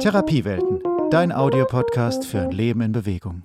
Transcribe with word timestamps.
Therapiewelten, 0.00 0.80
dein 1.10 1.30
Audiopodcast 1.30 2.24
für 2.24 2.40
ein 2.40 2.52
Leben 2.52 2.80
in 2.80 2.92
Bewegung. 2.92 3.42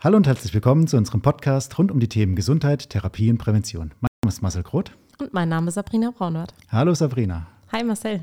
Hallo 0.00 0.16
und 0.16 0.26
herzlich 0.26 0.54
willkommen 0.54 0.86
zu 0.86 0.96
unserem 0.96 1.20
Podcast 1.20 1.78
rund 1.78 1.92
um 1.92 2.00
die 2.00 2.08
Themen 2.08 2.36
Gesundheit, 2.36 2.88
Therapie 2.88 3.28
und 3.28 3.36
Prävention. 3.36 3.92
Mein 4.00 4.08
Name 4.22 4.32
ist 4.32 4.40
Marcel 4.40 4.62
Groth. 4.62 4.92
Und 5.18 5.34
mein 5.34 5.50
Name 5.50 5.68
ist 5.68 5.74
Sabrina 5.74 6.10
Braunert. 6.16 6.54
Hallo 6.70 6.94
Sabrina. 6.94 7.48
Hi 7.72 7.84
Marcel. 7.84 8.20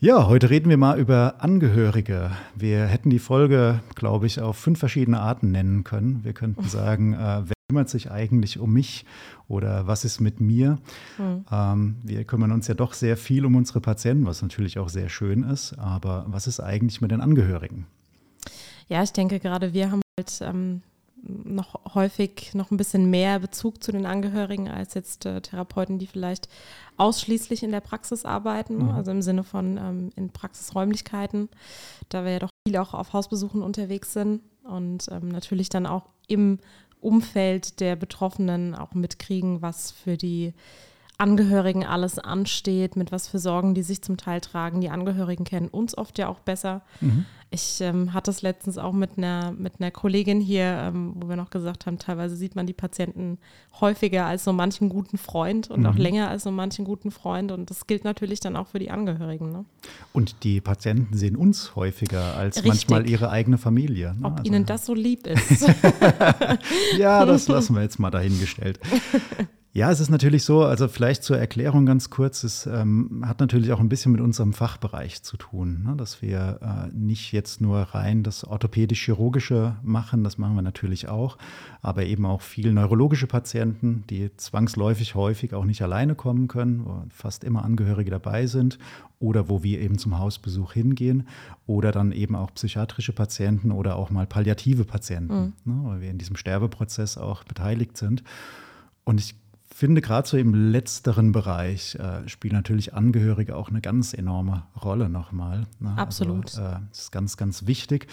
Ja, 0.00 0.26
heute 0.26 0.50
reden 0.50 0.70
wir 0.70 0.76
mal 0.76 0.98
über 0.98 1.36
Angehörige. 1.38 2.32
Wir 2.56 2.86
hätten 2.86 3.10
die 3.10 3.20
Folge, 3.20 3.80
glaube 3.94 4.26
ich, 4.26 4.40
auf 4.40 4.56
fünf 4.56 4.80
verschiedene 4.80 5.20
Arten 5.20 5.52
nennen 5.52 5.84
können. 5.84 6.24
Wir 6.24 6.32
könnten 6.32 6.64
sagen, 6.64 7.12
äh, 7.14 7.53
kümmert 7.68 7.88
sich 7.88 8.10
eigentlich 8.10 8.58
um 8.58 8.72
mich 8.72 9.06
oder 9.48 9.86
was 9.86 10.04
ist 10.04 10.20
mit 10.20 10.40
mir? 10.40 10.78
Mhm. 11.18 11.44
Ähm, 11.50 11.96
wir 12.02 12.24
kümmern 12.24 12.52
uns 12.52 12.68
ja 12.68 12.74
doch 12.74 12.92
sehr 12.92 13.16
viel 13.16 13.46
um 13.46 13.56
unsere 13.56 13.80
Patienten, 13.80 14.26
was 14.26 14.42
natürlich 14.42 14.78
auch 14.78 14.90
sehr 14.90 15.08
schön 15.08 15.42
ist. 15.42 15.78
Aber 15.78 16.26
was 16.28 16.46
ist 16.46 16.60
eigentlich 16.60 17.00
mit 17.00 17.10
den 17.10 17.20
Angehörigen? 17.20 17.86
Ja, 18.88 19.02
ich 19.02 19.12
denke 19.12 19.40
gerade, 19.40 19.72
wir 19.72 19.90
haben 19.90 20.02
halt 20.18 20.40
ähm, 20.42 20.82
noch 21.26 21.94
häufig 21.94 22.52
noch 22.54 22.70
ein 22.70 22.76
bisschen 22.76 23.08
mehr 23.08 23.38
Bezug 23.38 23.82
zu 23.82 23.92
den 23.92 24.04
Angehörigen 24.04 24.68
als 24.68 24.92
jetzt 24.92 25.24
äh, 25.24 25.40
Therapeuten, 25.40 25.98
die 25.98 26.06
vielleicht 26.06 26.50
ausschließlich 26.98 27.62
in 27.62 27.70
der 27.70 27.80
Praxis 27.80 28.26
arbeiten, 28.26 28.76
mhm. 28.76 28.90
also 28.90 29.10
im 29.10 29.22
Sinne 29.22 29.42
von 29.42 29.78
ähm, 29.78 30.10
in 30.16 30.28
Praxisräumlichkeiten, 30.28 31.48
da 32.10 32.24
wir 32.24 32.32
ja 32.32 32.38
doch 32.40 32.50
viel 32.68 32.76
auch 32.76 32.92
auf 32.92 33.14
Hausbesuchen 33.14 33.62
unterwegs 33.62 34.12
sind 34.12 34.42
und 34.64 35.08
ähm, 35.10 35.28
natürlich 35.28 35.70
dann 35.70 35.86
auch 35.86 36.10
im 36.28 36.58
Umfeld 37.04 37.80
der 37.80 37.96
Betroffenen 37.96 38.74
auch 38.74 38.94
mitkriegen, 38.94 39.62
was 39.62 39.90
für 39.90 40.16
die 40.16 40.54
Angehörigen 41.18 41.84
alles 41.84 42.18
ansteht, 42.18 42.96
mit 42.96 43.12
was 43.12 43.28
für 43.28 43.38
Sorgen 43.38 43.74
die 43.74 43.82
sich 43.82 44.02
zum 44.02 44.16
Teil 44.16 44.40
tragen. 44.40 44.80
Die 44.80 44.90
Angehörigen 44.90 45.44
kennen 45.44 45.68
uns 45.68 45.96
oft 45.96 46.18
ja 46.18 46.28
auch 46.28 46.40
besser. 46.40 46.82
Mhm. 47.00 47.24
Ich 47.54 47.80
ähm, 47.80 48.12
hatte 48.12 48.32
es 48.32 48.42
letztens 48.42 48.78
auch 48.78 48.92
mit 48.92 49.16
einer, 49.16 49.52
mit 49.52 49.74
einer 49.78 49.92
Kollegin 49.92 50.40
hier, 50.40 50.64
ähm, 50.64 51.12
wo 51.14 51.28
wir 51.28 51.36
noch 51.36 51.50
gesagt 51.50 51.86
haben, 51.86 52.00
teilweise 52.00 52.34
sieht 52.34 52.56
man 52.56 52.66
die 52.66 52.72
Patienten 52.72 53.38
häufiger 53.80 54.26
als 54.26 54.42
so 54.42 54.52
manchen 54.52 54.88
guten 54.88 55.18
Freund 55.18 55.70
und 55.70 55.80
mhm. 55.82 55.86
auch 55.86 55.94
länger 55.94 56.30
als 56.30 56.42
so 56.42 56.50
manchen 56.50 56.84
guten 56.84 57.12
Freund. 57.12 57.52
Und 57.52 57.70
das 57.70 57.86
gilt 57.86 58.02
natürlich 58.02 58.40
dann 58.40 58.56
auch 58.56 58.66
für 58.66 58.80
die 58.80 58.90
Angehörigen. 58.90 59.52
Ne? 59.52 59.64
Und 60.12 60.42
die 60.42 60.60
Patienten 60.60 61.16
sehen 61.16 61.36
uns 61.36 61.76
häufiger 61.76 62.36
als 62.36 62.56
Richtig. 62.56 62.88
manchmal 62.88 63.08
ihre 63.08 63.30
eigene 63.30 63.56
Familie. 63.56 64.16
Ne? 64.18 64.26
Ob 64.26 64.32
also, 64.38 64.44
ihnen 64.44 64.66
das 64.66 64.84
so 64.84 64.94
lieb 64.94 65.24
ist. 65.28 65.68
ja, 66.98 67.24
das 67.24 67.46
lassen 67.48 67.76
wir 67.76 67.82
jetzt 67.82 68.00
mal 68.00 68.10
dahingestellt. 68.10 68.80
Ja, 69.76 69.90
es 69.90 69.98
ist 69.98 70.08
natürlich 70.08 70.44
so, 70.44 70.62
also 70.62 70.86
vielleicht 70.86 71.24
zur 71.24 71.36
Erklärung 71.36 71.84
ganz 71.84 72.08
kurz, 72.08 72.44
es 72.44 72.64
ähm, 72.64 73.24
hat 73.26 73.40
natürlich 73.40 73.72
auch 73.72 73.80
ein 73.80 73.88
bisschen 73.88 74.12
mit 74.12 74.20
unserem 74.20 74.52
Fachbereich 74.52 75.24
zu 75.24 75.36
tun, 75.36 75.82
ne? 75.84 75.96
dass 75.96 76.22
wir 76.22 76.60
äh, 76.62 76.96
nicht 76.96 77.32
jetzt 77.32 77.60
nur 77.60 77.80
rein 77.80 78.22
das 78.22 78.44
orthopädisch-chirurgische 78.44 79.74
machen, 79.82 80.22
das 80.22 80.38
machen 80.38 80.54
wir 80.54 80.62
natürlich 80.62 81.08
auch, 81.08 81.38
aber 81.82 82.04
eben 82.04 82.24
auch 82.24 82.40
viel 82.40 82.72
neurologische 82.72 83.26
Patienten, 83.26 84.04
die 84.10 84.30
zwangsläufig 84.36 85.16
häufig 85.16 85.54
auch 85.54 85.64
nicht 85.64 85.82
alleine 85.82 86.14
kommen 86.14 86.46
können, 86.46 86.84
wo 86.84 87.02
fast 87.08 87.42
immer 87.42 87.64
Angehörige 87.64 88.12
dabei 88.12 88.46
sind 88.46 88.78
oder 89.18 89.48
wo 89.48 89.64
wir 89.64 89.80
eben 89.80 89.98
zum 89.98 90.16
Hausbesuch 90.20 90.72
hingehen 90.72 91.26
oder 91.66 91.90
dann 91.90 92.12
eben 92.12 92.36
auch 92.36 92.54
psychiatrische 92.54 93.12
Patienten 93.12 93.72
oder 93.72 93.96
auch 93.96 94.10
mal 94.10 94.28
palliative 94.28 94.84
Patienten, 94.84 95.52
mhm. 95.64 95.72
ne? 95.72 95.80
weil 95.82 96.00
wir 96.00 96.10
in 96.10 96.18
diesem 96.18 96.36
Sterbeprozess 96.36 97.18
auch 97.18 97.42
beteiligt 97.42 97.96
sind. 97.96 98.22
Und 99.06 99.20
ich 99.20 99.34
finde, 99.74 100.00
gerade 100.00 100.28
so 100.28 100.36
im 100.36 100.54
letzteren 100.54 101.32
Bereich 101.32 101.96
äh, 101.96 102.28
spielen 102.28 102.54
natürlich 102.54 102.94
Angehörige 102.94 103.56
auch 103.56 103.70
eine 103.70 103.80
ganz 103.80 104.14
enorme 104.14 104.62
Rolle 104.80 105.08
nochmal. 105.08 105.66
Ne? 105.80 105.90
Also, 105.90 106.00
Absolut. 106.00 106.44
Also, 106.46 106.62
äh, 106.62 106.80
das 106.90 107.00
ist 107.00 107.12
ganz, 107.12 107.36
ganz 107.36 107.66
wichtig. 107.66 108.06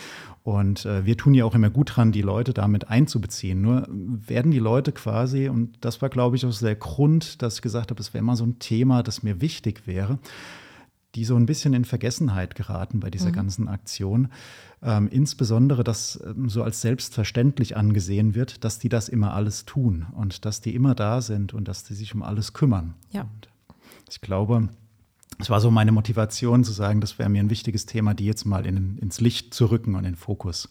Und 0.44 0.86
äh, 0.88 1.06
wir 1.06 1.18
tun 1.18 1.36
ja 1.36 1.46
auch 1.46 1.54
immer 1.54 1.70
gut 1.70 1.96
dran, 1.96 2.12
die 2.12 2.24
Leute 2.24 2.54
damit 2.54 2.90
einzubeziehen. 2.90 3.62
Nur 3.62 3.88
werden 3.90 4.52
die 4.52 4.60
Leute 4.60 4.92
quasi, 4.92 5.50
und 5.50 5.78
das 5.82 6.02
war, 6.02 6.10
glaube 6.10 6.36
ich, 6.36 6.46
auch 6.46 6.58
der 6.58 6.76
Grund, 6.76 7.44
dass 7.44 7.56
ich 7.56 7.62
gesagt 7.62 7.92
habe, 7.92 8.02
es 8.02 8.14
wäre 8.14 8.24
mal 8.24 8.36
so 8.36 8.46
ein 8.46 8.58
Thema, 8.58 9.04
das 9.04 9.22
mir 9.22 9.40
wichtig 9.40 9.86
wäre, 9.86 10.18
die 11.16 11.26
so 11.26 11.36
ein 11.36 11.46
bisschen 11.46 11.74
in 11.74 11.86
Vergessenheit 11.86 12.56
geraten 12.56 13.00
bei 13.00 13.10
dieser 13.10 13.30
mhm. 13.30 13.34
ganzen 13.36 13.68
Aktion. 13.68 14.30
Ähm, 14.82 15.10
insbesondere, 15.10 15.84
dass 15.84 16.20
ähm, 16.26 16.50
so 16.50 16.64
als 16.64 16.82
selbstverständlich 16.82 17.78
angesehen 17.78 18.34
wird, 18.34 18.64
dass 18.64 18.80
die 18.80 18.90
das 18.90 19.10
immer 19.10 19.34
alles 19.34 19.66
tun 19.66 20.08
und 20.16 20.46
dass 20.46 20.62
die 20.62 20.74
immer 20.74 20.96
da 20.96 21.22
sind 21.22 21.54
und 21.54 21.68
dass 21.68 21.84
die 21.84 21.94
sich 21.94 22.16
um 22.16 22.24
alles 22.24 22.54
kümmern. 22.54 22.96
Ja. 23.12 23.22
Und 23.22 23.50
ich 24.10 24.22
glaube, 24.22 24.70
es 25.40 25.50
war 25.50 25.60
so 25.60 25.70
meine 25.70 25.92
Motivation 25.92 26.64
zu 26.64 26.72
sagen, 26.72 27.02
das 27.02 27.20
wäre 27.20 27.30
mir 27.30 27.44
ein 27.44 27.50
wichtiges 27.50 27.86
Thema, 27.86 28.14
die 28.14 28.26
jetzt 28.26 28.46
mal 28.46 28.66
in, 28.66 28.98
ins 28.98 29.22
Licht 29.22 29.54
zu 29.54 29.66
rücken 29.66 29.96
und 29.96 30.06
in 30.06 30.14
den 30.14 30.16
Fokus. 30.16 30.70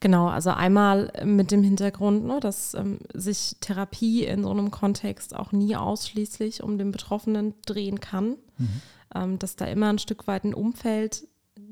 Genau, 0.00 0.28
also 0.28 0.50
einmal 0.50 1.12
mit 1.24 1.50
dem 1.50 1.64
Hintergrund, 1.64 2.24
ne, 2.24 2.38
dass 2.38 2.74
ähm, 2.74 2.98
sich 3.14 3.56
Therapie 3.60 4.24
in 4.24 4.44
so 4.44 4.50
einem 4.50 4.70
Kontext 4.70 5.34
auch 5.34 5.50
nie 5.50 5.74
ausschließlich 5.74 6.62
um 6.62 6.78
den 6.78 6.92
Betroffenen 6.92 7.54
drehen 7.66 7.98
kann. 7.98 8.36
Mhm 8.58 8.80
ähm, 9.14 9.38
dass 9.38 9.56
da 9.56 9.66
immer 9.66 9.88
ein 9.88 9.98
Stück 9.98 10.26
weit 10.26 10.44
ein 10.44 10.54
Umfeld 10.54 11.26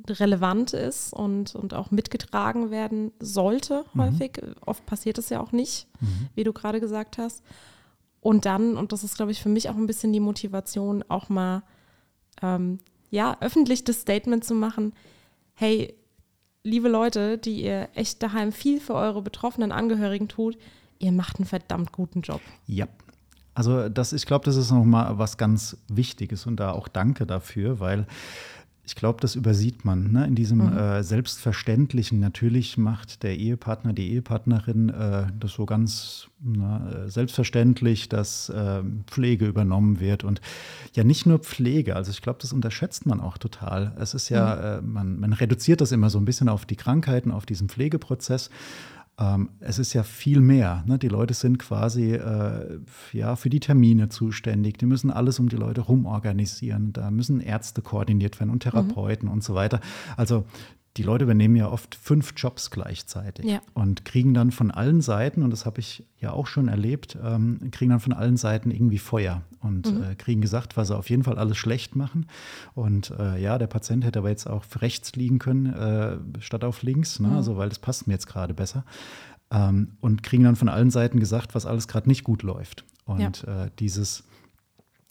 relevant 0.08 0.72
ist 0.72 1.12
und, 1.12 1.54
und 1.54 1.74
auch 1.74 1.90
mitgetragen 1.90 2.70
werden 2.70 3.12
sollte, 3.18 3.84
mhm. 3.92 4.02
häufig. 4.02 4.40
Oft 4.64 4.86
passiert 4.86 5.18
es 5.18 5.28
ja 5.28 5.40
auch 5.40 5.52
nicht, 5.52 5.88
mhm. 6.00 6.28
wie 6.34 6.44
du 6.44 6.52
gerade 6.52 6.80
gesagt 6.80 7.18
hast. 7.18 7.42
Und 8.20 8.44
dann, 8.44 8.76
und 8.76 8.92
das 8.92 9.04
ist, 9.04 9.16
glaube 9.16 9.32
ich, 9.32 9.40
für 9.40 9.48
mich 9.48 9.68
auch 9.68 9.76
ein 9.76 9.86
bisschen 9.86 10.12
die 10.12 10.20
Motivation, 10.20 11.04
auch 11.08 11.28
mal 11.28 11.62
ähm, 12.42 12.78
ja, 13.10 13.36
öffentlich 13.40 13.84
das 13.84 14.00
Statement 14.00 14.44
zu 14.44 14.54
machen, 14.54 14.92
hey, 15.54 15.94
liebe 16.64 16.88
Leute, 16.88 17.38
die 17.38 17.62
ihr 17.62 17.88
echt 17.94 18.22
daheim 18.22 18.52
viel 18.52 18.80
für 18.80 18.94
eure 18.94 19.22
betroffenen 19.22 19.72
Angehörigen 19.72 20.28
tut, 20.28 20.58
ihr 20.98 21.12
macht 21.12 21.36
einen 21.36 21.46
verdammt 21.46 21.92
guten 21.92 22.22
Job. 22.22 22.40
Ja, 22.66 22.88
also 23.56 23.88
das, 23.88 24.12
ich 24.12 24.26
glaube, 24.26 24.44
das 24.44 24.56
ist 24.56 24.70
nochmal 24.70 25.16
was 25.16 25.38
ganz 25.38 25.78
Wichtiges 25.88 26.44
und 26.44 26.60
da 26.60 26.72
auch 26.72 26.88
danke 26.88 27.26
dafür, 27.26 27.80
weil 27.80 28.06
ich 28.84 28.94
glaube, 28.94 29.18
das 29.20 29.34
übersieht 29.34 29.86
man 29.86 30.12
ne? 30.12 30.26
in 30.26 30.34
diesem 30.34 30.58
mhm. 30.58 30.76
äh, 30.76 31.02
Selbstverständlichen. 31.02 32.20
Natürlich 32.20 32.76
macht 32.76 33.22
der 33.22 33.36
Ehepartner, 33.36 33.94
die 33.94 34.12
Ehepartnerin 34.12 34.90
äh, 34.90 35.28
das 35.40 35.52
so 35.52 35.64
ganz 35.64 36.28
na, 36.38 37.06
äh, 37.06 37.10
selbstverständlich, 37.10 38.10
dass 38.10 38.50
äh, 38.50 38.82
Pflege 39.06 39.46
übernommen 39.46 40.00
wird. 40.00 40.22
Und 40.22 40.42
ja, 40.94 41.02
nicht 41.02 41.24
nur 41.24 41.38
Pflege, 41.38 41.96
also 41.96 42.10
ich 42.10 42.20
glaube, 42.20 42.38
das 42.42 42.52
unterschätzt 42.52 43.06
man 43.06 43.20
auch 43.20 43.38
total. 43.38 43.96
Es 43.98 44.12
ist 44.12 44.28
ja, 44.28 44.54
mhm. 44.54 44.62
Äh, 44.62 44.92
man, 44.92 45.18
man 45.18 45.32
reduziert 45.32 45.80
das 45.80 45.92
immer 45.92 46.10
so 46.10 46.18
ein 46.18 46.26
bisschen 46.26 46.50
auf 46.50 46.66
die 46.66 46.76
Krankheiten, 46.76 47.32
auf 47.32 47.46
diesen 47.46 47.70
Pflegeprozess. 47.70 48.50
Ähm, 49.18 49.50
es 49.60 49.78
ist 49.78 49.94
ja 49.94 50.02
viel 50.02 50.40
mehr. 50.40 50.84
Ne? 50.86 50.98
Die 50.98 51.08
Leute 51.08 51.32
sind 51.32 51.58
quasi 51.58 52.12
äh, 52.12 52.78
ja, 53.12 53.36
für 53.36 53.48
die 53.48 53.60
Termine 53.60 54.08
zuständig. 54.08 54.78
Die 54.78 54.86
müssen 54.86 55.10
alles 55.10 55.38
um 55.38 55.48
die 55.48 55.56
Leute 55.56 55.80
rumorganisieren. 55.82 56.92
Da 56.92 57.10
müssen 57.10 57.40
Ärzte 57.40 57.80
koordiniert 57.80 58.38
werden 58.40 58.50
und 58.50 58.60
Therapeuten 58.60 59.28
mhm. 59.28 59.34
und 59.34 59.44
so 59.44 59.54
weiter. 59.54 59.80
Also 60.16 60.44
die 60.96 61.02
Leute 61.02 61.24
übernehmen 61.24 61.56
ja 61.56 61.70
oft 61.70 61.94
fünf 61.94 62.32
Jobs 62.36 62.70
gleichzeitig 62.70 63.44
ja. 63.44 63.60
und 63.74 64.04
kriegen 64.04 64.34
dann 64.34 64.50
von 64.50 64.70
allen 64.70 65.00
Seiten, 65.00 65.42
und 65.42 65.50
das 65.50 65.66
habe 65.66 65.80
ich 65.80 66.04
ja 66.18 66.32
auch 66.32 66.46
schon 66.46 66.68
erlebt, 66.68 67.18
ähm, 67.22 67.58
kriegen 67.70 67.90
dann 67.90 68.00
von 68.00 68.12
allen 68.12 68.36
Seiten 68.36 68.70
irgendwie 68.70 68.98
Feuer 68.98 69.42
und 69.60 69.92
mhm. 69.92 70.02
äh, 70.02 70.14
kriegen 70.14 70.40
gesagt, 70.40 70.76
was 70.76 70.88
sie 70.88 70.96
auf 70.96 71.10
jeden 71.10 71.24
Fall 71.24 71.38
alles 71.38 71.58
schlecht 71.58 71.96
machen. 71.96 72.26
Und 72.74 73.10
äh, 73.18 73.40
ja, 73.40 73.58
der 73.58 73.66
Patient 73.66 74.04
hätte 74.04 74.20
aber 74.20 74.30
jetzt 74.30 74.46
auch 74.46 74.64
rechts 74.80 75.14
liegen 75.14 75.38
können, 75.38 75.66
äh, 75.66 76.18
statt 76.40 76.64
auf 76.64 76.82
links, 76.82 77.20
ne? 77.20 77.28
mhm. 77.28 77.36
also, 77.36 77.56
weil 77.56 77.68
das 77.68 77.78
passt 77.78 78.06
mir 78.06 78.14
jetzt 78.14 78.26
gerade 78.26 78.54
besser. 78.54 78.84
Ähm, 79.50 79.92
und 80.00 80.22
kriegen 80.22 80.44
dann 80.44 80.56
von 80.56 80.68
allen 80.68 80.90
Seiten 80.90 81.20
gesagt, 81.20 81.54
was 81.54 81.66
alles 81.66 81.88
gerade 81.88 82.08
nicht 82.08 82.24
gut 82.24 82.42
läuft. 82.42 82.84
Und 83.04 83.44
ja. 83.46 83.64
Äh, 83.64 83.70
dieses 83.78 84.24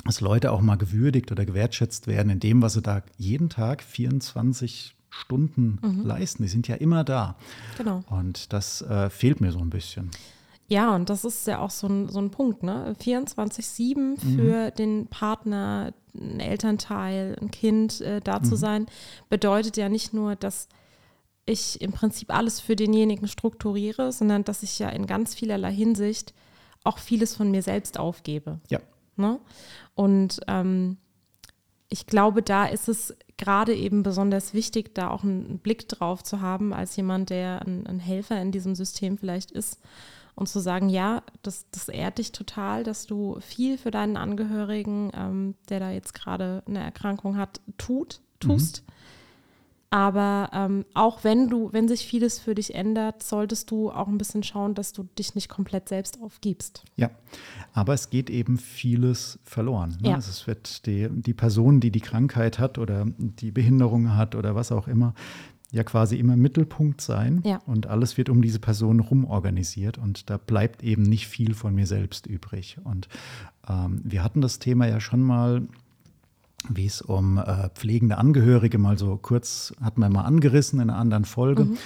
dass 0.05 0.21
Leute 0.21 0.51
auch 0.51 0.61
mal 0.61 0.75
gewürdigt 0.75 1.31
oder 1.31 1.45
gewertschätzt 1.45 2.05
werden 2.05 2.29
in 2.29 2.39
dem, 2.39 2.61
was 2.61 2.73
sie 2.73 2.81
da 2.83 3.01
jeden 3.17 3.49
Tag 3.49 3.81
24 3.81 4.94
Stunden 5.15 5.79
mhm. 5.81 6.05
leisten. 6.05 6.43
Die 6.43 6.49
sind 6.49 6.67
ja 6.67 6.75
immer 6.75 7.03
da. 7.03 7.35
Genau. 7.77 8.03
Und 8.09 8.51
das 8.53 8.81
äh, 8.81 9.09
fehlt 9.09 9.41
mir 9.41 9.51
so 9.51 9.59
ein 9.59 9.69
bisschen. 9.69 10.11
Ja, 10.67 10.95
und 10.95 11.09
das 11.09 11.25
ist 11.25 11.45
ja 11.47 11.59
auch 11.59 11.69
so 11.69 11.87
ein, 11.87 12.09
so 12.09 12.19
ein 12.19 12.31
Punkt, 12.31 12.63
ne? 12.63 12.95
24-7 12.99 13.97
mhm. 13.97 14.17
für 14.17 14.71
mhm. 14.71 14.75
den 14.75 15.07
Partner, 15.07 15.93
ein 16.13 16.39
Elternteil, 16.39 17.37
ein 17.39 17.51
Kind 17.51 18.01
äh, 18.01 18.19
da 18.19 18.41
zu 18.41 18.55
mhm. 18.55 18.59
sein, 18.59 18.85
bedeutet 19.29 19.77
ja 19.77 19.89
nicht 19.89 20.13
nur, 20.13 20.35
dass 20.35 20.67
ich 21.45 21.81
im 21.81 21.91
Prinzip 21.91 22.33
alles 22.33 22.59
für 22.59 22.75
denjenigen 22.75 23.27
strukturiere, 23.27 24.11
sondern 24.11 24.43
dass 24.43 24.63
ich 24.63 24.79
ja 24.79 24.89
in 24.89 25.05
ganz 25.05 25.35
vielerlei 25.35 25.71
Hinsicht 25.71 26.33
auch 26.83 26.97
vieles 26.97 27.35
von 27.35 27.51
mir 27.51 27.61
selbst 27.61 27.99
aufgebe. 27.99 28.59
Ja. 28.69 28.79
Ne? 29.15 29.39
Und 29.93 30.41
ähm, 30.47 30.97
ich 31.89 32.07
glaube, 32.07 32.41
da 32.41 32.65
ist 32.65 32.89
es 32.89 33.15
gerade 33.37 33.75
eben 33.75 34.03
besonders 34.03 34.53
wichtig, 34.53 34.95
da 34.95 35.09
auch 35.09 35.23
einen 35.23 35.59
Blick 35.59 35.89
drauf 35.89 36.23
zu 36.23 36.41
haben, 36.41 36.73
als 36.73 36.95
jemand, 36.95 37.29
der 37.29 37.61
ein, 37.61 37.85
ein 37.87 37.99
Helfer 37.99 38.41
in 38.41 38.51
diesem 38.51 38.75
System 38.75 39.17
vielleicht 39.17 39.51
ist 39.51 39.79
und 40.35 40.47
zu 40.47 40.59
sagen, 40.59 40.89
ja, 40.89 41.23
das, 41.43 41.65
das 41.71 41.89
ehrt 41.89 42.17
dich 42.17 42.31
total, 42.31 42.83
dass 42.83 43.07
du 43.07 43.39
viel 43.39 43.77
für 43.77 43.91
deinen 43.91 44.17
Angehörigen, 44.17 45.11
ähm, 45.15 45.55
der 45.69 45.79
da 45.79 45.91
jetzt 45.91 46.13
gerade 46.13 46.63
eine 46.67 46.79
Erkrankung 46.79 47.37
hat, 47.37 47.61
tut, 47.77 48.21
tust. 48.39 48.83
Mhm. 48.85 48.93
Aber 49.95 50.49
ähm, 50.51 50.83
auch 50.93 51.23
wenn 51.23 51.47
du, 51.47 51.71
wenn 51.71 51.87
sich 51.87 52.05
vieles 52.05 52.37
für 52.37 52.53
dich 52.53 52.75
ändert, 52.75 53.23
solltest 53.23 53.71
du 53.71 53.91
auch 53.91 54.09
ein 54.09 54.17
bisschen 54.17 54.43
schauen, 54.43 54.75
dass 54.75 54.91
du 54.91 55.03
dich 55.17 55.35
nicht 55.35 55.47
komplett 55.47 55.87
selbst 55.87 56.21
aufgibst. 56.21 56.83
Ja, 56.97 57.11
aber 57.71 57.93
es 57.93 58.09
geht 58.09 58.29
eben 58.29 58.57
vieles 58.57 59.39
verloren. 59.45 59.95
Ne? 60.01 60.09
Ja. 60.09 60.15
Also 60.15 60.31
es 60.31 60.47
wird 60.47 60.85
die, 60.85 61.07
die 61.09 61.33
Person, 61.33 61.79
die 61.79 61.91
die 61.91 62.01
Krankheit 62.01 62.59
hat 62.59 62.77
oder 62.77 63.05
die 63.17 63.51
Behinderung 63.51 64.17
hat 64.17 64.35
oder 64.35 64.53
was 64.53 64.73
auch 64.73 64.89
immer, 64.89 65.13
ja 65.71 65.85
quasi 65.85 66.17
immer 66.17 66.35
Mittelpunkt 66.35 66.99
sein 66.99 67.41
ja. 67.45 67.61
und 67.65 67.87
alles 67.87 68.17
wird 68.17 68.29
um 68.29 68.41
diese 68.41 68.59
Person 68.59 68.99
rum 68.99 69.23
organisiert 69.23 69.97
und 69.97 70.29
da 70.29 70.35
bleibt 70.35 70.83
eben 70.83 71.03
nicht 71.03 71.29
viel 71.29 71.53
von 71.53 71.73
mir 71.73 71.87
selbst 71.87 72.27
übrig. 72.27 72.79
Und 72.83 73.07
ähm, 73.69 74.01
wir 74.03 74.25
hatten 74.25 74.41
das 74.41 74.59
Thema 74.59 74.87
ja 74.87 74.99
schon 74.99 75.21
mal 75.21 75.61
wie 76.69 76.85
es 76.85 77.01
um 77.01 77.37
äh, 77.37 77.69
pflegende 77.69 78.17
Angehörige 78.17 78.77
mal 78.77 78.97
so 78.97 79.17
kurz, 79.17 79.73
hat 79.81 79.97
man 79.97 80.11
mal 80.11 80.23
angerissen 80.23 80.79
in 80.79 80.89
einer 80.89 80.99
anderen 80.99 81.25
Folge. 81.25 81.65
Mhm. 81.65 81.77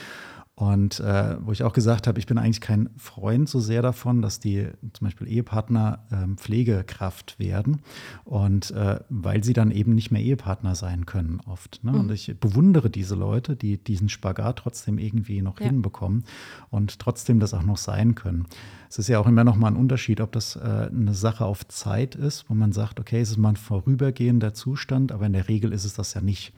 Und 0.59 0.99
äh, 0.99 1.37
wo 1.39 1.53
ich 1.53 1.63
auch 1.63 1.71
gesagt 1.71 2.05
habe, 2.05 2.19
ich 2.19 2.25
bin 2.25 2.37
eigentlich 2.37 2.59
kein 2.59 2.89
Freund 2.97 3.47
so 3.47 3.61
sehr 3.61 3.81
davon, 3.81 4.21
dass 4.21 4.41
die 4.41 4.67
zum 4.91 5.07
Beispiel 5.07 5.25
Ehepartner 5.29 6.05
ähm, 6.11 6.37
Pflegekraft 6.37 7.39
werden. 7.39 7.81
Und 8.25 8.71
äh, 8.71 8.99
weil 9.07 9.41
sie 9.41 9.53
dann 9.53 9.71
eben 9.71 9.95
nicht 9.95 10.11
mehr 10.11 10.21
Ehepartner 10.21 10.75
sein 10.75 11.05
können 11.05 11.39
oft. 11.45 11.79
Ne? 11.85 11.93
Mhm. 11.93 11.99
Und 12.01 12.11
ich 12.11 12.37
bewundere 12.37 12.89
diese 12.89 13.15
Leute, 13.15 13.55
die 13.55 13.81
diesen 13.81 14.09
Spagat 14.09 14.57
trotzdem 14.57 14.97
irgendwie 14.97 15.41
noch 15.41 15.61
ja. 15.61 15.67
hinbekommen 15.67 16.25
und 16.69 16.99
trotzdem 16.99 17.39
das 17.39 17.53
auch 17.53 17.63
noch 17.63 17.77
sein 17.77 18.15
können. 18.15 18.45
Es 18.89 18.97
ist 18.97 19.07
ja 19.07 19.19
auch 19.19 19.27
immer 19.27 19.43
noch 19.43 19.55
mal 19.55 19.67
ein 19.67 19.75
Unterschied, 19.75 20.19
ob 20.19 20.31
das 20.31 20.55
äh, 20.55 20.89
eine 20.91 21.13
Sache 21.13 21.45
auf 21.45 21.67
Zeit 21.67 22.15
ist, 22.15 22.49
wo 22.49 22.55
man 22.55 22.71
sagt, 22.71 22.99
okay, 22.99 23.21
es 23.21 23.29
ist 23.29 23.37
mal 23.37 23.49
ein 23.49 23.55
vorübergehender 23.55 24.53
Zustand, 24.53 25.11
aber 25.11 25.27
in 25.27 25.33
der 25.33 25.47
Regel 25.47 25.71
ist 25.71 25.85
es 25.85 25.93
das 25.93 26.15
ja 26.15 26.21
nicht 26.21 26.53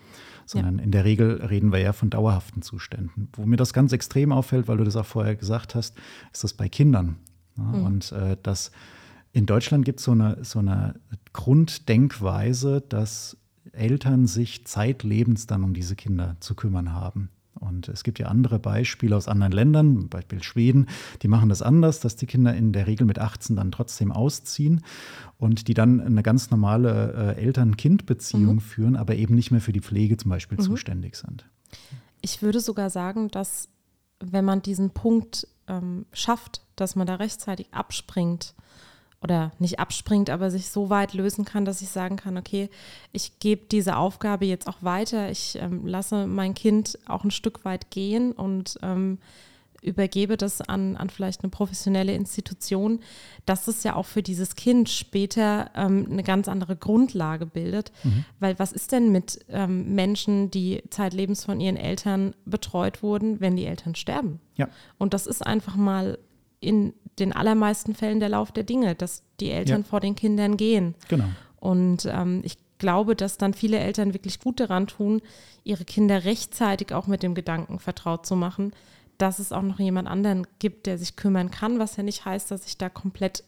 sondern 0.52 0.78
ja. 0.78 0.84
in 0.84 0.92
der 0.92 1.06
Regel 1.06 1.44
reden 1.46 1.72
wir 1.72 1.80
ja 1.80 1.94
von 1.94 2.10
dauerhaften 2.10 2.62
Zuständen. 2.62 3.30
Wo 3.34 3.46
mir 3.46 3.56
das 3.56 3.74
ganz 3.74 3.94
extrem 3.94 4.32
auffällt, 4.32 4.68
weil 4.68 4.78
du 4.78 4.84
das 4.84 4.96
auch 4.96 5.06
vorher 5.06 5.36
gesagt 5.36 5.76
hast, 5.76 5.98
ist 6.34 6.44
das 6.44 6.54
bei 6.54 6.70
Kindern. 6.70 7.18
Ja, 7.58 7.64
mhm. 7.64 7.86
Und 7.86 8.12
äh, 8.12 8.38
das 8.42 8.72
in 9.32 9.46
Deutschland 9.46 9.86
gibt 9.86 10.02
so 10.02 10.12
es 10.14 10.20
eine, 10.20 10.44
so 10.44 10.60
eine 10.60 11.00
Grunddenkweise, 11.32 12.82
dass 12.82 13.38
Eltern 13.72 14.28
sich 14.28 14.68
zeitlebens 14.68 15.48
dann 15.48 15.64
um 15.64 15.74
diese 15.74 15.96
Kinder 15.96 16.36
zu 16.42 16.56
kümmern 16.56 16.92
haben. 16.92 17.30
Und 17.54 17.90
es 17.90 18.04
gibt 18.04 18.20
ja 18.20 18.28
andere 18.28 18.60
Beispiele 18.60 19.16
aus 19.16 19.28
anderen 19.28 19.52
Ländern, 19.52 20.00
zum 20.00 20.10
Beispiel 20.10 20.42
Schweden, 20.42 20.88
die 21.22 21.28
machen 21.28 21.50
das 21.50 21.62
anders, 21.62 22.00
dass 22.00 22.16
die 22.16 22.26
Kinder 22.26 22.56
in 22.56 22.72
der 22.74 22.88
Regel 22.88 23.06
mit 23.06 23.20
18 23.20 23.56
dann 23.56 23.72
trotzdem 23.72 24.12
ausziehen 24.12 24.84
und 25.38 25.68
die 25.68 25.74
dann 25.74 26.00
eine 26.00 26.24
ganz 26.24 26.50
normale 26.50 27.36
äh, 27.38 27.42
Eltern-Kind-Beziehung 27.42 28.56
mhm. 28.56 28.62
führen, 28.62 28.96
aber 28.96 29.16
eben 29.16 29.36
nicht 29.36 29.52
mehr 29.52 29.62
für 29.62 29.74
die 29.74 29.82
Pflege 29.82 30.18
zum 30.18 30.30
Beispiel 30.30 30.58
mhm. 30.58 30.64
zuständig 30.64 31.16
sind. 31.16 31.46
Ich 32.22 32.42
würde 32.42 32.60
sogar 32.60 32.90
sagen, 32.90 33.30
dass 33.30 33.68
wenn 34.20 34.46
man 34.46 34.62
diesen 34.62 34.92
Punkt 34.92 35.48
ähm, 35.68 36.06
schafft, 36.14 36.62
dass 36.76 36.96
man 36.96 37.08
da 37.08 37.16
rechtzeitig 37.16 37.74
abspringt, 37.74 38.54
oder 39.24 39.52
nicht 39.60 39.80
abspringt, 39.80 40.30
aber 40.30 40.50
sich 40.50 40.70
so 40.70 40.90
weit 40.90 41.14
lösen 41.14 41.46
kann, 41.46 41.66
dass 41.66 41.82
ich 41.82 41.90
sagen 41.90 42.16
kann, 42.16 42.38
okay, 42.38 42.70
ich 43.12 43.40
gebe 43.40 43.66
diese 43.72 43.98
Aufgabe 43.98 44.46
jetzt 44.46 44.68
auch 44.68 44.82
weiter, 44.82 45.30
ich 45.30 45.58
ähm, 45.62 45.86
lasse 45.86 46.26
mein 46.26 46.54
Kind 46.54 46.98
auch 47.08 47.24
ein 47.24 47.32
Stück 47.32 47.64
weit 47.64 47.92
gehen 47.92 48.32
und 48.32 48.80
ähm, 48.82 49.20
übergebe 49.82 50.38
das 50.38 50.62
an, 50.62 50.96
an 50.96 51.10
vielleicht 51.10 51.42
eine 51.42 51.50
professionelle 51.50 52.14
Institution, 52.14 53.00
dass 53.46 53.68
es 53.68 53.84
ja 53.84 53.96
auch 53.96 54.06
für 54.06 54.22
dieses 54.22 54.56
Kind 54.56 54.90
später 54.90 55.72
ähm, 55.76 56.08
eine 56.10 56.24
ganz 56.24 56.48
andere 56.48 56.76
Grundlage 56.76 57.46
bildet. 57.46 57.92
Mhm. 58.04 58.26
Weil 58.40 58.58
was 58.60 58.72
ist 58.72 58.92
denn 58.92 59.12
mit 59.12 59.44
ähm, 59.50 59.96
Menschen, 59.96 60.52
die 60.52 60.84
zeitlebens 60.90 61.46
von 61.46 61.60
ihren 61.60 61.78
Eltern 61.78 62.36
betreut 62.46 63.02
wurden, 63.02 63.40
wenn 63.40 63.56
die 63.56 63.66
Eltern 63.66 63.96
sterben? 63.96 64.40
Ja. 64.56 64.70
Und 64.98 65.14
das 65.14 65.26
ist 65.26 65.46
einfach 65.46 65.76
mal 65.76 66.20
in 66.60 66.94
den 67.22 67.34
allermeisten 67.34 67.96
Fällen 67.96 68.20
der 68.20 68.30
Lauf 68.30 68.52
der 68.52 68.64
Dinge, 68.64 68.96
dass 68.96 69.24
die 69.40 69.52
Eltern 69.52 69.82
ja. 69.82 69.88
vor 69.88 70.02
den 70.02 70.16
Kindern 70.16 70.58
gehen. 70.58 70.96
Genau. 71.08 71.26
Und 71.60 72.06
ähm, 72.12 72.42
ich 72.44 72.58
glaube, 72.80 73.16
dass 73.16 73.38
dann 73.38 73.54
viele 73.54 73.80
Eltern 73.80 74.14
wirklich 74.14 74.40
gut 74.40 74.60
daran 74.60 74.88
tun, 74.88 75.22
ihre 75.64 75.86
Kinder 75.86 76.26
rechtzeitig 76.26 76.94
auch 76.94 77.08
mit 77.08 77.24
dem 77.24 77.36
Gedanken 77.36 77.80
vertraut 77.80 78.26
zu 78.26 78.36
machen, 78.36 78.74
dass 79.20 79.40
es 79.40 79.52
auch 79.52 79.62
noch 79.62 79.80
jemand 79.80 80.08
anderen 80.08 80.48
gibt, 80.60 80.88
der 80.88 80.98
sich 80.98 81.16
kümmern 81.16 81.52
kann, 81.52 81.80
was 81.80 81.96
ja 81.96 82.04
nicht 82.04 82.26
heißt, 82.26 82.50
dass 82.50 82.66
ich 82.66 82.78
da 82.78 82.90
komplett 82.90 83.44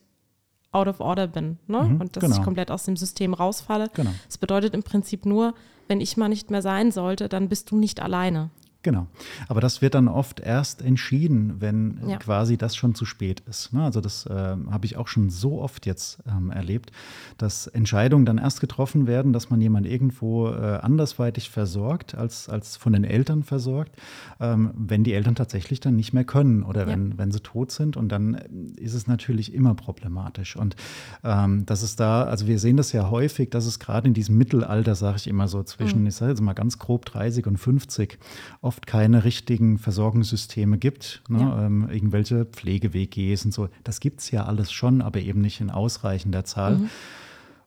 out 0.71 0.87
of 0.87 0.99
order 0.99 1.27
bin 1.27 1.57
ne? 1.67 1.83
Mhm, 1.83 2.01
und 2.01 2.15
dass 2.15 2.23
genau. 2.23 2.35
ich 2.35 2.43
komplett 2.43 2.71
aus 2.71 2.85
dem 2.85 2.95
System 2.95 3.33
rausfalle. 3.33 3.89
Genau. 3.93 4.11
Das 4.27 4.37
bedeutet 4.37 4.73
im 4.73 4.83
Prinzip 4.83 5.25
nur, 5.25 5.53
wenn 5.87 6.01
ich 6.01 6.15
mal 6.17 6.29
nicht 6.29 6.51
mehr 6.51 6.61
sein 6.61 6.91
sollte, 6.91 7.29
dann 7.29 7.49
bist 7.49 7.71
du 7.71 7.77
nicht 7.77 8.01
alleine. 8.01 8.49
Genau. 8.83 9.07
Aber 9.47 9.61
das 9.61 9.81
wird 9.81 9.95
dann 9.95 10.09
oft 10.09 10.41
erst 10.41 10.81
entschieden, 10.81 11.55
wenn 11.59 12.01
ja. 12.05 12.17
quasi 12.17 12.57
das 12.57 12.75
schon 12.75 12.95
zu 12.95 13.05
spät 13.05 13.41
ist. 13.49 13.71
Ne? 13.71 13.81
Also 13.81 14.01
das 14.01 14.25
äh, 14.25 14.33
habe 14.33 14.85
ich 14.85 14.97
auch 14.97 15.07
schon 15.07 15.29
so 15.29 15.61
oft 15.61 15.85
jetzt 15.85 16.19
ähm, 16.27 16.51
erlebt, 16.51 16.91
dass 17.37 17.67
Entscheidungen 17.67 18.25
dann 18.25 18.37
erst 18.37 18.59
getroffen 18.59 19.07
werden, 19.07 19.31
dass 19.31 19.49
man 19.49 19.61
jemand 19.61 19.87
irgendwo 19.87 20.49
äh, 20.49 20.79
andersweitig 20.81 21.49
versorgt, 21.49 22.15
als, 22.15 22.49
als 22.49 22.75
von 22.75 22.91
den 22.91 23.05
Eltern 23.05 23.43
versorgt, 23.43 23.95
ähm, 24.41 24.71
wenn 24.75 25.05
die 25.05 25.13
Eltern 25.13 25.35
tatsächlich 25.35 25.79
dann 25.79 25.95
nicht 25.95 26.11
mehr 26.11 26.25
können 26.25 26.63
oder 26.63 26.81
ja. 26.81 26.87
wenn, 26.87 27.17
wenn 27.17 27.31
sie 27.31 27.39
tot 27.39 27.71
sind. 27.71 27.95
Und 27.95 28.09
dann 28.09 28.35
ist 28.75 28.95
es 28.95 29.07
natürlich 29.07 29.53
immer 29.53 29.75
problematisch. 29.75 30.57
Und 30.57 30.75
ähm, 31.23 31.65
das 31.65 31.83
ist 31.83 32.01
da, 32.01 32.23
also 32.23 32.47
wir 32.47 32.59
sehen 32.59 32.75
das 32.75 32.91
ja 32.91 33.09
häufig, 33.09 33.49
dass 33.49 33.65
es 33.65 33.79
gerade 33.79 34.09
in 34.09 34.13
diesem 34.13 34.37
Mittelalter, 34.37 34.95
sage 34.95 35.15
ich 35.17 35.27
immer 35.27 35.47
so, 35.47 35.63
zwischen, 35.63 36.01
mhm. 36.01 36.07
ich 36.07 36.15
sage 36.15 36.31
jetzt 36.31 36.41
mal 36.41 36.51
ganz 36.51 36.79
grob 36.79 37.05
30 37.05 37.47
und 37.47 37.57
50, 37.57 38.19
oft 38.61 38.72
oft 38.73 38.87
keine 38.87 39.23
richtigen 39.23 39.77
Versorgungssysteme 39.77 40.79
gibt, 40.79 41.21
ne? 41.29 41.39
ja. 41.41 41.65
ähm, 41.67 41.87
irgendwelche 41.91 42.45
Pflege-WGs 42.45 43.45
und 43.45 43.53
so. 43.53 43.69
Das 43.83 43.99
gibt 43.99 44.21
es 44.21 44.31
ja 44.31 44.45
alles 44.45 44.71
schon, 44.71 45.01
aber 45.03 45.19
eben 45.19 45.41
nicht 45.41 45.61
in 45.61 45.69
ausreichender 45.69 46.43
Zahl. 46.43 46.77
Mhm. 46.77 46.89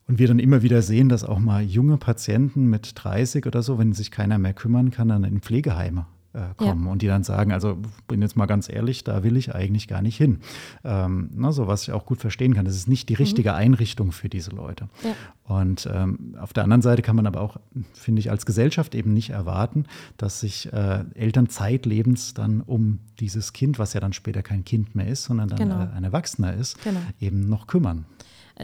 Und 0.08 0.18
wir 0.18 0.26
dann 0.26 0.40
immer 0.40 0.62
wieder 0.62 0.82
sehen, 0.82 1.08
dass 1.08 1.22
auch 1.22 1.38
mal 1.38 1.62
junge 1.62 1.96
Patienten 1.96 2.66
mit 2.66 2.92
30 2.94 3.46
oder 3.46 3.62
so, 3.62 3.78
wenn 3.78 3.92
sich 3.92 4.10
keiner 4.10 4.38
mehr 4.38 4.54
kümmern 4.54 4.90
kann, 4.90 5.08
dann 5.08 5.22
in 5.22 5.40
Pflegeheime 5.40 6.06
äh, 6.36 6.54
kommen 6.56 6.84
ja. 6.84 6.92
und 6.92 7.02
die 7.02 7.06
dann 7.06 7.24
sagen, 7.24 7.52
also 7.52 7.78
bin 8.08 8.20
jetzt 8.20 8.36
mal 8.36 8.46
ganz 8.46 8.68
ehrlich, 8.68 9.04
da 9.04 9.22
will 9.22 9.36
ich 9.36 9.54
eigentlich 9.54 9.88
gar 9.88 10.02
nicht 10.02 10.16
hin. 10.16 10.40
Ähm, 10.84 11.30
na, 11.34 11.52
so 11.52 11.66
was 11.66 11.82
ich 11.82 11.92
auch 11.92 12.04
gut 12.04 12.20
verstehen 12.20 12.54
kann. 12.54 12.64
Das 12.64 12.76
ist 12.76 12.88
nicht 12.88 13.08
die 13.08 13.14
mhm. 13.14 13.18
richtige 13.18 13.50
mhm. 13.50 13.56
Einrichtung 13.56 14.12
für 14.12 14.28
diese 14.28 14.50
Leute. 14.50 14.88
Ja. 15.02 15.14
Und 15.44 15.88
ähm, 15.92 16.36
auf 16.40 16.52
der 16.52 16.64
anderen 16.64 16.82
Seite 16.82 17.02
kann 17.02 17.16
man 17.16 17.26
aber 17.26 17.40
auch, 17.40 17.56
finde 17.94 18.20
ich, 18.20 18.30
als 18.30 18.46
Gesellschaft 18.46 18.94
eben 18.94 19.12
nicht 19.12 19.30
erwarten, 19.30 19.84
dass 20.16 20.40
sich 20.40 20.72
äh, 20.72 21.04
Eltern 21.14 21.48
zeitlebens 21.48 22.34
dann 22.34 22.60
um 22.60 22.98
dieses 23.20 23.52
Kind, 23.52 23.78
was 23.78 23.94
ja 23.94 24.00
dann 24.00 24.12
später 24.12 24.42
kein 24.42 24.64
Kind 24.64 24.94
mehr 24.94 25.06
ist, 25.06 25.24
sondern 25.24 25.48
dann 25.48 25.58
genau. 25.58 25.82
äh, 25.82 25.88
ein 25.96 26.04
Erwachsener 26.04 26.54
ist, 26.54 26.82
genau. 26.82 27.00
eben 27.20 27.48
noch 27.48 27.66
kümmern 27.66 28.04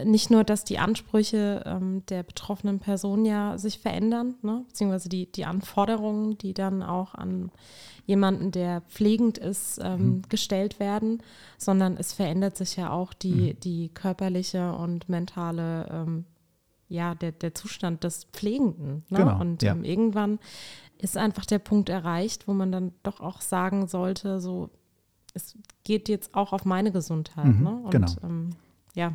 nicht 0.03 0.31
nur, 0.31 0.43
dass 0.43 0.63
die 0.63 0.79
Ansprüche 0.79 1.63
ähm, 1.65 2.03
der 2.07 2.23
betroffenen 2.23 2.79
Person 2.79 3.25
ja 3.25 3.57
sich 3.57 3.79
verändern, 3.79 4.35
ne? 4.41 4.63
beziehungsweise 4.67 5.09
die, 5.09 5.31
die 5.31 5.45
Anforderungen, 5.45 6.37
die 6.37 6.53
dann 6.53 6.81
auch 6.81 7.13
an 7.13 7.51
jemanden, 8.05 8.51
der 8.51 8.81
pflegend 8.81 9.37
ist, 9.37 9.79
ähm, 9.81 9.99
mhm. 9.99 10.21
gestellt 10.29 10.79
werden, 10.79 11.21
sondern 11.57 11.95
es 11.95 12.11
verändert 12.11 12.57
sich 12.57 12.75
ja 12.75 12.91
auch 12.91 13.13
die, 13.13 13.53
mhm. 13.53 13.59
die 13.59 13.89
körperliche 13.89 14.73
und 14.73 15.09
mentale, 15.09 15.87
ähm, 15.91 16.25
ja, 16.89 17.15
der, 17.15 17.31
der 17.31 17.53
Zustand 17.53 18.03
des 18.03 18.25
Pflegenden. 18.25 19.03
Ne? 19.09 19.19
Genau, 19.19 19.39
und 19.39 19.61
ja. 19.61 19.73
Ähm, 19.73 19.83
irgendwann 19.83 20.39
ist 20.97 21.17
einfach 21.17 21.45
der 21.45 21.59
Punkt 21.59 21.89
erreicht, 21.89 22.47
wo 22.47 22.53
man 22.53 22.71
dann 22.71 22.93
doch 23.03 23.19
auch 23.19 23.41
sagen 23.41 23.87
sollte, 23.87 24.39
so, 24.39 24.69
es 25.33 25.57
geht 25.83 26.09
jetzt 26.09 26.35
auch 26.35 26.51
auf 26.51 26.65
meine 26.65 26.91
Gesundheit. 26.91 27.45
Mhm, 27.45 27.63
ne? 27.63 27.81
Und 27.83 27.91
genau. 27.91 28.11
Ähm, 28.23 28.49
ja, 28.95 29.13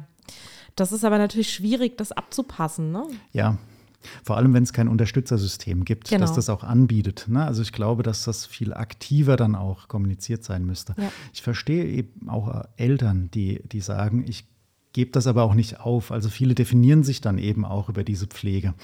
das 0.81 0.93
ist 0.93 1.05
aber 1.05 1.19
natürlich 1.19 1.53
schwierig, 1.53 1.97
das 1.97 2.13
abzupassen. 2.13 2.93
Ne? 2.93 3.05
Ja, 3.33 3.59
vor 4.23 4.37
allem, 4.37 4.55
wenn 4.55 4.63
es 4.63 4.73
kein 4.73 4.89
Unterstützersystem 4.89 5.85
gibt, 5.85 6.09
genau. 6.09 6.21
das 6.21 6.35
das 6.35 6.51
auch 6.51 6.63
anbietet. 6.63 7.27
Ne? 7.29 7.45
Also 7.45 7.63
ich 7.63 7.73
glaube, 7.73 8.03
dass 8.03 8.25
das 8.25 8.47
viel 8.47 8.73
aktiver 8.73 9.37
dann 9.37 9.55
auch 9.55 9.89
kommuniziert 9.89 10.45
sein 10.45 10.65
müsste. 10.65 10.95
Ja. 10.97 11.11
Ich 11.33 11.43
verstehe 11.43 11.85
eben 11.85 12.29
auch 12.29 12.65
Eltern, 12.77 13.31
die, 13.33 13.61
die 13.65 13.81
sagen, 13.81 14.25
ich 14.27 14.47
gebe 14.93 15.11
das 15.11 15.27
aber 15.27 15.43
auch 15.43 15.55
nicht 15.55 15.81
auf. 15.81 16.13
Also 16.13 16.29
viele 16.29 16.55
definieren 16.55 17.03
sich 17.03 17.21
dann 17.21 17.39
eben 17.39 17.65
auch 17.65 17.89
über 17.89 18.05
diese 18.05 18.27
Pflege. 18.27 18.75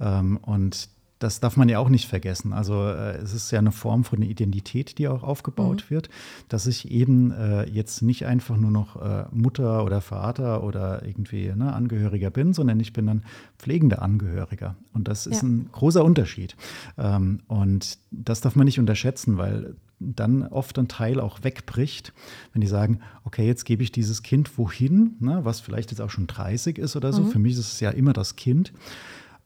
Ähm, 0.00 0.38
und 0.38 0.88
das 1.22 1.40
darf 1.40 1.56
man 1.56 1.68
ja 1.68 1.78
auch 1.78 1.88
nicht 1.88 2.08
vergessen. 2.08 2.52
Also 2.52 2.74
äh, 2.88 3.16
es 3.18 3.32
ist 3.32 3.50
ja 3.50 3.58
eine 3.58 3.72
Form 3.72 4.04
von 4.04 4.22
Identität, 4.22 4.98
die 4.98 5.08
auch 5.08 5.22
aufgebaut 5.22 5.84
mhm. 5.86 5.94
wird, 5.94 6.08
dass 6.48 6.66
ich 6.66 6.90
eben 6.90 7.30
äh, 7.30 7.68
jetzt 7.68 8.02
nicht 8.02 8.26
einfach 8.26 8.56
nur 8.56 8.70
noch 8.70 9.00
äh, 9.00 9.24
Mutter 9.30 9.84
oder 9.84 10.00
Vater 10.00 10.64
oder 10.64 11.04
irgendwie 11.06 11.52
ne, 11.54 11.72
Angehöriger 11.72 12.30
bin, 12.30 12.52
sondern 12.52 12.80
ich 12.80 12.92
bin 12.92 13.06
dann 13.06 13.22
pflegender 13.58 14.02
Angehöriger. 14.02 14.74
Und 14.92 15.06
das 15.08 15.26
ist 15.26 15.42
ja. 15.42 15.48
ein 15.48 15.68
großer 15.70 16.04
Unterschied. 16.04 16.56
Ähm, 16.98 17.40
und 17.46 17.98
das 18.10 18.40
darf 18.40 18.56
man 18.56 18.64
nicht 18.64 18.80
unterschätzen, 18.80 19.38
weil 19.38 19.76
dann 20.00 20.42
oft 20.48 20.78
ein 20.78 20.88
Teil 20.88 21.20
auch 21.20 21.44
wegbricht, 21.44 22.12
wenn 22.52 22.60
die 22.60 22.66
sagen, 22.66 23.00
okay, 23.24 23.46
jetzt 23.46 23.64
gebe 23.64 23.84
ich 23.84 23.92
dieses 23.92 24.22
Kind 24.22 24.58
wohin, 24.58 25.14
ne, 25.20 25.40
was 25.44 25.60
vielleicht 25.60 25.92
jetzt 25.92 26.00
auch 26.00 26.10
schon 26.10 26.26
30 26.26 26.78
ist 26.78 26.96
oder 26.96 27.12
so. 27.12 27.22
Mhm. 27.22 27.30
Für 27.30 27.38
mich 27.38 27.52
ist 27.52 27.72
es 27.72 27.80
ja 27.80 27.90
immer 27.90 28.12
das 28.12 28.34
Kind. 28.34 28.72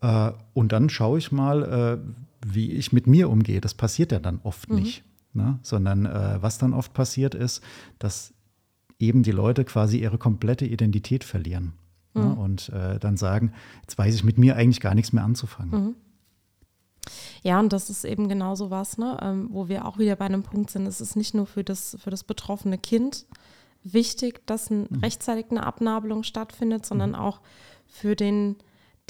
Äh, 0.06 0.32
und 0.54 0.72
dann 0.72 0.88
schaue 0.88 1.18
ich 1.18 1.32
mal, 1.32 1.62
äh, 1.62 1.98
wie 2.46 2.72
ich 2.72 2.92
mit 2.92 3.06
mir 3.06 3.28
umgehe. 3.28 3.60
Das 3.60 3.74
passiert 3.74 4.12
ja 4.12 4.20
dann 4.20 4.40
oft 4.44 4.70
mhm. 4.70 4.76
nicht. 4.76 5.04
Ne? 5.32 5.58
Sondern 5.62 6.06
äh, 6.06 6.38
was 6.40 6.58
dann 6.58 6.72
oft 6.72 6.94
passiert 6.94 7.34
ist, 7.34 7.62
dass 7.98 8.32
eben 8.98 9.22
die 9.22 9.32
Leute 9.32 9.64
quasi 9.64 9.98
ihre 9.98 10.16
komplette 10.16 10.64
Identität 10.64 11.24
verlieren. 11.24 11.72
Ne? 12.14 12.22
Mhm. 12.22 12.28
Ne? 12.28 12.34
Und 12.36 12.68
äh, 12.70 12.98
dann 12.98 13.16
sagen, 13.16 13.52
jetzt 13.82 13.98
weiß 13.98 14.14
ich 14.14 14.24
mit 14.24 14.38
mir 14.38 14.56
eigentlich 14.56 14.80
gar 14.80 14.94
nichts 14.94 15.12
mehr 15.12 15.24
anzufangen. 15.24 15.70
Mhm. 15.70 15.94
Ja, 17.42 17.60
und 17.60 17.72
das 17.72 17.90
ist 17.90 18.04
eben 18.04 18.28
genau 18.28 18.56
so 18.56 18.70
was, 18.70 18.98
ne? 18.98 19.16
Ähm, 19.22 19.48
wo 19.52 19.68
wir 19.68 19.84
auch 19.84 19.98
wieder 19.98 20.16
bei 20.16 20.24
einem 20.24 20.42
Punkt 20.42 20.70
sind. 20.70 20.86
Es 20.86 21.00
ist 21.00 21.14
nicht 21.14 21.34
nur 21.34 21.46
für 21.46 21.62
das, 21.62 21.96
für 22.00 22.10
das 22.10 22.24
betroffene 22.24 22.78
Kind 22.78 23.26
wichtig, 23.84 24.44
dass 24.46 24.70
ein, 24.70 24.86
mhm. 24.90 25.00
rechtzeitig 25.00 25.46
eine 25.50 25.64
Abnabelung 25.64 26.24
stattfindet, 26.24 26.84
sondern 26.84 27.10
mhm. 27.10 27.16
auch 27.16 27.40
für 27.86 28.16
den, 28.16 28.56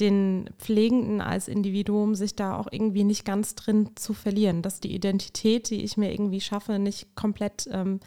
den 0.01 0.51
Pflegenden 0.59 1.21
als 1.21 1.49
Individuum, 1.49 2.15
sich 2.15 2.35
da 2.37 2.57
auch 2.57 2.69
irgendwie 2.71 3.05
nicht 3.05 3.25
ganz 3.25 3.55
drin 3.55 3.91
zu 3.95 4.13
verlieren, 4.13 4.63
dass 4.63 4.81
die 4.81 4.95
Identität, 4.95 5.71
die 5.71 5.83
ich 5.83 5.97
mir 5.97 6.13
irgendwie 6.13 6.41
schaffe, 6.41 6.79
nicht 6.79 7.15
komplett 7.17 7.67
ähm, 7.73 8.01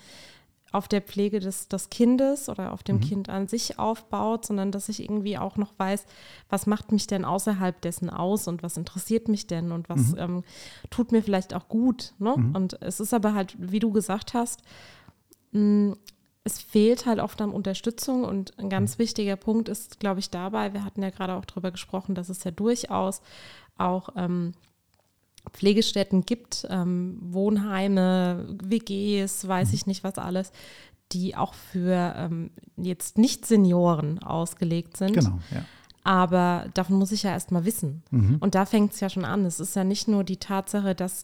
auf 0.72 0.88
der 0.88 1.01
Pflege 1.01 1.39
des, 1.39 1.67
des 1.67 1.89
Kindes 1.89 2.48
oder 2.48 2.74
auf 2.74 2.84
dem 2.84 2.98
mhm. 2.98 3.01
Kind 3.01 3.29
an 3.29 3.48
sich 3.48 3.79
aufbaut, 3.79 4.46
sondern 4.46 4.72
dass 4.72 4.89
ich 4.89 5.01
irgendwie 5.01 5.38
auch 5.38 5.58
noch 5.58 5.74
weiß, 5.77 6.05
was 6.48 6.67
macht 6.67 6.91
mich 6.91 7.08
denn 7.08 7.25
außerhalb 7.25 7.81
dessen 7.81 8.10
aus 8.10 8.48
und 8.48 8.62
was 8.62 8.77
interessiert 8.77 9.27
mich 9.27 9.48
denn 9.48 9.72
und 9.72 9.89
was 9.89 10.12
mhm. 10.12 10.17
ähm, 10.19 10.43
tut 10.89 11.12
mir 11.12 11.24
vielleicht 11.24 11.53
auch 11.55 11.67
gut. 11.69 12.13
Ne? 12.19 12.36
Mhm. 12.38 12.55
Und 12.55 12.81
es 12.81 13.00
ist 13.00 13.13
aber 13.13 13.34
halt, 13.34 13.55
wie 13.60 13.79
du 13.79 13.91
gesagt 13.91 14.34
hast, 14.34 14.62
mh, 15.53 15.96
es 16.50 16.60
fehlt 16.60 17.06
halt 17.06 17.20
oft 17.20 17.41
an 17.41 17.51
Unterstützung 17.51 18.24
und 18.24 18.58
ein 18.58 18.70
ganz 18.70 18.98
mhm. 18.98 19.03
wichtiger 19.03 19.36
Punkt 19.36 19.70
ist, 19.70 20.00
glaube 20.00 20.20
ich, 20.20 20.29
dabei, 20.29 20.74
wir 20.74 20.84
hatten 20.84 21.03
ja 21.03 21.12
gerade 21.12 21.36
auch 21.36 21.46
darüber 21.46 21.72
gesprochen, 21.72 22.15
dass 22.15 22.29
es 22.29 22.44
ja 22.44 22.51
durchaus 22.51 23.22
auch 23.77 24.10
ähm, 24.15 24.53
Pflegestätten 25.51 26.25
gibt, 26.25 26.68
ähm, 26.70 27.20
Wohnheime, 27.22 28.58
WGs, 28.63 29.48
weiß 29.48 29.70
mhm. 29.70 29.74
ich 29.75 29.88
nicht 29.88 30.03
was 30.03 30.18
alles, 30.18 30.51
die 31.12 31.36
auch 31.36 31.53
für 31.53 32.13
ähm, 32.18 32.51
jetzt 32.77 33.18
nicht 33.18 33.46
Senioren 33.46 34.20
ausgelegt 34.20 34.98
sind. 34.98 35.13
Genau, 35.13 35.39
ja. 35.51 35.65
Aber 36.03 36.65
davon 36.74 36.98
muss 36.98 37.12
ich 37.12 37.24
ja 37.24 37.32
erst 37.32 37.51
mal 37.51 37.65
wissen. 37.65 38.03
Mhm. 38.10 38.38
Und 38.39 38.56
da 38.56 38.65
fängt 38.65 38.94
es 38.94 39.00
ja 39.00 39.10
schon 39.10 39.25
an. 39.25 39.46
Es 39.46 39.60
ist 39.60 39.75
ja 39.75 39.84
nicht 39.84 40.08
nur 40.08 40.24
die 40.24 40.38
Tatsache, 40.38 40.96
dass 40.96 41.24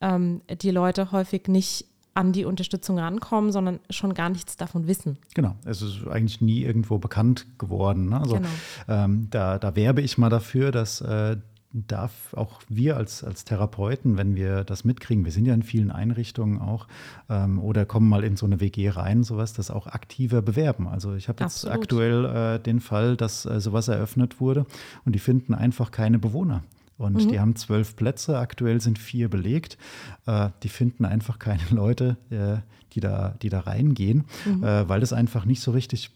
ähm, 0.00 0.42
die 0.48 0.70
Leute 0.70 1.12
häufig 1.12 1.46
nicht 1.48 1.86
an 2.14 2.32
die 2.32 2.44
Unterstützung 2.44 2.98
rankommen, 2.98 3.52
sondern 3.52 3.80
schon 3.90 4.14
gar 4.14 4.30
nichts 4.30 4.56
davon 4.56 4.86
wissen. 4.86 5.18
Genau, 5.34 5.56
es 5.64 5.82
ist 5.82 6.06
eigentlich 6.06 6.40
nie 6.40 6.62
irgendwo 6.62 6.98
bekannt 6.98 7.46
geworden. 7.58 8.10
Ne? 8.10 8.20
Also 8.20 8.36
genau. 8.36 8.48
ähm, 8.88 9.28
da, 9.30 9.58
da 9.58 9.76
werbe 9.76 10.00
ich 10.00 10.16
mal 10.16 10.30
dafür, 10.30 10.70
dass 10.70 11.00
äh, 11.00 11.36
darf 11.74 12.32
auch 12.34 12.62
wir 12.68 12.96
als, 12.96 13.24
als 13.24 13.44
Therapeuten, 13.44 14.16
wenn 14.16 14.36
wir 14.36 14.62
das 14.62 14.84
mitkriegen, 14.84 15.24
wir 15.24 15.32
sind 15.32 15.44
ja 15.44 15.54
in 15.54 15.64
vielen 15.64 15.90
Einrichtungen 15.90 16.60
auch, 16.60 16.86
ähm, 17.28 17.58
oder 17.58 17.84
kommen 17.84 18.08
mal 18.08 18.22
in 18.22 18.36
so 18.36 18.46
eine 18.46 18.60
WG 18.60 18.90
rein, 18.90 19.24
sowas, 19.24 19.54
das 19.54 19.72
auch 19.72 19.88
aktiver 19.88 20.40
bewerben. 20.40 20.86
Also 20.86 21.14
ich 21.16 21.28
habe 21.28 21.42
jetzt 21.42 21.64
Absolut. 21.64 21.76
aktuell 21.76 22.24
äh, 22.24 22.58
den 22.60 22.78
Fall, 22.78 23.16
dass 23.16 23.44
äh, 23.44 23.60
sowas 23.60 23.88
eröffnet 23.88 24.40
wurde 24.40 24.66
und 25.04 25.14
die 25.14 25.18
finden 25.18 25.52
einfach 25.52 25.90
keine 25.90 26.20
Bewohner. 26.20 26.62
Und 26.96 27.24
mhm. 27.24 27.28
die 27.28 27.40
haben 27.40 27.56
zwölf 27.56 27.96
Plätze, 27.96 28.38
aktuell 28.38 28.80
sind 28.80 28.98
vier 28.98 29.28
belegt. 29.28 29.78
Äh, 30.26 30.50
die 30.62 30.68
finden 30.68 31.04
einfach 31.04 31.38
keine 31.38 31.62
Leute, 31.70 32.16
äh, 32.30 32.58
die, 32.92 33.00
da, 33.00 33.34
die 33.42 33.48
da 33.48 33.60
reingehen, 33.60 34.24
mhm. 34.44 34.62
äh, 34.62 34.88
weil 34.88 35.00
das 35.00 35.12
einfach 35.12 35.44
nicht 35.44 35.60
so 35.60 35.72
richtig 35.72 36.10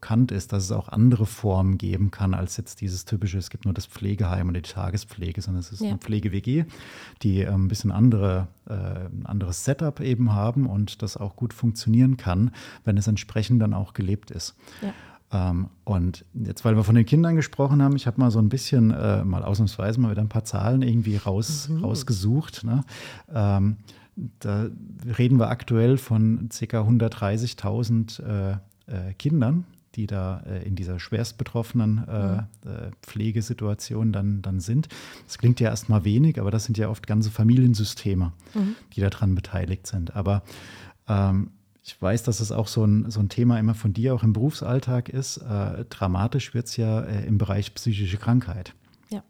bekannt 0.00 0.30
ist, 0.30 0.52
dass 0.52 0.64
es 0.64 0.72
auch 0.72 0.88
andere 0.88 1.26
Formen 1.26 1.76
geben 1.76 2.10
kann 2.12 2.32
als 2.32 2.56
jetzt 2.56 2.80
dieses 2.80 3.04
typische, 3.04 3.38
es 3.38 3.50
gibt 3.50 3.64
nur 3.64 3.74
das 3.74 3.86
Pflegeheim 3.86 4.48
oder 4.48 4.60
die 4.60 4.70
Tagespflege, 4.70 5.42
sondern 5.42 5.60
es 5.60 5.72
ist 5.72 5.80
ja. 5.80 5.88
eine 5.88 5.98
Pflege-WG, 5.98 6.66
die 7.22 7.40
äh, 7.40 7.48
ein 7.48 7.66
bisschen 7.66 7.90
andere, 7.90 8.46
äh, 8.68 8.74
ein 8.74 9.26
anderes 9.26 9.64
Setup 9.64 10.00
eben 10.00 10.32
haben 10.32 10.66
und 10.66 11.02
das 11.02 11.16
auch 11.16 11.34
gut 11.34 11.52
funktionieren 11.52 12.16
kann, 12.16 12.52
wenn 12.84 12.96
es 12.96 13.08
entsprechend 13.08 13.60
dann 13.60 13.74
auch 13.74 13.92
gelebt 13.92 14.30
ist. 14.30 14.54
Ja. 14.82 14.92
Ähm, 15.30 15.68
und 15.84 16.24
jetzt, 16.34 16.64
weil 16.64 16.76
wir 16.76 16.84
von 16.84 16.94
den 16.94 17.04
Kindern 17.04 17.36
gesprochen 17.36 17.82
haben, 17.82 17.96
ich 17.96 18.06
habe 18.06 18.20
mal 18.20 18.30
so 18.30 18.38
ein 18.38 18.48
bisschen, 18.48 18.90
äh, 18.90 19.24
mal 19.24 19.44
ausnahmsweise 19.44 20.00
mal 20.00 20.10
wieder 20.10 20.22
ein 20.22 20.28
paar 20.28 20.44
Zahlen 20.44 20.82
irgendwie 20.82 21.16
raus, 21.16 21.68
mhm. 21.68 21.84
rausgesucht. 21.84 22.64
Ne? 22.64 22.82
Ähm, 23.32 23.76
da 24.40 24.66
reden 25.18 25.38
wir 25.38 25.48
aktuell 25.48 25.96
von 25.96 26.48
ca. 26.48 26.80
130.000 26.80 28.22
äh, 28.22 28.52
äh, 28.86 29.14
Kindern, 29.14 29.64
die 29.94 30.06
da 30.06 30.40
äh, 30.46 30.66
in 30.66 30.76
dieser 30.76 30.98
schwerst 30.98 31.38
betroffenen 31.38 32.06
äh, 32.08 32.36
mhm. 32.36 32.40
äh, 32.64 32.90
Pflegesituation 33.02 34.12
dann, 34.12 34.42
dann 34.42 34.60
sind. 34.60 34.88
Das 35.26 35.38
klingt 35.38 35.60
ja 35.60 35.68
erstmal 35.68 36.04
wenig, 36.04 36.40
aber 36.40 36.50
das 36.50 36.64
sind 36.64 36.78
ja 36.78 36.88
oft 36.88 37.06
ganze 37.06 37.30
Familiensysteme, 37.30 38.32
mhm. 38.54 38.76
die 38.94 39.00
daran 39.00 39.34
beteiligt 39.34 39.86
sind. 39.86 40.16
Aber 40.16 40.42
ähm, 41.06 41.50
ich 41.88 42.02
weiß, 42.02 42.22
dass 42.22 42.40
es 42.40 42.52
auch 42.52 42.68
so 42.68 42.84
ein, 42.84 43.10
so 43.10 43.18
ein 43.18 43.30
Thema 43.30 43.58
immer 43.58 43.74
von 43.74 43.94
dir 43.94 44.14
auch 44.14 44.22
im 44.22 44.34
Berufsalltag 44.34 45.08
ist. 45.08 45.38
Äh, 45.38 45.86
dramatisch 45.88 46.52
wird 46.52 46.66
es 46.66 46.76
ja 46.76 47.00
äh, 47.00 47.24
im 47.26 47.38
Bereich 47.38 47.72
psychische 47.74 48.18
Krankheit. 48.18 48.74
Ja. 49.08 49.22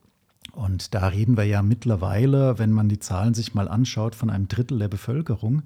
Und 0.55 0.93
da 0.93 1.07
reden 1.07 1.37
wir 1.37 1.45
ja 1.45 1.63
mittlerweile, 1.63 2.59
wenn 2.59 2.73
man 2.73 2.89
die 2.89 2.99
Zahlen 2.99 3.33
sich 3.33 3.55
mal 3.55 3.69
anschaut, 3.69 4.17
von 4.17 4.29
einem 4.29 4.49
Drittel 4.49 4.81
der 4.81 4.89
Bevölkerung, 4.89 5.63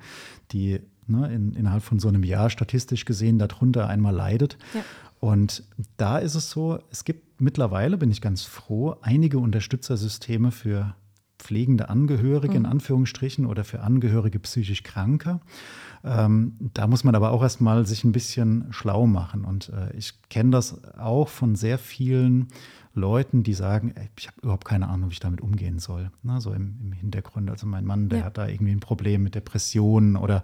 die 0.51 0.81
ne, 1.07 1.33
in, 1.33 1.55
innerhalb 1.55 1.83
von 1.83 1.99
so 1.99 2.09
einem 2.09 2.25
Jahr 2.25 2.51
statistisch 2.51 3.07
gesehen 3.07 3.39
darunter 3.39 3.89
einmal 3.89 4.15
leidet. 4.15 4.59
Ja. 4.75 4.83
Und 5.19 5.65
da 5.97 6.19
ist 6.19 6.35
es 6.35 6.51
so, 6.51 6.79
es 6.91 7.05
gibt 7.05 7.41
mittlerweile, 7.41 7.97
bin 7.97 8.11
ich 8.11 8.21
ganz 8.21 8.43
froh, 8.43 8.97
einige 9.01 9.39
Unterstützersysteme 9.39 10.51
für 10.51 10.95
pflegende 11.43 11.89
Angehörige, 11.89 12.59
mhm. 12.59 12.65
in 12.65 12.67
Anführungsstrichen, 12.67 13.47
oder 13.47 13.65
für 13.65 13.81
Angehörige 13.81 14.39
psychisch 14.39 14.83
Kranker. 14.83 15.41
Ähm, 16.05 16.55
da 16.75 16.87
muss 16.87 17.05
man 17.05 17.15
aber 17.15 17.31
auch 17.33 17.43
erstmal 17.43 17.87
sich 17.87 18.05
ein 18.05 18.13
bisschen 18.13 18.67
schlau 18.71 19.07
machen. 19.07 19.45
Und 19.45 19.69
äh, 19.71 19.97
ich 19.97 20.15
kenne 20.31 20.51
das 20.51 20.83
auch 20.99 21.29
von 21.29 21.55
sehr 21.55 21.79
vielen 21.79 22.49
Leuten, 22.95 23.43
die 23.43 23.55
sagen, 23.55 23.93
ey, 23.95 24.09
ich 24.19 24.27
habe 24.27 24.37
überhaupt 24.43 24.67
keine 24.67 24.89
Ahnung, 24.89 25.11
wie 25.11 25.15
ich 25.15 25.21
damit 25.21 25.41
umgehen 25.41 25.79
soll. 25.79 26.11
Na, 26.23 26.41
so 26.41 26.53
im, 26.53 26.77
im, 26.83 26.93
Hintergrund. 26.93 27.51
Also 27.51 27.67
mein 27.67 27.85
Mann, 27.85 28.09
der 28.09 28.21
ja. 28.21 28.25
hat 28.27 28.39
da 28.39 28.47
irgendwie 28.47 28.73
ein 28.73 28.81
Problem 28.81 29.23
mit 29.23 29.35
Depressionen 29.35 30.17
oder 30.17 30.43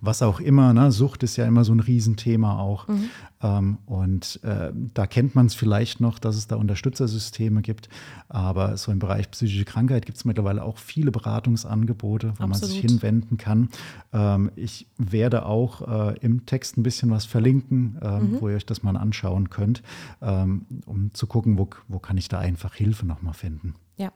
was 0.00 0.22
auch 0.22 0.40
immer. 0.40 0.72
Ne? 0.72 0.90
Sucht 0.90 1.22
ist 1.22 1.36
ja 1.36 1.46
immer 1.46 1.64
so 1.64 1.72
ein 1.72 1.80
Riesenthema 1.80 2.58
auch. 2.58 2.88
Mhm. 2.88 3.10
Ähm, 3.42 3.78
und 3.86 4.40
äh, 4.42 4.72
da 4.94 5.06
kennt 5.06 5.34
man 5.34 5.46
es 5.46 5.54
vielleicht 5.54 6.00
noch, 6.00 6.18
dass 6.18 6.36
es 6.36 6.46
da 6.46 6.56
Unterstützersysteme 6.56 7.60
gibt. 7.60 7.88
Aber 8.28 8.76
so 8.76 8.90
im 8.92 8.98
Bereich 8.98 9.30
psychische 9.30 9.64
Krankheit 9.64 10.06
gibt 10.06 10.16
es 10.16 10.24
mittlerweile 10.24 10.62
auch 10.64 10.78
viele 10.78 11.10
Beratungsangebote, 11.10 12.34
wo 12.38 12.44
Absolut. 12.44 12.48
man 12.48 12.60
sich 12.60 12.80
hinwenden 12.80 13.36
kann. 13.36 13.68
Ähm, 14.12 14.50
ich 14.56 14.86
werde 14.96 15.44
auch 15.44 16.12
äh, 16.12 16.18
im 16.20 16.46
Text 16.46 16.78
ein 16.78 16.82
bisschen 16.82 17.10
was 17.10 17.24
verlinken, 17.24 17.98
äh, 18.00 18.20
mhm. 18.20 18.40
wo 18.40 18.48
ihr 18.48 18.56
euch 18.56 18.66
das 18.66 18.82
mal 18.82 18.96
anschauen 18.96 19.50
könnt, 19.50 19.82
ähm, 20.20 20.66
um 20.86 21.12
zu 21.12 21.26
gucken, 21.26 21.58
wo, 21.58 21.68
wo 21.88 21.98
kann 21.98 22.16
ich 22.16 22.28
da 22.28 22.38
einfach 22.38 22.74
Hilfe 22.74 23.06
nochmal 23.06 23.34
finden. 23.34 23.74
Ja. 23.96 24.12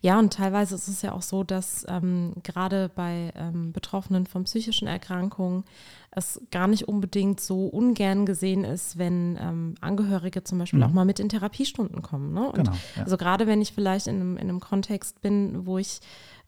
Ja, 0.00 0.18
und 0.18 0.32
teilweise 0.32 0.74
ist 0.74 0.88
es 0.88 1.02
ja 1.02 1.12
auch 1.12 1.22
so, 1.22 1.44
dass 1.44 1.84
ähm, 1.88 2.32
gerade 2.42 2.88
bei 2.88 3.32
ähm, 3.34 3.72
Betroffenen 3.72 4.26
von 4.26 4.44
psychischen 4.44 4.88
Erkrankungen 4.88 5.64
es 6.10 6.40
gar 6.50 6.68
nicht 6.68 6.88
unbedingt 6.88 7.40
so 7.40 7.66
ungern 7.66 8.24
gesehen 8.24 8.64
ist, 8.64 8.98
wenn 8.98 9.38
ähm, 9.40 9.74
Angehörige 9.80 10.44
zum 10.44 10.58
Beispiel 10.58 10.78
mhm. 10.78 10.86
auch 10.86 10.92
mal 10.92 11.04
mit 11.04 11.20
in 11.20 11.28
Therapiestunden 11.28 12.02
kommen. 12.02 12.32
Ne? 12.32 12.46
Und 12.46 12.54
genau, 12.54 12.72
ja. 12.96 13.02
Also 13.02 13.16
gerade 13.16 13.46
wenn 13.46 13.60
ich 13.60 13.72
vielleicht 13.72 14.06
in 14.06 14.16
einem, 14.16 14.36
in 14.36 14.48
einem 14.48 14.60
Kontext 14.60 15.20
bin, 15.20 15.66
wo 15.66 15.78
ich 15.78 16.00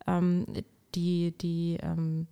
ähm, 0.07 0.47
die, 0.95 1.37
die 1.37 1.79
ähm, 1.83 2.27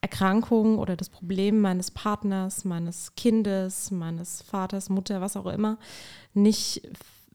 Erkrankung 0.00 0.78
oder 0.78 0.96
das 0.96 1.08
Problem 1.08 1.60
meines 1.60 1.90
Partners, 1.90 2.64
meines 2.64 3.14
Kindes, 3.14 3.90
meines 3.90 4.42
Vaters, 4.42 4.90
Mutter, 4.90 5.22
was 5.22 5.36
auch 5.36 5.46
immer, 5.46 5.78
nicht 6.34 6.82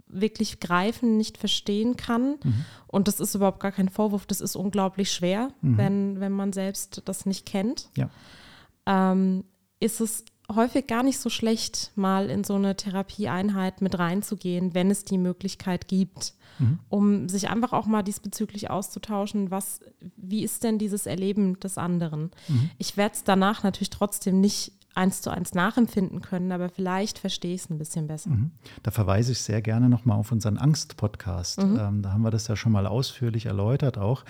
wirklich 0.09 0.59
greifen, 0.59 1.17
nicht 1.17 1.37
verstehen 1.37 1.95
kann. 1.95 2.35
Mhm. 2.43 2.65
Und 2.87 3.07
das 3.07 3.19
ist 3.19 3.35
überhaupt 3.35 3.59
gar 3.59 3.71
kein 3.71 3.89
Vorwurf, 3.89 4.25
das 4.25 4.41
ist 4.41 4.55
unglaublich 4.55 5.11
schwer, 5.11 5.49
mhm. 5.61 5.77
wenn, 5.77 6.19
wenn 6.19 6.31
man 6.31 6.51
selbst 6.51 7.03
das 7.05 7.25
nicht 7.25 7.45
kennt. 7.45 7.89
Ja. 7.95 8.09
Ähm, 8.85 9.45
ist 9.79 10.01
es 10.01 10.25
häufig 10.53 10.87
gar 10.87 11.03
nicht 11.03 11.19
so 11.19 11.29
schlecht, 11.29 11.91
mal 11.95 12.29
in 12.29 12.43
so 12.43 12.55
eine 12.55 12.75
Therapieeinheit 12.75 13.81
mit 13.81 13.97
reinzugehen, 13.99 14.73
wenn 14.73 14.89
es 14.89 15.05
die 15.05 15.19
Möglichkeit 15.19 15.87
gibt, 15.87 16.33
mhm. 16.57 16.79
um 16.89 17.29
sich 17.29 17.49
einfach 17.49 17.71
auch 17.71 17.85
mal 17.85 18.01
diesbezüglich 18.01 18.69
auszutauschen, 18.69 19.51
was, 19.51 19.79
wie 20.17 20.43
ist 20.43 20.63
denn 20.63 20.79
dieses 20.79 21.05
Erleben 21.05 21.59
des 21.59 21.77
anderen? 21.77 22.31
Mhm. 22.47 22.71
Ich 22.79 22.97
werde 22.97 23.15
es 23.15 23.23
danach 23.23 23.63
natürlich 23.63 23.91
trotzdem 23.91 24.41
nicht 24.41 24.73
eins 24.95 25.21
zu 25.21 25.29
eins 25.29 25.53
nachempfinden 25.53 26.21
können, 26.21 26.51
aber 26.51 26.69
vielleicht 26.69 27.19
verstehe 27.19 27.55
ich 27.55 27.61
es 27.61 27.69
ein 27.69 27.77
bisschen 27.77 28.07
besser. 28.07 28.31
Mhm. 28.31 28.51
Da 28.83 28.91
verweise 28.91 29.31
ich 29.31 29.41
sehr 29.41 29.61
gerne 29.61 29.87
nochmal 29.87 30.17
auf 30.17 30.31
unseren 30.31 30.57
Angst-Podcast. 30.57 31.63
Mhm. 31.63 31.79
Ähm, 31.79 32.01
da 32.01 32.11
haben 32.11 32.21
wir 32.21 32.31
das 32.31 32.47
ja 32.47 32.55
schon 32.55 32.71
mal 32.71 32.85
ausführlich 32.85 33.45
erläutert 33.45 33.97
auch. 33.97 34.25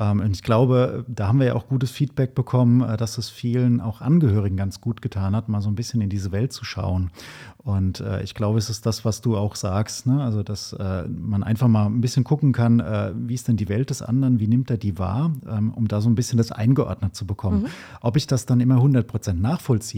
Ähm, 0.00 0.20
und 0.20 0.32
ich 0.32 0.42
glaube, 0.42 1.04
da 1.08 1.28
haben 1.28 1.38
wir 1.38 1.46
ja 1.46 1.54
auch 1.54 1.68
gutes 1.68 1.90
Feedback 1.90 2.34
bekommen, 2.34 2.82
äh, 2.82 2.96
dass 2.96 3.18
es 3.18 3.28
vielen 3.28 3.80
auch 3.80 4.00
Angehörigen 4.00 4.56
ganz 4.56 4.80
gut 4.80 5.02
getan 5.02 5.36
hat, 5.36 5.48
mal 5.48 5.60
so 5.60 5.68
ein 5.68 5.74
bisschen 5.74 6.00
in 6.00 6.08
diese 6.08 6.32
Welt 6.32 6.52
zu 6.52 6.64
schauen. 6.64 7.10
Und 7.58 8.00
äh, 8.00 8.22
ich 8.22 8.34
glaube, 8.34 8.58
es 8.58 8.70
ist 8.70 8.86
das, 8.86 9.04
was 9.04 9.20
du 9.20 9.36
auch 9.36 9.54
sagst, 9.54 10.06
ne? 10.06 10.22
also 10.22 10.42
dass 10.42 10.72
äh, 10.72 11.06
man 11.06 11.42
einfach 11.44 11.68
mal 11.68 11.86
ein 11.86 12.00
bisschen 12.00 12.24
gucken 12.24 12.52
kann, 12.52 12.80
äh, 12.80 13.12
wie 13.14 13.34
ist 13.34 13.46
denn 13.46 13.58
die 13.58 13.68
Welt 13.68 13.90
des 13.90 14.00
anderen, 14.00 14.40
wie 14.40 14.48
nimmt 14.48 14.70
er 14.70 14.78
die 14.78 14.98
wahr, 14.98 15.32
ähm, 15.46 15.74
um 15.74 15.86
da 15.86 16.00
so 16.00 16.08
ein 16.08 16.14
bisschen 16.14 16.38
das 16.38 16.50
eingeordnet 16.50 17.14
zu 17.14 17.26
bekommen. 17.26 17.64
Mhm. 17.64 17.68
Ob 18.00 18.16
ich 18.16 18.26
das 18.26 18.46
dann 18.46 18.60
immer 18.60 18.76
100 18.76 19.06
Prozent 19.06 19.42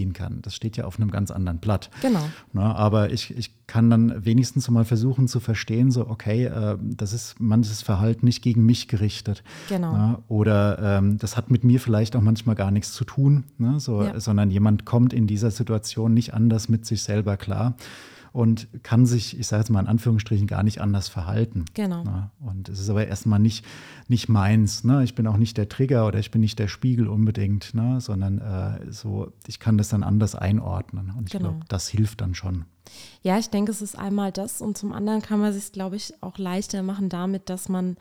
nachvollziehen 0.01 0.13
kann, 0.13 0.43
das 0.43 0.55
steht 0.55 0.77
ja 0.77 0.85
auf 0.85 0.99
einem 0.99 1.11
ganz 1.11 1.31
anderen 1.31 1.59
Blatt. 1.59 1.91
Genau. 2.03 2.29
Ne? 2.53 2.63
Aber 2.63 3.11
ich, 3.11 3.37
ich 3.37 3.67
kann 3.67 3.91
dann 3.91 4.25
wenigstens 4.25 4.69
mal 4.71 4.85
versuchen 4.85 5.29
zu 5.29 5.41
verstehen, 5.41 5.91
so, 5.91 6.09
okay, 6.09 6.47
äh, 6.47 6.77
das 6.81 7.13
ist 7.13 7.37
manches 7.39 7.83
Verhalten 7.83 8.27
nicht 8.27 8.43
gegen 8.43 8.65
mich 8.67 8.89
gerichtet. 8.89 9.43
Genau. 9.69 9.93
Ne? 9.93 10.19
Oder 10.29 10.99
ähm, 10.99 11.19
das 11.19 11.37
hat 11.37 11.51
mit 11.51 11.65
mir 11.65 11.81
vielleicht 11.81 12.17
auch 12.17 12.23
manchmal 12.23 12.57
gar 12.57 12.71
nichts 12.71 12.93
zu 12.93 13.05
tun, 13.05 13.45
ne? 13.59 13.81
so, 13.81 14.03
ja. 14.03 14.19
sondern 14.19 14.51
jemand 14.51 14.85
kommt 14.85 15.13
in 15.13 15.27
dieser 15.27 15.51
Situation 15.51 16.15
nicht 16.15 16.35
anders 16.35 16.69
mit 16.69 16.87
sich 16.87 17.03
selber 17.03 17.37
klar 17.37 17.75
und 18.33 18.69
kann 18.83 19.07
sich, 19.07 19.39
ich 19.39 19.47
sage 19.47 19.63
jetzt 19.63 19.71
mal 19.71 19.81
in 19.81 19.87
Anführungsstrichen, 19.87 20.47
gar 20.47 20.63
nicht 20.63 20.81
anders 20.81 21.09
verhalten. 21.09 21.65
Genau. 21.75 22.05
Ne? 22.05 22.31
Und 22.41 22.69
es 22.69 22.81
ist 22.81 22.91
aber 22.91 23.07
erstmal 23.07 23.39
nicht, 23.39 23.65
nicht 24.09 24.29
meins. 24.29 24.85
Ne? 24.85 25.03
Ich 25.05 25.15
bin 25.15 25.27
auch 25.27 25.37
nicht 25.37 25.57
der 25.57 25.69
Trigger 25.69 26.07
oder 26.07 26.19
ich 26.19 26.31
bin 26.31 26.41
nicht 26.41 26.59
der 26.59 26.69
Spiegel 26.69 27.09
unbedingt, 27.09 27.75
ne? 27.75 28.01
sondern 28.01 28.39
äh, 28.39 28.93
so, 28.93 29.33
ich 29.47 29.59
kann 29.59 29.79
das 29.79 29.89
dann 29.89 30.03
anders 30.03 30.35
einordnen. 30.35 31.13
Und 31.17 31.27
ich 31.27 31.33
genau. 31.33 31.51
glaube, 31.51 31.65
das 31.69 31.89
hilft 31.89 32.21
dann 32.21 32.35
schon. 32.35 32.65
Ja, 33.23 33.39
ich 33.39 33.51
denke, 33.51 33.71
es 33.73 33.83
ist 33.83 33.99
einmal 33.99 34.33
das 34.33 34.61
und 34.61 34.77
zum 34.77 34.93
anderen 34.93 35.23
kann 35.23 35.41
man 35.41 35.53
sich, 35.53 35.73
glaube 35.73 35.97
ich, 35.97 36.15
auch 36.23 36.39
leichter 36.39 36.83
machen 36.83 37.09
damit, 37.09 37.49
dass 37.49 37.69
man 37.69 37.97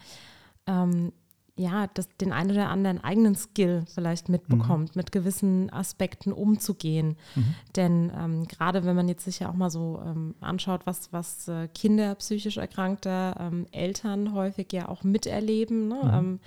ähm, 0.67 1.11
ja, 1.59 1.87
das, 1.93 2.07
den 2.21 2.31
einen 2.31 2.51
oder 2.51 2.69
anderen 2.69 3.03
eigenen 3.03 3.35
Skill 3.35 3.83
vielleicht 3.93 4.29
mitbekommt, 4.29 4.95
mhm. 4.95 4.99
mit 4.99 5.11
gewissen 5.11 5.69
Aspekten 5.73 6.31
umzugehen. 6.31 7.17
Mhm. 7.35 7.55
Denn 7.75 8.11
ähm, 8.17 8.47
gerade 8.47 8.85
wenn 8.85 8.95
man 8.95 9.09
jetzt 9.09 9.25
sich 9.25 9.39
ja 9.39 9.49
auch 9.49 9.55
mal 9.55 9.69
so 9.69 10.01
ähm, 10.05 10.35
anschaut, 10.39 10.81
was, 10.85 11.11
was 11.11 11.49
äh, 11.49 11.67
Kinder 11.67 12.15
psychisch 12.15 12.55
erkrankter 12.55 13.35
ähm, 13.37 13.65
Eltern 13.71 14.33
häufig 14.33 14.71
ja 14.71 14.87
auch 14.87 15.03
miterleben, 15.03 15.89
ne? 15.89 16.21
Mhm. 16.21 16.39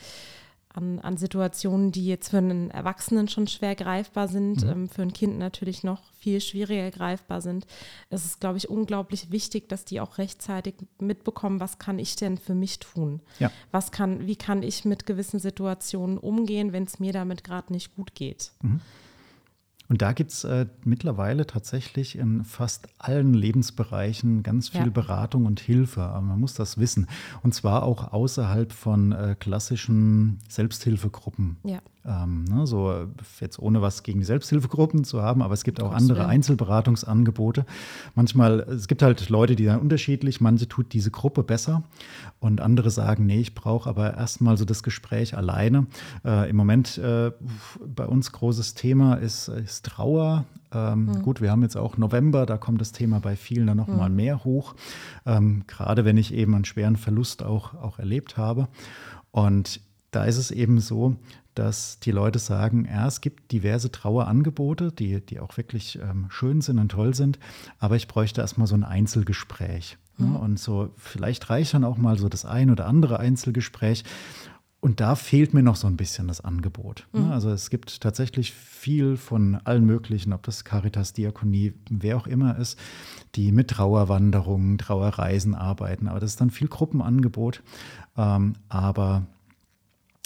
An, 0.74 0.98
an 1.00 1.16
Situationen, 1.16 1.92
die 1.92 2.06
jetzt 2.06 2.30
für 2.30 2.38
einen 2.38 2.70
Erwachsenen 2.70 3.28
schon 3.28 3.46
schwer 3.46 3.74
greifbar 3.74 4.28
sind, 4.28 4.64
mhm. 4.64 4.70
ähm, 4.70 4.88
für 4.88 5.02
ein 5.02 5.12
Kind 5.12 5.38
natürlich 5.38 5.84
noch 5.84 6.00
viel 6.18 6.40
schwieriger 6.40 6.90
greifbar 6.90 7.40
sind. 7.40 7.66
Es 8.08 8.24
ist, 8.24 8.40
glaube 8.40 8.56
ich, 8.58 8.70
unglaublich 8.70 9.30
wichtig, 9.30 9.68
dass 9.68 9.84
die 9.84 10.00
auch 10.00 10.18
rechtzeitig 10.18 10.74
mitbekommen, 10.98 11.60
was 11.60 11.78
kann 11.78 11.98
ich 11.98 12.16
denn 12.16 12.38
für 12.38 12.54
mich 12.54 12.78
tun? 12.78 13.20
Ja. 13.38 13.50
Was 13.70 13.92
kann, 13.92 14.26
wie 14.26 14.36
kann 14.36 14.62
ich 14.62 14.84
mit 14.84 15.04
gewissen 15.04 15.40
Situationen 15.40 16.16
umgehen, 16.16 16.72
wenn 16.72 16.84
es 16.84 16.98
mir 16.98 17.12
damit 17.12 17.44
gerade 17.44 17.72
nicht 17.72 17.94
gut 17.94 18.14
geht? 18.14 18.52
Mhm. 18.62 18.80
Und 19.92 20.00
da 20.00 20.14
gibt 20.14 20.30
es 20.30 20.44
äh, 20.44 20.64
mittlerweile 20.84 21.46
tatsächlich 21.46 22.16
in 22.16 22.44
fast 22.44 22.88
allen 22.96 23.34
Lebensbereichen 23.34 24.42
ganz 24.42 24.70
viel 24.70 24.86
ja. 24.86 24.88
Beratung 24.88 25.44
und 25.44 25.60
Hilfe. 25.60 26.00
Aber 26.00 26.22
man 26.22 26.40
muss 26.40 26.54
das 26.54 26.78
wissen. 26.78 27.08
Und 27.42 27.52
zwar 27.52 27.82
auch 27.82 28.10
außerhalb 28.10 28.72
von 28.72 29.12
äh, 29.12 29.36
klassischen 29.38 30.38
Selbsthilfegruppen. 30.48 31.58
Ja. 31.64 31.80
Ähm, 32.04 32.44
ne, 32.44 32.66
so 32.66 33.06
jetzt 33.40 33.60
ohne 33.60 33.80
was 33.80 34.02
gegen 34.02 34.18
die 34.18 34.24
Selbsthilfegruppen 34.24 35.04
zu 35.04 35.22
haben, 35.22 35.40
aber 35.40 35.54
es 35.54 35.62
gibt 35.62 35.80
auch 35.80 35.92
andere 35.92 36.26
Einzelberatungsangebote. 36.26 37.64
Manchmal, 38.16 38.60
es 38.60 38.88
gibt 38.88 39.02
halt 39.02 39.28
Leute, 39.28 39.54
die 39.54 39.66
dann 39.66 39.78
unterschiedlich, 39.78 40.40
manche 40.40 40.68
tut 40.68 40.92
diese 40.92 41.12
Gruppe 41.12 41.44
besser 41.44 41.84
und 42.40 42.60
andere 42.60 42.90
sagen, 42.90 43.26
nee, 43.26 43.38
ich 43.38 43.54
brauche 43.54 43.88
aber 43.88 44.14
erstmal 44.14 44.56
so 44.56 44.64
das 44.64 44.82
Gespräch 44.82 45.36
alleine. 45.36 45.86
Äh, 46.24 46.50
Im 46.50 46.56
Moment 46.56 46.98
äh, 46.98 47.30
bei 47.86 48.06
uns 48.06 48.32
großes 48.32 48.74
Thema 48.74 49.14
ist, 49.14 49.46
ist 49.46 49.84
Trauer. 49.86 50.44
Ähm, 50.72 51.04
mhm. 51.04 51.22
Gut, 51.22 51.40
wir 51.40 51.52
haben 51.52 51.62
jetzt 51.62 51.76
auch 51.76 51.98
November, 51.98 52.46
da 52.46 52.58
kommt 52.58 52.80
das 52.80 52.90
Thema 52.90 53.20
bei 53.20 53.36
vielen 53.36 53.68
dann 53.68 53.76
nochmal 53.76 54.10
mhm. 54.10 54.16
mehr 54.16 54.44
hoch. 54.44 54.74
Ähm, 55.24 55.62
gerade 55.68 56.04
wenn 56.04 56.16
ich 56.16 56.34
eben 56.34 56.54
einen 56.56 56.64
schweren 56.64 56.96
Verlust 56.96 57.44
auch, 57.44 57.74
auch 57.74 58.00
erlebt 58.00 58.36
habe. 58.36 58.66
Und 59.30 59.80
da 60.10 60.24
ist 60.24 60.36
es 60.36 60.50
eben 60.50 60.78
so, 60.78 61.16
dass 61.54 61.98
die 62.00 62.10
Leute 62.10 62.38
sagen, 62.38 62.86
ja, 62.90 63.06
es 63.06 63.20
gibt 63.20 63.52
diverse 63.52 63.90
Trauerangebote, 63.90 64.92
die, 64.92 65.20
die 65.20 65.40
auch 65.40 65.56
wirklich 65.56 65.98
ähm, 66.00 66.26
schön 66.30 66.60
sind 66.60 66.78
und 66.78 66.90
toll 66.90 67.14
sind, 67.14 67.38
aber 67.78 67.96
ich 67.96 68.08
bräuchte 68.08 68.40
erstmal 68.40 68.66
so 68.66 68.74
ein 68.74 68.84
Einzelgespräch. 68.84 69.98
Ne? 70.18 70.26
Mhm. 70.26 70.36
Und 70.36 70.58
so, 70.58 70.90
vielleicht 70.96 71.50
reicht 71.50 71.74
dann 71.74 71.84
auch 71.84 71.98
mal 71.98 72.18
so 72.18 72.28
das 72.28 72.44
ein 72.44 72.70
oder 72.70 72.86
andere 72.86 73.18
Einzelgespräch. 73.18 74.04
Und 74.80 74.98
da 74.98 75.14
fehlt 75.14 75.54
mir 75.54 75.62
noch 75.62 75.76
so 75.76 75.86
ein 75.86 75.96
bisschen 75.96 76.26
das 76.26 76.40
Angebot. 76.40 77.06
Ne? 77.12 77.20
Mhm. 77.20 77.30
Also 77.30 77.50
es 77.50 77.70
gibt 77.70 78.00
tatsächlich 78.00 78.52
viel 78.52 79.16
von 79.16 79.54
allen 79.62 79.84
möglichen, 79.84 80.32
ob 80.32 80.42
das 80.42 80.64
Caritas, 80.64 81.12
Diakonie, 81.12 81.74
wer 81.88 82.16
auch 82.16 82.26
immer 82.26 82.58
ist, 82.58 82.78
die 83.36 83.52
mit 83.52 83.68
Trauerwanderungen, 83.68 84.78
Trauerreisen 84.78 85.54
arbeiten. 85.54 86.08
Aber 86.08 86.18
das 86.18 86.30
ist 86.30 86.40
dann 86.40 86.50
viel 86.50 86.66
Gruppenangebot. 86.66 87.62
Ähm, 88.16 88.54
aber 88.68 89.26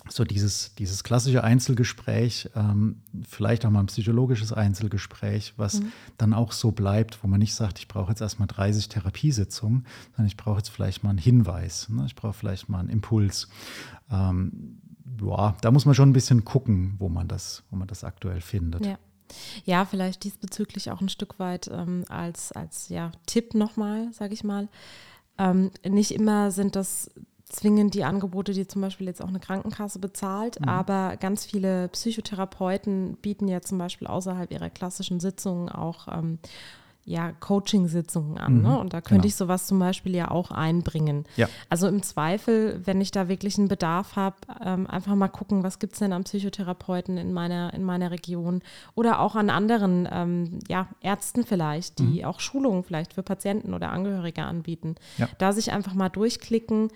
so 0.08 0.24
dieses, 0.24 0.74
dieses 0.74 1.04
klassische 1.04 1.42
Einzelgespräch, 1.42 2.50
ähm, 2.54 3.02
vielleicht 3.28 3.64
auch 3.64 3.70
mal 3.70 3.80
ein 3.80 3.86
psychologisches 3.86 4.52
Einzelgespräch, 4.52 5.54
was 5.56 5.80
mhm. 5.80 5.92
dann 6.18 6.34
auch 6.34 6.52
so 6.52 6.72
bleibt, 6.72 7.22
wo 7.22 7.28
man 7.28 7.38
nicht 7.38 7.54
sagt, 7.54 7.78
ich 7.78 7.88
brauche 7.88 8.10
jetzt 8.10 8.20
erstmal 8.20 8.48
30 8.48 8.88
Therapiesitzungen, 8.88 9.86
sondern 10.12 10.26
ich 10.26 10.36
brauche 10.36 10.58
jetzt 10.58 10.70
vielleicht 10.70 11.02
mal 11.02 11.10
einen 11.10 11.18
Hinweis, 11.18 11.88
ne? 11.88 12.04
ich 12.06 12.14
brauche 12.14 12.34
vielleicht 12.34 12.68
mal 12.68 12.80
einen 12.80 12.90
Impuls. 12.90 13.48
Ähm, 14.10 14.80
boah, 15.04 15.56
da 15.60 15.70
muss 15.70 15.86
man 15.86 15.94
schon 15.94 16.10
ein 16.10 16.14
bisschen 16.14 16.44
gucken, 16.44 16.94
wo 16.98 17.08
man 17.08 17.28
das, 17.28 17.62
wo 17.70 17.76
man 17.76 17.88
das 17.88 18.04
aktuell 18.04 18.40
findet. 18.40 18.84
Ja. 18.84 18.98
Ja, 19.64 19.84
vielleicht 19.84 20.22
diesbezüglich 20.22 20.92
auch 20.92 21.00
ein 21.00 21.08
Stück 21.08 21.40
weit 21.40 21.68
ähm, 21.72 22.04
als, 22.08 22.52
als 22.52 22.88
ja, 22.88 23.10
Tipp 23.26 23.54
nochmal, 23.54 24.12
sage 24.12 24.34
ich 24.34 24.44
mal. 24.44 24.68
Ähm, 25.36 25.72
nicht 25.84 26.12
immer 26.12 26.52
sind 26.52 26.76
das 26.76 27.10
zwingend 27.48 27.94
die 27.94 28.04
Angebote, 28.04 28.52
die 28.52 28.66
zum 28.66 28.82
Beispiel 28.82 29.06
jetzt 29.06 29.22
auch 29.22 29.28
eine 29.28 29.40
Krankenkasse 29.40 29.98
bezahlt, 29.98 30.60
mhm. 30.60 30.68
aber 30.68 31.16
ganz 31.16 31.44
viele 31.44 31.88
Psychotherapeuten 31.88 33.16
bieten 33.22 33.48
ja 33.48 33.60
zum 33.60 33.78
Beispiel 33.78 34.08
außerhalb 34.08 34.50
ihrer 34.50 34.70
klassischen 34.70 35.20
Sitzungen 35.20 35.68
auch 35.68 36.08
ähm, 36.08 36.38
ja, 37.06 37.30
Coaching-Sitzungen 37.30 38.36
an. 38.36 38.56
Mhm, 38.56 38.62
ne? 38.62 38.78
Und 38.80 38.92
da 38.92 39.00
könnte 39.00 39.22
genau. 39.22 39.26
ich 39.26 39.36
sowas 39.36 39.68
zum 39.68 39.78
Beispiel 39.78 40.16
ja 40.16 40.28
auch 40.32 40.50
einbringen. 40.50 41.24
Ja. 41.36 41.48
Also 41.70 41.86
im 41.86 42.02
Zweifel, 42.02 42.80
wenn 42.84 43.00
ich 43.00 43.12
da 43.12 43.28
wirklich 43.28 43.56
einen 43.58 43.68
Bedarf 43.68 44.16
habe, 44.16 44.36
ähm, 44.60 44.88
einfach 44.88 45.14
mal 45.14 45.28
gucken, 45.28 45.62
was 45.62 45.78
gibt 45.78 45.92
es 45.92 46.00
denn 46.00 46.12
an 46.12 46.24
Psychotherapeuten 46.24 47.16
in 47.16 47.32
meiner, 47.32 47.72
in 47.74 47.84
meiner 47.84 48.10
Region 48.10 48.60
oder 48.96 49.20
auch 49.20 49.36
an 49.36 49.50
anderen 49.50 50.08
ähm, 50.10 50.58
ja, 50.68 50.88
Ärzten 51.00 51.44
vielleicht, 51.44 52.00
die 52.00 52.22
mhm. 52.22 52.24
auch 52.24 52.40
Schulungen 52.40 52.82
vielleicht 52.82 53.14
für 53.14 53.22
Patienten 53.22 53.72
oder 53.72 53.92
Angehörige 53.92 54.42
anbieten. 54.42 54.96
Ja. 55.16 55.28
Da 55.38 55.52
sich 55.52 55.70
einfach 55.70 55.94
mal 55.94 56.08
durchklicken 56.08 56.88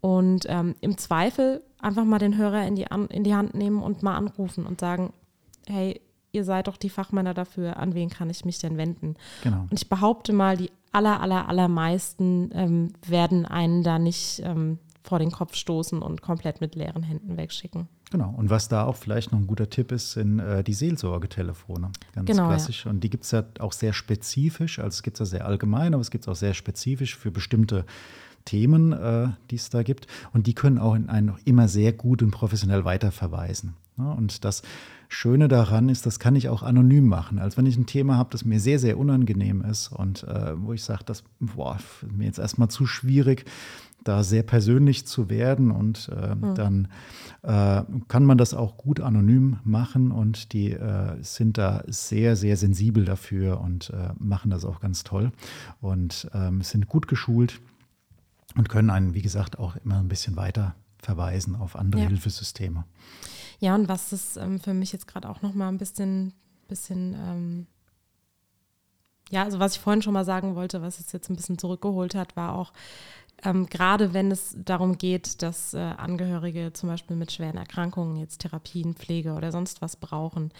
und 0.00 0.46
ähm, 0.48 0.74
im 0.80 0.96
Zweifel 0.96 1.62
einfach 1.80 2.04
mal 2.04 2.18
den 2.18 2.36
Hörer 2.36 2.66
in 2.66 2.76
die, 2.76 2.86
in 3.10 3.24
die 3.24 3.34
Hand 3.34 3.54
nehmen 3.54 3.82
und 3.82 4.02
mal 4.02 4.16
anrufen 4.16 4.66
und 4.66 4.80
sagen, 4.80 5.12
hey, 5.66 6.00
ihr 6.32 6.44
seid 6.44 6.68
doch 6.68 6.76
die 6.76 6.90
Fachmänner 6.90 7.34
dafür, 7.34 7.76
an 7.76 7.94
wen 7.94 8.10
kann 8.10 8.30
ich 8.30 8.44
mich 8.44 8.58
denn 8.58 8.76
wenden? 8.76 9.14
Genau. 9.42 9.62
Und 9.62 9.72
ich 9.72 9.88
behaupte 9.88 10.32
mal, 10.32 10.56
die 10.56 10.70
aller, 10.92 11.20
aller, 11.20 11.48
allermeisten 11.48 12.50
ähm, 12.54 12.92
werden 13.06 13.46
einen 13.46 13.82
da 13.82 13.98
nicht 13.98 14.40
ähm, 14.44 14.78
vor 15.02 15.18
den 15.18 15.30
Kopf 15.30 15.54
stoßen 15.54 16.02
und 16.02 16.22
komplett 16.22 16.60
mit 16.60 16.74
leeren 16.74 17.02
Händen 17.02 17.36
wegschicken. 17.36 17.88
Genau. 18.10 18.34
Und 18.36 18.50
was 18.50 18.68
da 18.68 18.84
auch 18.84 18.96
vielleicht 18.96 19.32
noch 19.32 19.38
ein 19.38 19.46
guter 19.46 19.68
Tipp 19.68 19.92
ist, 19.92 20.12
sind 20.12 20.38
äh, 20.38 20.64
die 20.64 20.72
Seelsorgetelefone. 20.72 21.90
Ganz 22.14 22.26
genau, 22.26 22.48
klassisch. 22.48 22.84
Ja. 22.84 22.90
Und 22.90 23.00
die 23.04 23.10
gibt 23.10 23.24
es 23.24 23.30
ja 23.32 23.44
auch 23.58 23.72
sehr 23.72 23.92
spezifisch. 23.92 24.78
Also 24.78 24.88
es 24.88 25.02
gibt 25.02 25.16
es 25.16 25.20
ja 25.20 25.38
sehr 25.38 25.46
allgemein, 25.46 25.94
aber 25.94 26.00
es 26.00 26.10
gibt 26.10 26.24
es 26.24 26.28
auch 26.28 26.36
sehr 26.36 26.54
spezifisch 26.54 27.16
für 27.16 27.30
bestimmte 27.30 27.84
Themen, 28.44 28.92
äh, 28.92 29.28
die 29.50 29.56
es 29.56 29.70
da 29.70 29.82
gibt. 29.82 30.06
Und 30.32 30.46
die 30.46 30.54
können 30.54 30.78
auch 30.78 30.94
in 30.94 31.08
einen 31.08 31.26
noch 31.26 31.38
immer 31.44 31.68
sehr 31.68 31.92
gut 31.92 32.22
und 32.22 32.30
professionell 32.30 32.84
weiterverweisen. 32.84 33.74
Ja, 33.98 34.12
und 34.12 34.44
das 34.44 34.62
Schöne 35.08 35.48
daran 35.48 35.88
ist, 35.88 36.06
das 36.06 36.18
kann 36.18 36.36
ich 36.36 36.48
auch 36.48 36.62
anonym 36.62 37.08
machen. 37.08 37.38
Also 37.38 37.56
wenn 37.56 37.66
ich 37.66 37.76
ein 37.76 37.86
Thema 37.86 38.16
habe, 38.16 38.30
das 38.30 38.44
mir 38.44 38.60
sehr, 38.60 38.78
sehr 38.78 38.98
unangenehm 38.98 39.62
ist 39.62 39.88
und 39.88 40.22
äh, 40.24 40.52
wo 40.56 40.72
ich 40.72 40.84
sage, 40.84 41.02
das 41.04 41.24
boah, 41.40 41.78
mir 42.10 42.26
jetzt 42.26 42.38
erstmal 42.38 42.68
zu 42.68 42.86
schwierig, 42.86 43.46
da 44.04 44.22
sehr 44.22 44.42
persönlich 44.42 45.06
zu 45.06 45.28
werden 45.28 45.70
und 45.70 46.10
äh, 46.14 46.34
mhm. 46.34 46.54
dann 46.54 46.88
äh, 47.42 47.82
kann 48.06 48.24
man 48.24 48.38
das 48.38 48.54
auch 48.54 48.76
gut 48.76 49.00
anonym 49.00 49.58
machen 49.64 50.12
und 50.12 50.52
die 50.52 50.72
äh, 50.72 51.22
sind 51.22 51.58
da 51.58 51.82
sehr, 51.86 52.36
sehr 52.36 52.56
sensibel 52.56 53.04
dafür 53.04 53.60
und 53.60 53.90
äh, 53.90 54.10
machen 54.18 54.50
das 54.50 54.64
auch 54.64 54.80
ganz 54.80 55.04
toll 55.04 55.32
und 55.80 56.28
ähm, 56.34 56.62
sind 56.62 56.86
gut 56.86 57.08
geschult 57.08 57.60
und 58.58 58.68
können 58.68 58.90
einen, 58.90 59.14
wie 59.14 59.22
gesagt, 59.22 59.58
auch 59.58 59.76
immer 59.76 60.00
ein 60.00 60.08
bisschen 60.08 60.36
weiter 60.36 60.74
verweisen 61.00 61.54
auf 61.54 61.76
andere 61.76 62.02
ja. 62.02 62.08
Hilfesysteme. 62.08 62.84
Ja, 63.60 63.74
und 63.76 63.88
was 63.88 64.10
das 64.10 64.36
ähm, 64.36 64.60
für 64.60 64.74
mich 64.74 64.92
jetzt 64.92 65.06
gerade 65.06 65.28
auch 65.28 65.42
noch 65.42 65.54
mal 65.54 65.68
ein 65.68 65.78
bisschen, 65.78 66.34
bisschen 66.66 67.14
ähm, 67.14 67.66
ja, 69.30 69.44
also 69.44 69.60
was 69.60 69.74
ich 69.74 69.80
vorhin 69.80 70.02
schon 70.02 70.12
mal 70.12 70.24
sagen 70.24 70.56
wollte, 70.56 70.82
was 70.82 70.98
es 70.98 71.12
jetzt 71.12 71.30
ein 71.30 71.36
bisschen 71.36 71.56
zurückgeholt 71.56 72.16
hat, 72.16 72.34
war 72.36 72.54
auch, 72.54 72.72
ähm, 73.44 73.66
gerade 73.66 74.12
wenn 74.12 74.32
es 74.32 74.56
darum 74.58 74.98
geht, 74.98 75.42
dass 75.42 75.72
äh, 75.74 75.78
Angehörige 75.78 76.72
zum 76.72 76.88
Beispiel 76.88 77.16
mit 77.16 77.30
schweren 77.30 77.58
Erkrankungen 77.58 78.16
jetzt 78.16 78.40
Therapien, 78.40 78.94
Pflege 78.94 79.34
oder 79.34 79.52
sonst 79.52 79.82
was 79.82 79.96
brauchen, 79.96 80.50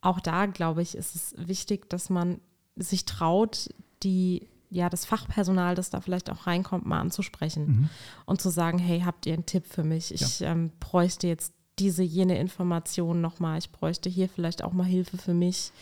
auch 0.00 0.20
da 0.20 0.46
glaube 0.46 0.80
ich, 0.80 0.96
ist 0.96 1.14
es 1.14 1.34
wichtig, 1.36 1.90
dass 1.90 2.08
man 2.08 2.40
sich 2.76 3.04
traut, 3.04 3.68
die 4.02 4.48
ja 4.76 4.88
das 4.88 5.04
Fachpersonal, 5.04 5.74
das 5.74 5.90
da 5.90 6.00
vielleicht 6.00 6.30
auch 6.30 6.46
reinkommt, 6.46 6.86
mal 6.86 7.00
anzusprechen 7.00 7.66
mhm. 7.66 7.90
und 8.26 8.40
zu 8.40 8.50
sagen, 8.50 8.78
hey, 8.78 9.00
habt 9.00 9.26
ihr 9.26 9.34
einen 9.34 9.46
Tipp 9.46 9.66
für 9.66 9.82
mich? 9.82 10.14
Ich 10.14 10.40
ja. 10.40 10.52
ähm, 10.52 10.70
bräuchte 10.78 11.26
jetzt 11.26 11.52
diese, 11.78 12.02
jene 12.02 12.38
Information 12.38 13.20
nochmal. 13.20 13.58
Ich 13.58 13.70
bräuchte 13.70 14.08
hier 14.08 14.28
vielleicht 14.28 14.62
auch 14.62 14.72
mal 14.72 14.84
Hilfe 14.84 15.18
für 15.18 15.34
mich 15.34 15.72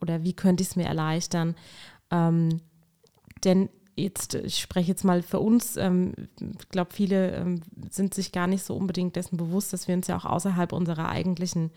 oder 0.00 0.22
wie 0.24 0.32
könnte 0.32 0.62
ich 0.62 0.70
es 0.70 0.76
mir 0.76 0.86
erleichtern? 0.86 1.54
Ähm, 2.10 2.60
denn 3.44 3.68
jetzt, 3.96 4.34
ich 4.34 4.58
spreche 4.58 4.88
jetzt 4.88 5.04
mal 5.04 5.22
für 5.22 5.40
uns, 5.40 5.76
ähm, 5.76 6.14
ich 6.40 6.68
glaube, 6.68 6.92
viele 6.92 7.32
ähm, 7.32 7.60
sind 7.90 8.14
sich 8.14 8.32
gar 8.32 8.46
nicht 8.46 8.64
so 8.64 8.76
unbedingt 8.76 9.16
dessen 9.16 9.36
bewusst, 9.36 9.72
dass 9.72 9.88
wir 9.88 9.94
uns 9.94 10.06
ja 10.06 10.16
auch 10.16 10.24
außerhalb 10.24 10.72
unserer 10.72 11.08
eigentlichen 11.08 11.70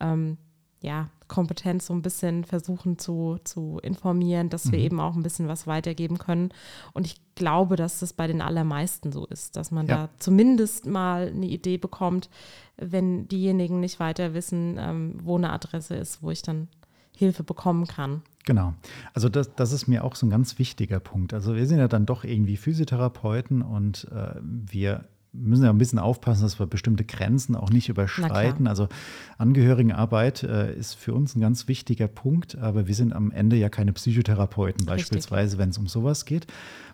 ähm, 0.00 0.38
ja, 0.84 1.08
Kompetenz 1.28 1.86
so 1.86 1.94
ein 1.94 2.02
bisschen 2.02 2.44
versuchen 2.44 2.98
zu, 2.98 3.38
zu 3.44 3.80
informieren, 3.82 4.50
dass 4.50 4.70
wir 4.70 4.78
mhm. 4.78 4.84
eben 4.84 5.00
auch 5.00 5.16
ein 5.16 5.22
bisschen 5.22 5.48
was 5.48 5.66
weitergeben 5.66 6.18
können. 6.18 6.50
Und 6.92 7.06
ich 7.06 7.16
glaube, 7.34 7.76
dass 7.76 8.00
das 8.00 8.12
bei 8.12 8.26
den 8.26 8.42
allermeisten 8.42 9.10
so 9.10 9.26
ist, 9.26 9.56
dass 9.56 9.70
man 9.70 9.86
ja. 9.86 9.96
da 9.96 10.08
zumindest 10.18 10.86
mal 10.86 11.28
eine 11.28 11.46
Idee 11.46 11.78
bekommt, 11.78 12.28
wenn 12.76 13.26
diejenigen 13.28 13.80
nicht 13.80 13.98
weiter 14.00 14.34
wissen, 14.34 14.76
ähm, 14.78 15.14
wo 15.22 15.36
eine 15.36 15.50
Adresse 15.50 15.94
ist, 15.96 16.22
wo 16.22 16.30
ich 16.30 16.42
dann 16.42 16.68
Hilfe 17.16 17.42
bekommen 17.42 17.86
kann. 17.86 18.22
Genau. 18.44 18.74
Also 19.14 19.30
das, 19.30 19.54
das 19.54 19.72
ist 19.72 19.86
mir 19.86 20.04
auch 20.04 20.16
so 20.16 20.26
ein 20.26 20.30
ganz 20.30 20.58
wichtiger 20.58 21.00
Punkt. 21.00 21.32
Also 21.32 21.56
wir 21.56 21.66
sind 21.66 21.78
ja 21.78 21.88
dann 21.88 22.04
doch 22.04 22.24
irgendwie 22.24 22.58
Physiotherapeuten 22.58 23.62
und 23.62 24.06
äh, 24.12 24.34
wir 24.42 25.04
müssen 25.34 25.64
ja 25.64 25.70
ein 25.70 25.78
bisschen 25.78 25.98
aufpassen, 25.98 26.42
dass 26.42 26.58
wir 26.58 26.66
bestimmte 26.66 27.04
Grenzen 27.04 27.56
auch 27.56 27.70
nicht 27.70 27.88
überschreiten. 27.88 28.66
Also 28.66 28.88
Angehörigenarbeit 29.36 30.42
äh, 30.44 30.74
ist 30.74 30.94
für 30.94 31.12
uns 31.12 31.34
ein 31.34 31.40
ganz 31.40 31.68
wichtiger 31.68 32.08
Punkt, 32.08 32.56
aber 32.56 32.86
wir 32.86 32.94
sind 32.94 33.12
am 33.12 33.30
Ende 33.30 33.56
ja 33.56 33.68
keine 33.68 33.92
Psychotherapeuten, 33.92 34.86
beispielsweise, 34.86 35.58
wenn 35.58 35.70
es 35.70 35.78
um 35.78 35.86
sowas 35.86 36.24
geht. 36.24 36.46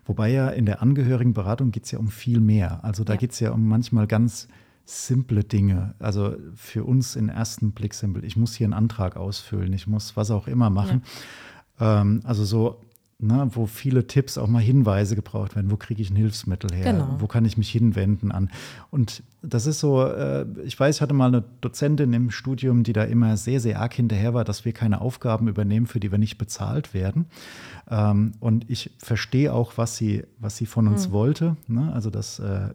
Wobei 0.06 0.30
ja 0.30 0.48
in 0.48 0.66
der 0.66 0.82
Angehörigenberatung 0.82 1.70
geht 1.70 1.84
es 1.84 1.90
ja 1.90 1.98
um 1.98 2.08
viel 2.08 2.40
mehr. 2.40 2.82
Also 2.82 3.04
da 3.04 3.12
ja. 3.12 3.18
geht 3.18 3.32
es 3.32 3.40
ja 3.40 3.52
um 3.52 3.68
manchmal 3.68 4.06
ganz 4.06 4.48
simple 4.84 5.44
Dinge. 5.44 5.94
Also 5.98 6.36
für 6.54 6.84
uns 6.84 7.16
im 7.16 7.28
ersten 7.28 7.72
Blick 7.72 7.94
simpel. 7.94 8.24
Ich 8.24 8.36
muss 8.36 8.54
hier 8.54 8.66
einen 8.66 8.74
Antrag 8.74 9.16
ausfüllen, 9.16 9.72
ich 9.72 9.86
muss 9.86 10.16
was 10.16 10.30
auch 10.30 10.48
immer 10.48 10.70
machen. 10.70 11.02
Ja. 11.78 12.00
Ähm, 12.00 12.20
also 12.24 12.44
so 12.44 12.80
Ne, 13.22 13.50
wo 13.52 13.66
viele 13.66 14.06
Tipps, 14.06 14.38
auch 14.38 14.46
mal 14.46 14.62
Hinweise 14.62 15.14
gebraucht 15.14 15.54
werden. 15.54 15.70
Wo 15.70 15.76
kriege 15.76 16.00
ich 16.00 16.08
ein 16.08 16.16
Hilfsmittel 16.16 16.72
her? 16.74 16.92
Genau. 16.92 17.16
Wo 17.18 17.26
kann 17.26 17.44
ich 17.44 17.58
mich 17.58 17.68
hinwenden 17.70 18.32
an? 18.32 18.50
Und 18.90 19.22
das 19.42 19.66
ist 19.66 19.80
so, 19.80 20.02
äh, 20.02 20.46
ich 20.64 20.80
weiß, 20.80 20.96
ich 20.96 21.02
hatte 21.02 21.12
mal 21.12 21.26
eine 21.26 21.44
Dozentin 21.60 22.14
im 22.14 22.30
Studium, 22.30 22.82
die 22.82 22.94
da 22.94 23.04
immer 23.04 23.36
sehr, 23.36 23.60
sehr 23.60 23.80
arg 23.80 23.92
hinterher 23.92 24.32
war, 24.32 24.44
dass 24.44 24.64
wir 24.64 24.72
keine 24.72 25.02
Aufgaben 25.02 25.48
übernehmen, 25.48 25.86
für 25.86 26.00
die 26.00 26.10
wir 26.10 26.18
nicht 26.18 26.38
bezahlt 26.38 26.94
werden. 26.94 27.26
Ähm, 27.90 28.32
und 28.40 28.70
ich 28.70 28.90
verstehe 28.96 29.52
auch, 29.52 29.76
was 29.76 29.98
sie, 29.98 30.24
was 30.38 30.56
sie 30.56 30.66
von 30.66 30.88
uns 30.88 31.08
mhm. 31.08 31.12
wollte. 31.12 31.56
Ne? 31.68 31.92
Also 31.92 32.08
das, 32.08 32.38
äh, 32.38 32.70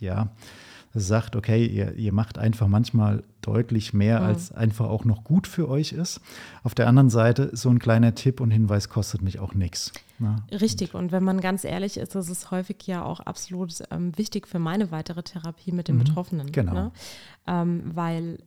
ja, 0.00 0.30
sagt, 0.94 1.34
okay, 1.34 1.66
ihr, 1.66 1.94
ihr 1.94 2.12
macht 2.12 2.38
einfach 2.38 2.68
manchmal 2.68 3.24
deutlich 3.40 3.92
mehr, 3.92 4.20
mhm. 4.20 4.26
als 4.26 4.52
einfach 4.52 4.88
auch 4.88 5.04
noch 5.04 5.24
gut 5.24 5.46
für 5.46 5.68
euch 5.68 5.92
ist. 5.92 6.20
Auf 6.62 6.74
der 6.74 6.86
anderen 6.86 7.10
Seite, 7.10 7.50
so 7.52 7.68
ein 7.68 7.78
kleiner 7.78 8.14
Tipp 8.14 8.40
und 8.40 8.50
Hinweis 8.50 8.88
kostet 8.88 9.20
mich 9.20 9.40
auch 9.40 9.54
nichts. 9.54 9.92
Ne? 10.18 10.36
Richtig, 10.52 10.94
und 10.94 11.10
wenn 11.10 11.24
man 11.24 11.40
ganz 11.40 11.64
ehrlich 11.64 11.96
ist, 11.96 12.14
ist 12.14 12.28
es 12.28 12.50
häufig 12.50 12.86
ja 12.86 13.04
auch 13.04 13.20
absolut 13.20 13.74
ähm, 13.90 14.16
wichtig 14.16 14.46
für 14.46 14.60
meine 14.60 14.92
weitere 14.92 15.22
Therapie 15.22 15.72
mit 15.72 15.88
den 15.88 15.96
mhm. 15.96 16.04
Betroffenen. 16.04 16.52
Genau. 16.52 16.72
Ne? 16.72 16.92
Ähm, 17.46 17.90
weil 17.94 18.38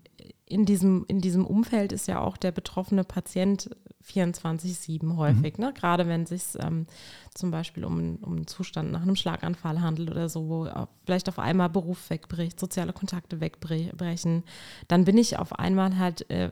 in 0.45 0.65
diesem, 0.65 1.05
in 1.07 1.19
diesem 1.19 1.45
Umfeld 1.45 1.91
ist 1.91 2.07
ja 2.07 2.21
auch 2.21 2.37
der 2.37 2.51
betroffene 2.51 3.03
Patient 3.03 3.69
24-7 4.07 5.15
häufig, 5.15 5.57
mhm. 5.57 5.65
ne? 5.65 5.73
gerade 5.73 6.07
wenn 6.07 6.23
es 6.23 6.29
sich 6.29 6.63
ähm, 6.63 6.87
zum 7.33 7.51
Beispiel 7.51 7.85
um, 7.85 8.17
um 8.21 8.35
einen 8.35 8.47
Zustand 8.47 8.91
nach 8.91 9.01
einem 9.01 9.15
Schlaganfall 9.15 9.81
handelt 9.81 10.09
oder 10.09 10.29
so, 10.29 10.47
wo 10.49 10.69
vielleicht 11.05 11.29
auf 11.29 11.39
einmal 11.39 11.69
Beruf 11.69 12.09
wegbricht, 12.09 12.59
soziale 12.59 12.93
Kontakte 12.93 13.39
wegbrechen, 13.39 14.43
dann 14.87 15.05
bin 15.05 15.17
ich 15.17 15.37
auf 15.37 15.57
einmal 15.57 15.97
halt 15.97 16.29
äh, 16.29 16.51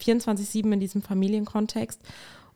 24-7 0.00 0.72
in 0.72 0.80
diesem 0.80 1.02
Familienkontext 1.02 2.00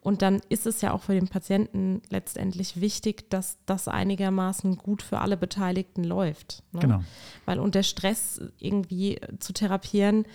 und 0.04 0.20
dann 0.20 0.42
ist 0.50 0.66
es 0.66 0.82
ja 0.82 0.92
auch 0.92 1.00
für 1.00 1.14
den 1.14 1.28
Patienten 1.28 2.02
letztendlich 2.10 2.78
wichtig, 2.78 3.30
dass 3.30 3.56
das 3.64 3.88
einigermaßen 3.88 4.76
gut 4.76 5.00
für 5.00 5.20
alle 5.20 5.38
Beteiligten 5.38 6.04
läuft. 6.04 6.62
Ne? 6.72 6.80
Genau. 6.80 7.04
Weil 7.46 7.58
unter 7.58 7.82
Stress 7.82 8.42
irgendwie 8.58 9.18
zu 9.38 9.54
therapieren, 9.54 10.26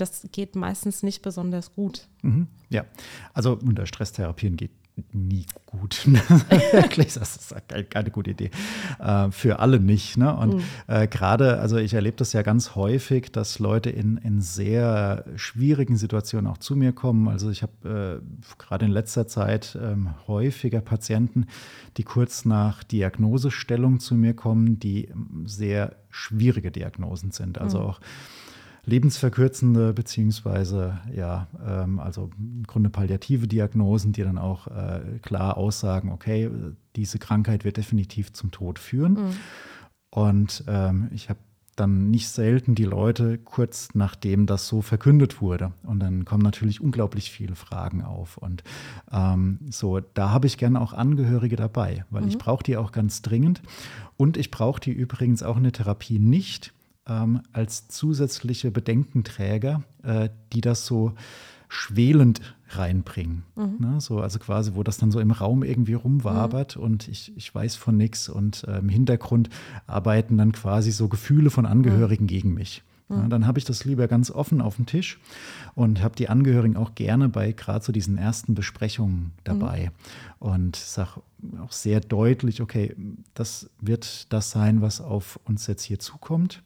das 0.00 0.26
geht 0.32 0.56
meistens 0.56 1.02
nicht 1.02 1.22
besonders 1.22 1.74
gut. 1.74 2.08
Mhm. 2.22 2.46
Ja, 2.70 2.84
also 3.34 3.58
unter 3.62 3.86
Stresstherapien 3.86 4.56
geht 4.56 4.70
nie 5.12 5.46
gut. 5.66 6.06
das 6.96 7.16
ist 7.16 7.54
keine 7.90 8.10
gute 8.10 8.30
Idee. 8.30 8.50
Äh, 8.98 9.30
für 9.30 9.58
alle 9.58 9.80
nicht. 9.80 10.16
Ne? 10.16 10.34
Und 10.34 10.56
mhm. 10.56 10.62
äh, 10.86 11.06
gerade, 11.06 11.58
also 11.60 11.76
ich 11.76 11.94
erlebe 11.94 12.16
das 12.16 12.32
ja 12.32 12.42
ganz 12.42 12.74
häufig, 12.74 13.30
dass 13.32 13.58
Leute 13.58 13.90
in, 13.90 14.16
in 14.18 14.40
sehr 14.40 15.24
schwierigen 15.36 15.96
Situationen 15.96 16.50
auch 16.50 16.58
zu 16.58 16.76
mir 16.76 16.92
kommen. 16.92 17.28
Also 17.28 17.50
ich 17.50 17.62
habe 17.62 18.22
äh, 18.22 18.54
gerade 18.58 18.86
in 18.86 18.92
letzter 18.92 19.26
Zeit 19.26 19.78
ähm, 19.80 20.14
häufiger 20.26 20.80
Patienten, 20.80 21.46
die 21.96 22.04
kurz 22.04 22.44
nach 22.44 22.82
Diagnosestellung 22.82 24.00
zu 24.00 24.14
mir 24.14 24.34
kommen, 24.34 24.78
die 24.78 25.10
sehr 25.44 25.96
schwierige 26.10 26.70
Diagnosen 26.70 27.30
sind. 27.30 27.58
Also 27.58 27.78
mhm. 27.78 27.84
auch 27.84 28.00
lebensverkürzende 28.88 29.92
beziehungsweise 29.92 30.98
ja, 31.14 31.46
ähm, 31.64 32.00
also 32.00 32.30
im 32.38 32.64
Grunde 32.66 32.90
palliative 32.90 33.46
Diagnosen, 33.46 34.12
die 34.12 34.22
dann 34.22 34.38
auch 34.38 34.66
äh, 34.66 35.18
klar 35.22 35.56
aussagen, 35.56 36.10
okay, 36.10 36.50
diese 36.96 37.18
Krankheit 37.18 37.64
wird 37.64 37.76
definitiv 37.76 38.32
zum 38.32 38.50
Tod 38.50 38.78
führen. 38.78 39.12
Mhm. 39.12 39.36
Und 40.10 40.64
ähm, 40.66 41.08
ich 41.12 41.28
habe 41.28 41.38
dann 41.76 42.10
nicht 42.10 42.28
selten 42.28 42.74
die 42.74 42.84
Leute 42.84 43.38
kurz 43.38 43.90
nachdem 43.94 44.46
das 44.46 44.66
so 44.66 44.82
verkündet 44.82 45.40
wurde. 45.40 45.72
Und 45.84 46.00
dann 46.00 46.24
kommen 46.24 46.42
natürlich 46.42 46.80
unglaublich 46.80 47.30
viele 47.30 47.54
Fragen 47.54 48.02
auf. 48.02 48.36
Und 48.36 48.64
ähm, 49.12 49.60
so, 49.70 50.00
da 50.00 50.30
habe 50.30 50.46
ich 50.46 50.58
gerne 50.58 50.80
auch 50.80 50.92
Angehörige 50.92 51.56
dabei, 51.56 52.04
weil 52.10 52.22
mhm. 52.22 52.28
ich 52.28 52.38
brauche 52.38 52.64
die 52.64 52.76
auch 52.76 52.90
ganz 52.90 53.22
dringend. 53.22 53.62
Und 54.16 54.36
ich 54.36 54.50
brauche 54.50 54.80
die 54.80 54.92
übrigens 54.92 55.42
auch 55.42 55.56
in 55.56 55.62
der 55.62 55.72
Therapie 55.72 56.18
nicht, 56.18 56.72
ähm, 57.08 57.42
als 57.52 57.88
zusätzliche 57.88 58.70
Bedenkenträger, 58.70 59.82
äh, 60.02 60.28
die 60.52 60.60
das 60.60 60.86
so 60.86 61.14
schwelend 61.68 62.40
reinbringen. 62.70 63.44
Mhm. 63.56 63.76
Ne? 63.78 64.00
So, 64.00 64.20
also 64.20 64.38
quasi, 64.38 64.72
wo 64.74 64.82
das 64.82 64.98
dann 64.98 65.10
so 65.10 65.20
im 65.20 65.30
Raum 65.30 65.62
irgendwie 65.62 65.94
rumwabert 65.94 66.76
mhm. 66.76 66.82
und 66.82 67.08
ich, 67.08 67.36
ich 67.36 67.54
weiß 67.54 67.76
von 67.76 67.96
nichts 67.96 68.28
und 68.28 68.64
äh, 68.64 68.78
im 68.78 68.88
Hintergrund 68.88 69.50
arbeiten 69.86 70.38
dann 70.38 70.52
quasi 70.52 70.90
so 70.92 71.08
Gefühle 71.08 71.50
von 71.50 71.66
Angehörigen 71.66 72.24
mhm. 72.24 72.28
gegen 72.28 72.54
mich. 72.54 72.82
Ja, 73.10 73.26
dann 73.26 73.46
habe 73.46 73.58
ich 73.58 73.64
das 73.64 73.86
lieber 73.86 74.06
ganz 74.06 74.30
offen 74.30 74.60
auf 74.60 74.76
dem 74.76 74.84
Tisch 74.84 75.18
und 75.74 76.02
habe 76.02 76.14
die 76.14 76.28
Angehörigen 76.28 76.76
auch 76.76 76.94
gerne 76.94 77.30
bei 77.30 77.52
gerade 77.52 77.82
so 77.82 77.90
diesen 77.90 78.18
ersten 78.18 78.54
Besprechungen 78.54 79.32
dabei 79.44 79.92
mhm. 80.40 80.48
und 80.50 80.76
sage 80.76 81.22
auch 81.64 81.72
sehr 81.72 82.00
deutlich, 82.00 82.60
okay, 82.60 82.94
das 83.32 83.70
wird 83.80 84.30
das 84.32 84.50
sein, 84.50 84.82
was 84.82 85.00
auf 85.00 85.40
uns 85.44 85.66
jetzt 85.68 85.84
hier 85.84 85.98
zukommt. 85.98 86.62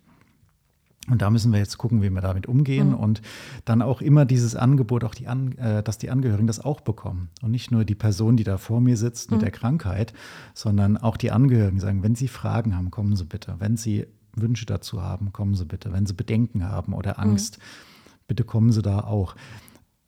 Und 1.11 1.21
da 1.21 1.31
müssen 1.31 1.51
wir 1.51 1.59
jetzt 1.59 1.79
gucken, 1.79 2.01
wie 2.01 2.11
wir 2.11 2.21
damit 2.21 2.47
umgehen 2.47 2.91
mhm. 2.91 2.95
und 2.95 3.23
dann 3.65 3.83
auch 3.83 4.01
immer 4.01 4.25
dieses 4.25 4.55
Angebot, 4.55 5.03
auch 5.03 5.17
die 5.17 5.27
An 5.27 5.59
äh, 5.59 5.83
dass 5.83 5.99
die 5.99 6.11
Angehörigen 6.11 6.47
das 6.47 6.61
auch 6.61 6.81
bekommen. 6.81 7.31
Und 7.43 7.51
nicht 7.51 7.73
nur 7.73 7.85
die 7.85 7.97
Person, 7.97 8.37
die 8.37 8.45
da 8.45 8.57
vor 8.57 8.81
mir 8.81 8.97
sitzt 8.97 9.33
mit 9.33 9.41
mhm. 9.41 9.43
der 9.43 9.51
Krankheit, 9.51 10.13
sondern 10.55 10.97
auch 10.97 11.17
die 11.17 11.33
Angehörigen 11.33 11.81
sagen, 11.81 12.05
wenn 12.05 12.15
Sie 12.15 12.29
Fragen 12.29 12.77
haben, 12.77 12.93
kommen 12.93 13.17
Sie 13.17 13.25
bitte. 13.25 13.57
Wenn 13.59 13.77
Sie 13.77 14.07
Wünsche 14.35 14.65
dazu 14.65 15.03
haben, 15.03 15.33
kommen 15.33 15.57
Sie 15.57 15.65
bitte. 15.65 15.93
Wenn 15.93 16.07
Sie 16.07 16.15
Bedenken 16.15 16.69
haben 16.69 16.95
oder 16.95 17.15
mhm. 17.15 17.31
Angst, 17.31 17.59
mhm. 17.59 18.13
bitte 18.29 18.45
kommen 18.45 18.71
Sie 18.71 18.83
da 18.83 19.01
auch. 19.01 19.35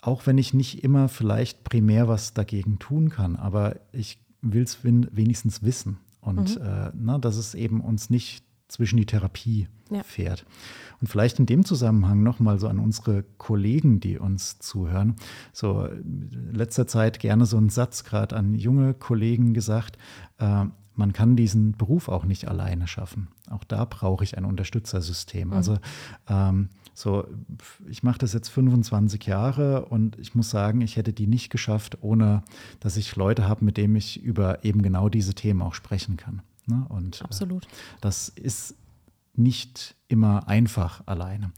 Auch 0.01 0.27
wenn 0.27 0.39
ich 0.39 0.55
nicht 0.55 0.85
immer 0.85 1.09
vielleicht 1.09 1.65
primär 1.65 2.07
was 2.07 2.35
dagegen 2.35 2.79
tun 2.79 3.09
kann, 3.09 3.35
aber 3.35 3.81
ich 3.91 4.21
will 4.43 4.63
es 4.63 4.85
wenigstens 4.85 5.65
wissen. 5.65 5.99
Und 6.21 6.61
mhm. 6.61 6.65
äh, 6.65 6.91
na, 6.95 7.19
dass 7.19 7.37
es 7.37 7.55
eben 7.55 7.81
uns 7.81 8.11
nicht 8.11 8.45
zwischen 8.68 8.96
die 8.96 9.07
Therapie 9.07 9.68
ja. 9.90 10.03
fährt. 10.03 10.46
Und 11.00 11.09
vielleicht 11.09 11.38
in 11.38 11.46
dem 11.46 11.64
Zusammenhang 11.64 12.22
nochmal 12.22 12.59
so 12.59 12.68
an 12.68 12.79
unsere 12.79 13.24
Kollegen, 13.37 14.00
die 14.00 14.18
uns 14.18 14.59
zuhören. 14.59 15.16
So 15.53 15.85
in 15.85 16.50
letzter 16.53 16.87
Zeit 16.87 17.18
gerne 17.18 17.46
so 17.46 17.57
einen 17.57 17.68
Satz 17.68 18.05
gerade 18.05 18.37
an 18.37 18.55
junge 18.55 18.94
Kollegen 18.94 19.55
gesagt. 19.55 19.98
Äh, 20.38 20.66
man 20.96 21.12
kann 21.12 21.37
diesen 21.37 21.72
Beruf 21.72 22.09
auch 22.09 22.24
nicht 22.24 22.46
alleine 22.46 22.87
schaffen. 22.87 23.29
Auch 23.50 23.64
da 23.64 23.85
brauche 23.85 24.22
ich 24.24 24.38
ein 24.38 24.44
Unterstützersystem. 24.44 25.48
Mhm. 25.48 25.55
Also 25.55 25.79
ähm, 26.29 26.68
so, 26.94 27.27
ich 27.88 28.05
mache 28.05 28.18
das 28.18 28.33
jetzt 28.33 28.48
25 28.48 29.27
Jahre 29.27 29.87
und 29.87 30.16
ich 30.18 30.35
muss 30.37 30.50
sagen, 30.50 30.81
ich 30.81 30.96
hätte 30.96 31.12
die 31.12 31.27
nicht 31.27 31.50
geschafft, 31.50 31.98
ohne 32.03 32.44
dass 32.79 32.96
ich 32.96 33.16
Leute 33.16 33.48
habe, 33.48 33.64
mit 33.64 33.77
denen 33.77 33.96
ich 33.96 34.22
über 34.22 34.64
eben 34.64 34.83
genau 34.83 35.09
diese 35.09 35.35
Themen 35.35 35.62
auch 35.62 35.74
sprechen 35.74 36.16
kann. 36.16 36.42
Ne? 36.66 36.87
Und 36.88 37.20
äh, 37.20 37.24
Absolut. 37.24 37.64
Äh, 37.64 37.68
das 38.00 38.29
ist 38.29 38.77
nicht 39.37 39.96
immer 40.09 40.48
einfach 40.48 41.03
alleine. 41.07 41.53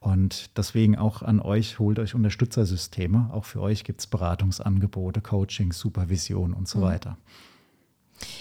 Und 0.00 0.56
deswegen 0.56 0.96
auch 0.96 1.22
an 1.22 1.40
euch, 1.40 1.78
holt 1.78 1.98
euch 1.98 2.14
Unterstützersysteme. 2.14 3.30
Auch 3.32 3.44
für 3.44 3.60
euch 3.60 3.84
gibt 3.84 4.00
es 4.00 4.06
Beratungsangebote, 4.08 5.20
Coaching, 5.20 5.72
Supervision 5.72 6.52
und 6.52 6.68
so 6.68 6.78
mhm. 6.78 6.82
weiter. 6.82 7.18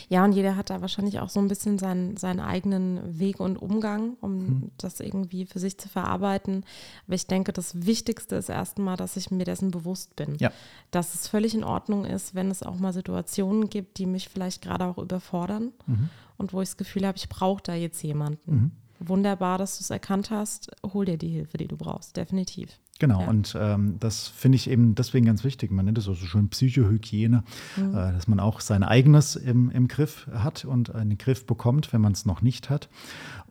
Ja, 0.10 0.24
und 0.24 0.34
jeder 0.34 0.56
hat 0.56 0.70
da 0.70 0.82
wahrscheinlich 0.82 1.20
auch 1.20 1.30
so 1.30 1.40
ein 1.40 1.48
bisschen 1.48 1.78
seinen, 1.80 2.18
seinen 2.18 2.40
eigenen 2.40 3.20
Weg 3.20 3.40
und 3.40 3.58
Umgang, 3.58 4.18
um 4.22 4.38
mhm. 4.38 4.72
das 4.78 5.00
irgendwie 5.00 5.46
für 5.46 5.60
sich 5.60 5.78
zu 5.78 5.90
verarbeiten. 5.90 6.66
Aber 7.06 7.16
ich 7.16 7.28
denke, 7.28 7.54
das 7.54 7.86
Wichtigste 7.86 8.36
ist 8.36 8.50
erstmal, 8.50 8.98
dass 8.98 9.18
ich 9.18 9.32
mir 9.32 9.46
dessen 9.46 9.72
bewusst 9.72 10.16
bin. 10.16 10.36
Ja. 10.40 10.52
Dass 10.92 11.16
es 11.16 11.28
völlig 11.28 11.54
in 11.54 11.64
Ordnung 11.64 12.06
ist, 12.06 12.36
wenn 12.36 12.52
es 12.52 12.64
auch 12.64 12.78
mal 12.78 12.94
Situationen 12.94 13.70
gibt, 13.70 13.98
die 13.98 14.06
mich 14.06 14.30
vielleicht 14.30 14.62
gerade 14.62 14.86
auch 14.86 14.98
überfordern 14.98 15.72
mhm. 15.88 16.10
und 16.38 16.54
wo 16.54 16.62
ich 16.62 16.70
das 16.70 16.78
Gefühl 16.78 17.06
habe, 17.06 17.18
ich 17.18 17.30
brauche 17.30 17.64
da 17.64 17.74
jetzt 17.74 18.02
jemanden. 18.04 18.52
Mhm. 18.52 18.72
Wunderbar, 19.00 19.58
dass 19.58 19.78
du 19.78 19.84
es 19.84 19.90
erkannt 19.90 20.30
hast. 20.30 20.72
Hol 20.94 21.06
dir 21.06 21.18
die 21.18 21.30
Hilfe, 21.30 21.58
die 21.58 21.68
du 21.68 21.78
brauchst, 21.78 22.18
definitiv. 22.18 22.80
Genau, 23.00 23.22
ja. 23.22 23.28
und 23.28 23.58
ähm, 23.58 23.96
das 24.00 24.28
finde 24.28 24.58
ich 24.58 24.70
eben 24.70 24.94
deswegen 24.94 25.26
ganz 25.26 25.46
wichtig. 25.46 25.72
Man 25.72 25.86
nennt 25.86 25.98
es 25.98 26.04
so 26.04 26.16
schön 26.16 26.50
Psychohygiene, 26.50 27.44
mhm. 27.78 27.90
äh, 27.92 28.12
dass 28.12 28.28
man 28.28 28.42
auch 28.42 28.60
sein 28.60 28.84
eigenes 28.84 29.38
im, 29.38 29.72
im 29.72 29.88
Griff 29.88 30.28
hat 30.34 30.66
und 30.66 30.94
einen 30.94 31.18
Griff 31.18 31.46
bekommt, 31.46 31.94
wenn 31.94 32.02
man 32.02 32.12
es 32.12 32.26
noch 32.26 32.42
nicht 32.42 32.70
hat. 32.70 32.90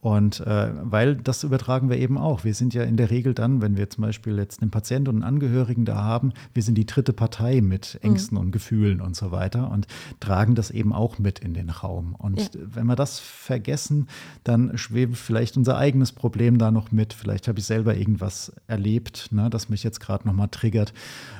Und 0.00 0.40
äh, 0.40 0.70
weil 0.82 1.16
das 1.16 1.42
übertragen 1.42 1.90
wir 1.90 1.98
eben 1.98 2.18
auch. 2.18 2.44
Wir 2.44 2.54
sind 2.54 2.72
ja 2.74 2.84
in 2.84 2.96
der 2.96 3.10
Regel 3.10 3.34
dann, 3.34 3.60
wenn 3.60 3.76
wir 3.76 3.90
zum 3.90 4.02
Beispiel 4.02 4.36
jetzt 4.36 4.62
einen 4.62 4.70
Patienten 4.70 5.10
und 5.10 5.16
einen 5.16 5.24
Angehörigen 5.24 5.84
da 5.84 5.96
haben, 5.96 6.32
wir 6.54 6.62
sind 6.62 6.76
die 6.76 6.86
dritte 6.86 7.12
Partei 7.12 7.60
mit 7.60 7.98
Ängsten 8.02 8.36
mhm. 8.36 8.44
und 8.44 8.50
Gefühlen 8.52 9.00
und 9.00 9.16
so 9.16 9.32
weiter 9.32 9.70
und 9.70 9.86
tragen 10.20 10.54
das 10.54 10.70
eben 10.70 10.92
auch 10.92 11.18
mit 11.18 11.40
in 11.40 11.54
den 11.54 11.70
Raum. 11.70 12.14
Und 12.16 12.54
ja. 12.54 12.60
wenn 12.62 12.86
wir 12.86 12.96
das 12.96 13.18
vergessen, 13.18 14.08
dann 14.44 14.78
schwebt 14.78 15.16
vielleicht 15.16 15.56
unser 15.56 15.76
eigenes 15.76 16.12
Problem 16.12 16.58
da 16.58 16.70
noch 16.70 16.92
mit. 16.92 17.12
Vielleicht 17.12 17.48
habe 17.48 17.58
ich 17.58 17.64
selber 17.64 17.96
irgendwas 17.96 18.52
erlebt, 18.68 19.32
ne, 19.32 19.50
das 19.50 19.68
mich 19.68 19.82
jetzt 19.82 20.00
gerade 20.00 20.26
nochmal 20.28 20.48
triggert. 20.48 20.92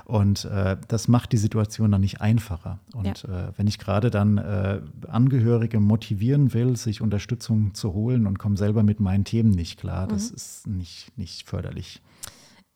Und 0.05 0.47
äh, 0.47 0.77
das 0.89 1.07
macht 1.07 1.33
die 1.33 1.37
Situation 1.37 1.93
dann 1.93 2.01
nicht 2.01 2.21
einfacher. 2.21 2.79
Und 2.95 3.23
ja. 3.23 3.49
äh, 3.49 3.53
wenn 3.57 3.67
ich 3.67 3.79
gerade 3.79 4.11
dann 4.11 4.39
äh, 4.39 4.81
Angehörige 5.07 5.81
motivieren 5.81 6.55
will, 6.55 6.77
sich 6.77 7.03
Unterstützung 7.03 7.75
zu 7.75 7.93
holen 7.93 8.27
und 8.27 8.39
komme 8.49 8.57
selber 8.57 8.83
mit 8.83 8.99
meinen 8.99 9.25
Themen 9.25 9.51
nicht 9.51 9.79
klar. 9.79 10.07
Das 10.07 10.31
mhm. 10.31 10.37
ist 10.37 10.67
nicht, 10.67 11.19
nicht 11.19 11.47
förderlich. 11.47 12.01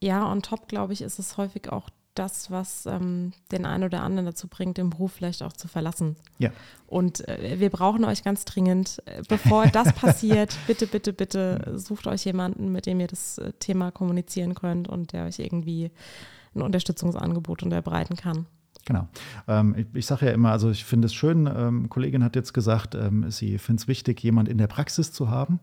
Ja, 0.02 0.30
on 0.30 0.42
top, 0.42 0.68
glaube 0.68 0.92
ich, 0.92 1.00
ist 1.00 1.18
es 1.18 1.38
häufig 1.38 1.72
auch 1.72 1.88
das, 2.12 2.50
was 2.50 2.84
ähm, 2.84 3.32
den 3.52 3.64
einen 3.64 3.84
oder 3.84 4.02
anderen 4.02 4.26
dazu 4.26 4.48
bringt, 4.48 4.76
den 4.76 4.90
Beruf 4.90 5.12
vielleicht 5.12 5.42
auch 5.42 5.54
zu 5.54 5.68
verlassen. 5.68 6.16
Ja. 6.36 6.50
Und 6.86 7.26
äh, 7.26 7.58
wir 7.58 7.70
brauchen 7.70 8.04
euch 8.04 8.22
ganz 8.22 8.44
dringend. 8.44 9.02
Äh, 9.06 9.22
bevor 9.26 9.66
das 9.66 9.92
passiert, 9.94 10.54
bitte, 10.66 10.86
bitte, 10.86 11.14
bitte 11.14 11.72
sucht 11.76 12.06
euch 12.06 12.26
jemanden, 12.26 12.70
mit 12.70 12.84
dem 12.84 13.00
ihr 13.00 13.06
das 13.06 13.38
äh, 13.38 13.54
Thema 13.54 13.92
kommunizieren 13.92 14.54
könnt 14.54 14.88
und 14.88 15.14
der 15.14 15.24
euch 15.24 15.38
irgendwie 15.38 15.90
ein 16.54 16.60
Unterstützungsangebot 16.60 17.62
unterbreiten 17.62 18.16
kann. 18.16 18.44
Genau. 18.84 19.08
Ähm, 19.48 19.74
ich, 19.76 19.86
ich 19.94 20.06
sage 20.06 20.26
ja 20.26 20.32
immer, 20.32 20.50
also 20.50 20.70
ich 20.70 20.84
finde 20.84 21.06
es 21.06 21.14
schön, 21.14 21.48
ähm, 21.54 21.88
Kollegin 21.88 22.24
hat 22.24 22.36
jetzt 22.36 22.52
gesagt, 22.52 22.94
ähm, 22.94 23.30
sie 23.30 23.58
findet 23.58 23.82
es 23.82 23.88
wichtig, 23.88 24.22
jemand 24.22 24.48
in 24.48 24.58
der 24.58 24.66
Praxis 24.66 25.12
zu 25.12 25.30
haben, 25.30 25.60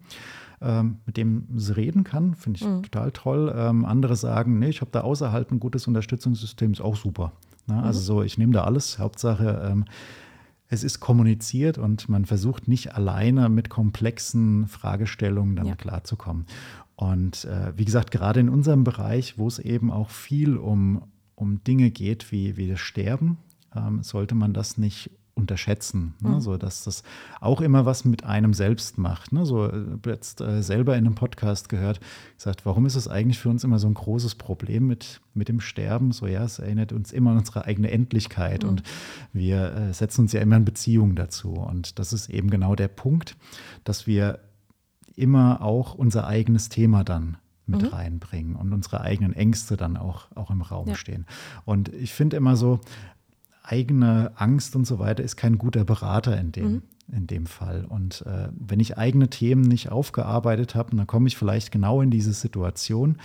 mit 1.05 1.15
dem 1.15 1.47
sie 1.55 1.73
reden 1.77 2.03
kann. 2.03 2.35
Finde 2.35 2.59
ich 2.59 2.65
mhm. 2.67 2.83
total 2.83 3.11
toll. 3.13 3.53
Ähm, 3.55 3.85
andere 3.85 4.17
sagen, 4.17 4.59
nee, 4.59 4.67
ich 4.67 4.81
habe 4.81 4.91
da 4.91 5.01
außerhalb 5.01 5.49
ein 5.53 5.61
gutes 5.61 5.87
Unterstützungssystem, 5.87 6.73
ist 6.73 6.81
auch 6.81 6.97
super. 6.97 7.31
Na, 7.65 7.75
ne? 7.75 7.81
mhm. 7.81 7.87
Also 7.87 7.99
so, 8.01 8.23
ich 8.23 8.37
nehme 8.37 8.51
da 8.51 8.65
alles. 8.65 8.99
Hauptsache, 8.99 9.69
ähm, 9.71 9.85
es 10.69 10.83
ist 10.83 10.99
kommuniziert 10.99 11.77
und 11.77 12.09
man 12.09 12.25
versucht 12.25 12.67
nicht 12.67 12.93
alleine 12.93 13.49
mit 13.49 13.69
komplexen 13.69 14.67
Fragestellungen 14.67 15.55
dann 15.55 15.65
ja. 15.65 15.75
klarzukommen. 15.75 16.45
Und 16.95 17.45
äh, 17.45 17.73
wie 17.75 17.85
gesagt, 17.85 18.11
gerade 18.11 18.39
in 18.39 18.49
unserem 18.49 18.83
Bereich, 18.83 19.37
wo 19.37 19.47
es 19.47 19.57
eben 19.57 19.91
auch 19.91 20.09
viel 20.09 20.57
um 20.57 21.03
um 21.39 21.63
Dinge 21.63 21.89
geht 21.91 22.31
wie, 22.31 22.57
wie 22.57 22.67
das 22.67 22.79
Sterben, 22.79 23.37
ähm, 23.75 24.03
sollte 24.03 24.35
man 24.35 24.53
das 24.53 24.77
nicht 24.77 25.11
unterschätzen. 25.39 26.15
Ne? 26.21 26.31
Mhm. 26.31 26.41
So, 26.41 26.57
dass 26.57 26.83
das 26.83 27.03
auch 27.39 27.61
immer 27.61 27.85
was 27.85 28.03
mit 28.03 28.25
einem 28.25 28.53
selbst 28.53 28.97
macht. 28.97 29.31
Ne? 29.31 29.45
So 29.45 29.67
äh, 29.67 29.97
jetzt 30.05 30.41
äh, 30.41 30.61
selber 30.61 30.97
in 30.97 31.05
einem 31.05 31.15
Podcast 31.15 31.69
gehört, 31.69 32.01
gesagt, 32.35 32.65
warum 32.65 32.85
ist 32.85 32.95
es 32.95 33.07
eigentlich 33.07 33.39
für 33.39 33.49
uns 33.49 33.63
immer 33.63 33.79
so 33.79 33.87
ein 33.87 33.93
großes 33.93 34.35
Problem 34.35 34.87
mit, 34.87 35.21
mit 35.33 35.47
dem 35.47 35.61
Sterben? 35.61 36.11
So, 36.11 36.27
ja, 36.27 36.43
es 36.43 36.59
erinnert 36.59 36.91
uns 36.91 37.13
immer 37.13 37.31
an 37.31 37.37
unsere 37.37 37.65
eigene 37.65 37.89
Endlichkeit 37.89 38.63
mhm. 38.63 38.69
und 38.69 38.83
wir 39.31 39.73
äh, 39.73 39.93
setzen 39.93 40.21
uns 40.21 40.33
ja 40.33 40.41
immer 40.41 40.57
in 40.57 40.65
Beziehung 40.65 41.15
dazu. 41.15 41.53
Und 41.53 41.99
das 41.99 42.11
ist 42.11 42.29
eben 42.29 42.49
genau 42.49 42.75
der 42.75 42.89
Punkt, 42.89 43.37
dass 43.85 44.07
wir 44.07 44.39
immer 45.15 45.61
auch 45.61 45.95
unser 45.95 46.27
eigenes 46.27 46.69
Thema 46.69 47.03
dann 47.03 47.37
mit 47.69 47.83
mhm. 47.83 47.87
reinbringen 47.89 48.55
und 48.55 48.73
unsere 48.73 49.01
eigenen 49.01 49.33
Ängste 49.33 49.77
dann 49.77 49.97
auch, 49.97 50.27
auch 50.35 50.51
im 50.51 50.61
Raum 50.61 50.89
ja. 50.89 50.95
stehen. 50.95 51.25
Und 51.65 51.89
ich 51.93 52.13
finde 52.13 52.37
immer 52.37 52.55
so, 52.55 52.79
eigene 53.63 54.31
Angst 54.35 54.75
und 54.75 54.85
so 54.85 54.99
weiter 54.99 55.23
ist 55.23 55.35
kein 55.35 55.57
guter 55.57 55.85
Berater 55.85 56.39
in 56.39 56.51
dem, 56.51 56.71
mhm. 56.71 56.81
in 57.11 57.27
dem 57.27 57.45
Fall. 57.45 57.85
Und 57.85 58.23
äh, 58.25 58.49
wenn 58.57 58.79
ich 58.79 58.97
eigene 58.97 59.29
Themen 59.29 59.61
nicht 59.61 59.91
aufgearbeitet 59.91 60.75
habe, 60.75 60.95
dann 60.95 61.07
komme 61.07 61.27
ich 61.27 61.37
vielleicht 61.37 61.71
genau 61.71 62.01
in 62.01 62.09
diese 62.09 62.33
Situation 62.33 63.17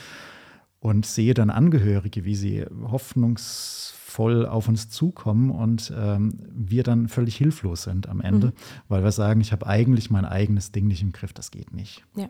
und 0.81 1.07
sehe 1.07 1.33
dann 1.33 1.49
Angehörige, 1.49 2.25
wie 2.25 2.35
sie 2.35 2.67
hoffnungsvoll 2.83 4.47
auf 4.47 4.69
uns 4.69 4.91
zukommen 4.91 5.51
und 5.51 5.93
ähm, 5.97 6.39
wir 6.53 6.83
dann 6.83 7.09
völlig 7.09 7.37
hilflos 7.37 7.85
sind 7.85 8.07
am 8.09 8.21
Ende, 8.21 8.49
mhm. 8.49 8.53
weil 8.89 9.03
wir 9.03 9.13
sagen, 9.13 9.41
ich 9.41 9.53
habe 9.53 9.67
eigentlich 9.67 10.11
mein 10.11 10.27
eigenes 10.27 10.73
Ding 10.73 10.87
nicht 10.87 11.03
im 11.03 11.13
Griff, 11.13 11.33
das 11.33 11.51
geht 11.51 11.73
nicht. 11.73 12.05
Ja 12.17 12.29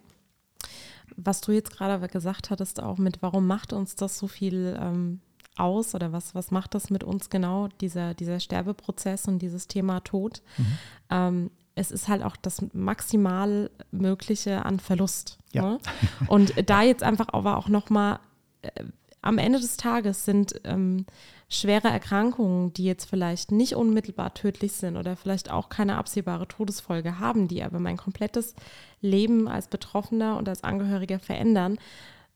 was 1.16 1.40
du 1.40 1.52
jetzt 1.52 1.76
gerade 1.76 2.06
gesagt 2.08 2.50
hattest, 2.50 2.82
auch 2.82 2.98
mit, 2.98 3.22
warum 3.22 3.46
macht 3.46 3.72
uns 3.72 3.96
das 3.96 4.18
so 4.18 4.26
viel 4.26 4.76
ähm, 4.80 5.20
aus 5.56 5.94
oder 5.94 6.12
was, 6.12 6.34
was 6.34 6.50
macht 6.50 6.74
das 6.74 6.90
mit 6.90 7.04
uns 7.04 7.30
genau, 7.30 7.68
dieser, 7.80 8.14
dieser 8.14 8.40
Sterbeprozess 8.40 9.28
und 9.28 9.40
dieses 9.40 9.68
Thema 9.68 10.00
Tod? 10.00 10.42
Mhm. 10.56 10.66
Ähm, 11.10 11.50
es 11.74 11.90
ist 11.90 12.08
halt 12.08 12.22
auch 12.22 12.36
das 12.36 12.64
maximal 12.72 13.70
Mögliche 13.90 14.64
an 14.64 14.78
Verlust. 14.78 15.38
Ja. 15.52 15.62
Ne? 15.62 15.78
Und 16.28 16.52
da 16.70 16.82
jetzt 16.82 17.02
einfach 17.02 17.28
aber 17.32 17.56
auch 17.56 17.68
nochmal, 17.68 18.20
äh, 18.62 18.84
am 19.24 19.38
Ende 19.38 19.58
des 19.58 19.78
Tages 19.78 20.26
sind 20.26 20.60
ähm, 20.64 21.06
schwere 21.48 21.88
Erkrankungen, 21.88 22.74
die 22.74 22.84
jetzt 22.84 23.08
vielleicht 23.08 23.52
nicht 23.52 23.74
unmittelbar 23.74 24.34
tödlich 24.34 24.72
sind 24.72 24.98
oder 24.98 25.16
vielleicht 25.16 25.50
auch 25.50 25.70
keine 25.70 25.96
absehbare 25.96 26.46
Todesfolge 26.46 27.18
haben, 27.18 27.48
die 27.48 27.62
aber 27.62 27.78
mein 27.78 27.96
komplettes 27.96 28.54
Leben 29.00 29.48
als 29.48 29.68
Betroffener 29.68 30.36
und 30.36 30.48
als 30.48 30.62
Angehöriger 30.62 31.18
verändern, 31.18 31.78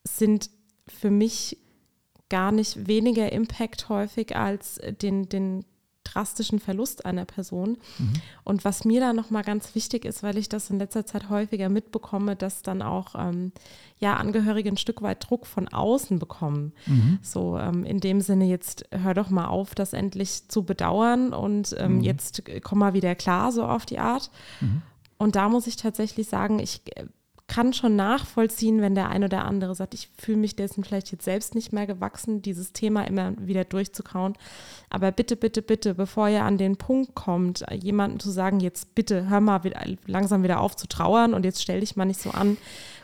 sind 0.05 0.49
für 0.87 1.11
mich 1.11 1.59
gar 2.31 2.53
nicht 2.53 2.87
weniger 2.87 3.33
Impact 3.33 3.91
häufig 3.91 4.35
als 4.35 4.81
den, 5.03 5.29
den 5.29 5.67
drastischen 6.13 6.59
Verlust 6.59 7.07
einer 7.07 7.25
Person. 7.25 7.79
Mhm. 7.99 8.13
Und 8.45 8.65
was 8.65 8.85
mir 8.85 9.01
da 9.01 9.13
nochmal 9.13 9.43
ganz 9.43 9.75
wichtig 9.75 10.05
ist, 10.05 10.23
weil 10.23 10.37
ich 10.37 10.49
das 10.49 10.71
in 10.71 10.79
letzter 10.79 11.07
Zeit 11.07 11.29
häufiger 11.29 11.69
mitbekomme, 11.69 12.37
dass 12.37 12.63
dann 12.63 12.83
auch 12.83 13.15
ähm, 13.17 13.53
ja, 13.99 14.17
Angehörige 14.17 14.69
ein 14.69 14.77
Stück 14.77 15.03
weit 15.03 15.29
Druck 15.29 15.47
von 15.47 15.69
außen 15.69 16.19
bekommen. 16.19 16.73
Mhm. 16.87 17.19
So 17.23 17.59
ähm, 17.59 17.85
in 17.85 18.01
dem 18.01 18.21
Sinne, 18.21 18.47
jetzt 18.47 18.85
hör 18.91 19.15
doch 19.15 19.31
mal 19.31 19.47
auf, 19.47 19.75
das 19.75 19.93
endlich 19.93 20.49
zu 20.49 20.63
bedauern 20.63 21.33
und 21.33 21.75
ähm, 21.79 21.97
mhm. 21.97 22.01
jetzt 22.03 22.43
komm 22.63 22.79
mal 22.79 22.95
wieder 22.95 23.15
klar, 23.15 23.53
so 23.53 23.65
auf 23.65 23.87
die 23.87 23.99
Art. 23.99 24.31
Mhm. 24.61 24.83
Und 25.19 25.35
da 25.35 25.49
muss 25.49 25.67
ich 25.67 25.77
tatsächlich 25.77 26.29
sagen, 26.29 26.61
ich 26.61 26.81
äh, 26.95 27.07
kann 27.49 27.73
schon 27.73 27.97
nachvollziehen, 27.97 28.83
wenn 28.83 28.95
der 28.95 29.09
ein 29.09 29.25
oder 29.25 29.47
andere 29.47 29.75
sagt, 29.75 29.95
ich 29.95 30.11
fühle 30.19 30.37
mich 30.37 30.55
dessen 30.55 30.85
vielleicht 30.85 31.11
jetzt 31.11 31.25
selbst 31.25 31.55
nicht 31.55 31.73
mehr 31.73 31.87
gewachsen, 31.87 32.43
dieses 32.43 32.75
Thema 32.75 33.07
immer 33.07 33.33
wieder 33.39 33.65
durchzukauen. 33.65 34.35
Aber 34.91 35.11
bitte, 35.13 35.35
bitte, 35.35 35.63
bitte, 35.63 35.95
bevor 35.95 36.29
ihr 36.29 36.45
an 36.45 36.59
den 36.59 36.77
Punkt 36.77 37.15
kommt, 37.15 37.65
jemandem 37.73 38.21
zu 38.21 38.31
sagen, 38.31 38.61
jetzt 38.61 38.95
bitte 38.95 39.31
hör 39.31 39.41
mal 39.41 39.65
wieder, 39.65 39.81
langsam 40.07 40.43
wieder 40.43 40.61
auf 40.61 40.77
zu 40.77 40.87
trauern 40.87 41.33
und 41.33 41.47
jetzt 41.47 41.63
stell 41.63 41.81
dich 41.81 41.97
mal 41.97 42.05
nicht 42.05 42.21
so 42.21 42.31
an, 42.31 42.59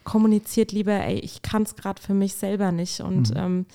kommuniziert 0.04 0.72
lieber, 0.72 0.92
ey, 0.92 1.18
ich 1.20 1.40
kann 1.40 1.62
es 1.62 1.74
gerade 1.74 2.00
für 2.00 2.14
mich 2.14 2.34
selber 2.34 2.70
nicht. 2.70 3.00
Und 3.00 3.30
mhm. 3.30 3.36
ähm, 3.36 3.66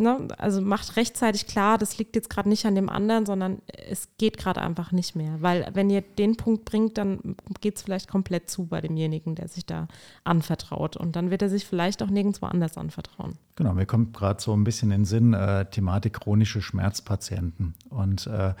ne, 0.00 0.28
also 0.38 0.60
macht 0.60 0.96
rechtzeitig 0.96 1.46
klar, 1.46 1.78
das 1.78 1.98
liegt 1.98 2.16
jetzt 2.16 2.30
gerade 2.30 2.48
nicht 2.48 2.66
an 2.66 2.74
dem 2.74 2.88
anderen, 2.88 3.26
sondern 3.26 3.62
es 3.88 4.08
geht 4.18 4.38
gerade 4.38 4.60
einfach 4.60 4.92
nicht 4.92 5.14
mehr. 5.14 5.40
Weil 5.40 5.68
wenn 5.74 5.90
ihr 5.90 6.00
den 6.00 6.36
Punkt 6.36 6.64
bringt, 6.64 6.98
dann 6.98 7.36
geht 7.60 7.76
es 7.76 7.82
vielleicht 7.82 8.08
komplett 8.08 8.50
zu 8.50 8.66
bei 8.66 8.80
demjenigen, 8.80 9.34
der 9.34 9.48
sich 9.48 9.66
da 9.66 9.88
anvertraut. 10.24 10.96
Und 10.96 11.16
dann 11.16 11.30
wird 11.30 11.42
er 11.42 11.48
sich 11.48 11.66
vielleicht 11.66 12.02
auch 12.02 12.10
nirgendwo 12.10 12.46
anders 12.46 12.76
anvertrauen. 12.76 13.36
Genau, 13.56 13.74
mir 13.74 13.86
kommt 13.86 14.14
gerade 14.14 14.40
so 14.40 14.54
ein 14.54 14.64
bisschen 14.64 14.90
in 14.90 15.00
den 15.00 15.04
Sinn, 15.04 15.34
äh, 15.34 15.66
Thematik 15.66 16.14
chronische 16.14 16.62
Schmerzpatienten. 16.62 17.74
Und 17.90 18.26
äh, 18.26 18.54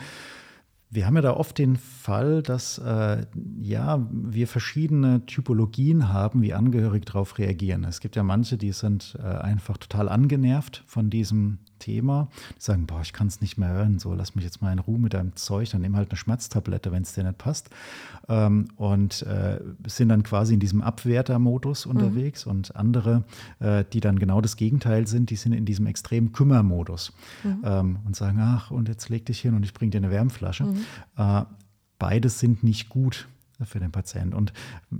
wir 0.90 1.06
haben 1.06 1.14
ja 1.14 1.22
da 1.22 1.34
oft 1.34 1.56
den 1.58 1.76
Fall, 1.76 2.42
dass 2.42 2.78
äh, 2.78 3.24
ja, 3.60 4.06
wir 4.10 4.48
verschiedene 4.48 5.24
Typologien 5.24 6.12
haben, 6.12 6.42
wie 6.42 6.52
Angehörige 6.52 7.04
darauf 7.04 7.38
reagieren. 7.38 7.84
Es 7.84 8.00
gibt 8.00 8.16
ja 8.16 8.24
manche, 8.24 8.56
die 8.56 8.72
sind 8.72 9.16
äh, 9.22 9.22
einfach 9.22 9.78
total 9.78 10.08
angenervt 10.08 10.82
von 10.86 11.08
diesem 11.08 11.58
Thema. 11.80 12.28
Die 12.56 12.62
sagen, 12.62 12.86
boah, 12.86 13.00
ich 13.00 13.12
kann 13.12 13.26
es 13.26 13.40
nicht 13.40 13.58
mehr 13.58 13.70
hören, 13.70 13.98
so 13.98 14.14
lass 14.14 14.36
mich 14.36 14.44
jetzt 14.44 14.62
mal 14.62 14.72
in 14.72 14.78
Ruhe 14.78 15.00
mit 15.00 15.14
deinem 15.14 15.34
Zeug, 15.34 15.70
dann 15.70 15.80
nimm 15.80 15.96
halt 15.96 16.10
eine 16.10 16.16
Schmerztablette, 16.16 16.92
wenn 16.92 17.02
es 17.02 17.12
dir 17.12 17.24
nicht 17.24 17.38
passt. 17.38 17.70
Ähm, 18.28 18.68
und 18.76 19.22
äh, 19.22 19.60
sind 19.86 20.10
dann 20.10 20.22
quasi 20.22 20.54
in 20.54 20.60
diesem 20.60 20.82
Abwertermodus 20.82 21.86
mhm. 21.86 21.90
unterwegs 21.90 22.46
mhm. 22.46 22.52
und 22.52 22.76
andere, 22.76 23.24
äh, 23.58 23.84
die 23.92 24.00
dann 24.00 24.20
genau 24.20 24.40
das 24.40 24.56
Gegenteil 24.56 25.08
sind, 25.08 25.30
die 25.30 25.36
sind 25.36 25.52
in 25.52 25.64
diesem 25.64 25.86
extremen 25.86 26.32
Kümmermodus 26.32 27.12
mhm. 27.42 27.62
ähm, 27.64 27.98
und 28.06 28.14
sagen, 28.14 28.38
ach, 28.40 28.70
und 28.70 28.88
jetzt 28.88 29.08
leg 29.08 29.26
dich 29.26 29.40
hin 29.40 29.54
und 29.54 29.64
ich 29.64 29.74
bringe 29.74 29.90
dir 29.90 29.98
eine 29.98 30.10
Wärmflasche. 30.10 30.64
Mhm. 30.64 30.84
Äh, 31.16 31.42
beides 31.98 32.38
sind 32.38 32.62
nicht 32.62 32.88
gut 32.88 33.26
für 33.64 33.80
den 33.80 33.92
Patienten. 33.92 34.34
Und 34.34 34.52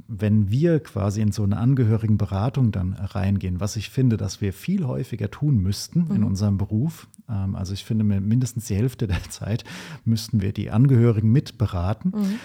wenn 0.09 0.51
wir 0.51 0.81
quasi 0.81 1.21
in 1.21 1.33
so 1.33 1.43
eine 1.43 1.57
Angehörigenberatung 1.57 2.73
dann 2.73 2.95
reingehen, 2.95 3.61
was 3.61 3.77
ich 3.77 3.91
finde, 3.91 4.17
dass 4.17 4.41
wir 4.41 4.53
viel 4.53 4.87
häufiger 4.87 5.31
tun 5.31 5.59
müssten 5.59 6.07
mhm. 6.09 6.17
in 6.17 6.25
unserem 6.25 6.59
Beruf, 6.59 7.09
ähm, 7.29 7.55
also 7.55 7.73
ich 7.73 7.85
finde 7.85 8.05
mindestens 8.05 8.67
die 8.67 8.77
Hälfte 8.77 9.07
der 9.07 9.23
Zeit 9.31 9.65
müssten 10.05 10.41
wir 10.41 10.53
die 10.53 10.71
Angehörigen 10.71 11.31
mit 11.31 11.59
beraten. 11.59 12.13
Mhm. 12.15 12.41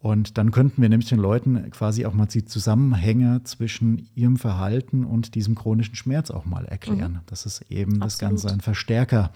Und 0.00 0.38
dann 0.38 0.52
könnten 0.52 0.80
wir 0.80 0.88
nämlich 0.88 1.08
den 1.08 1.18
Leuten 1.18 1.70
quasi 1.70 2.06
auch 2.06 2.14
mal 2.14 2.26
die 2.26 2.44
Zusammenhänge 2.44 3.42
zwischen 3.42 4.08
ihrem 4.14 4.36
Verhalten 4.36 5.04
und 5.04 5.34
diesem 5.34 5.56
chronischen 5.56 5.96
Schmerz 5.96 6.30
auch 6.30 6.44
mal 6.44 6.66
erklären. 6.66 7.14
Mhm. 7.14 7.26
Dass 7.26 7.46
es 7.46 7.62
eben 7.62 7.94
Absolut. 7.94 8.04
das 8.04 8.18
Ganze 8.18 8.48
ein 8.52 8.60
Verstärker 8.60 9.32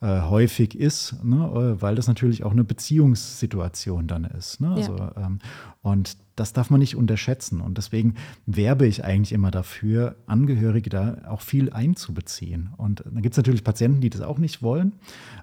äh, 0.00 0.22
häufig 0.22 0.78
ist, 0.78 1.24
ne? 1.24 1.36
Äh, 1.36 1.82
weil 1.82 1.94
das 1.94 2.08
natürlich 2.08 2.44
auch 2.44 2.52
eine 2.52 2.64
Beziehungssituation 2.64 4.06
dann 4.06 4.24
ist. 4.24 4.60
Ne? 4.60 4.72
Also, 4.72 4.96
ähm, 5.16 5.38
und 5.82 6.16
das 6.36 6.52
darf 6.52 6.70
man 6.70 6.80
nicht 6.80 6.96
unterschätzen. 6.96 7.60
Und 7.60 7.78
deswegen 7.78 8.14
werbe 8.46 8.86
ich 8.86 9.04
eigentlich 9.04 9.32
immer 9.32 9.50
dafür, 9.50 10.16
Angehörige 10.26 10.90
da 10.90 11.18
auch 11.28 11.40
viel 11.40 11.70
einzubeziehen. 11.72 12.70
Und 12.76 13.04
dann 13.04 13.22
gibt 13.22 13.34
es 13.34 13.36
natürlich 13.36 13.62
Patienten, 13.62 14.00
die 14.00 14.10
das 14.10 14.20
auch 14.20 14.38
nicht 14.38 14.62
wollen. 14.62 14.94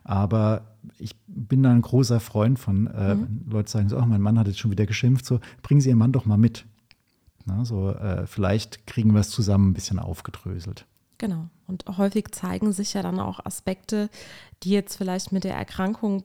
Aber 0.03 0.75
ich 0.97 1.15
bin 1.27 1.63
da 1.63 1.71
ein 1.71 1.81
großer 1.81 2.19
Freund 2.19 2.59
von, 2.59 2.87
äh, 2.87 3.15
mhm. 3.15 3.45
Leute 3.49 3.71
sagen 3.71 3.89
so, 3.89 3.97
oh, 3.97 4.05
mein 4.05 4.21
Mann 4.21 4.37
hat 4.37 4.47
jetzt 4.47 4.59
schon 4.59 4.71
wieder 4.71 4.85
geschimpft, 4.85 5.25
so, 5.25 5.39
bringen 5.61 5.81
Sie 5.81 5.89
Ihren 5.89 5.99
Mann 5.99 6.11
doch 6.11 6.25
mal 6.25 6.37
mit. 6.37 6.65
Na, 7.45 7.65
so, 7.65 7.89
äh, 7.89 8.27
vielleicht 8.27 8.85
kriegen 8.85 9.13
wir 9.13 9.21
es 9.21 9.29
zusammen 9.29 9.69
ein 9.69 9.73
bisschen 9.73 9.99
aufgedröselt. 9.99 10.85
Genau. 11.21 11.49
Und 11.67 11.85
häufig 11.99 12.31
zeigen 12.31 12.71
sich 12.71 12.95
ja 12.95 13.03
dann 13.03 13.19
auch 13.19 13.45
Aspekte, 13.45 14.09
die 14.63 14.71
jetzt 14.71 14.95
vielleicht 14.95 15.31
mit 15.31 15.43
der 15.43 15.55
Erkrankung 15.55 16.23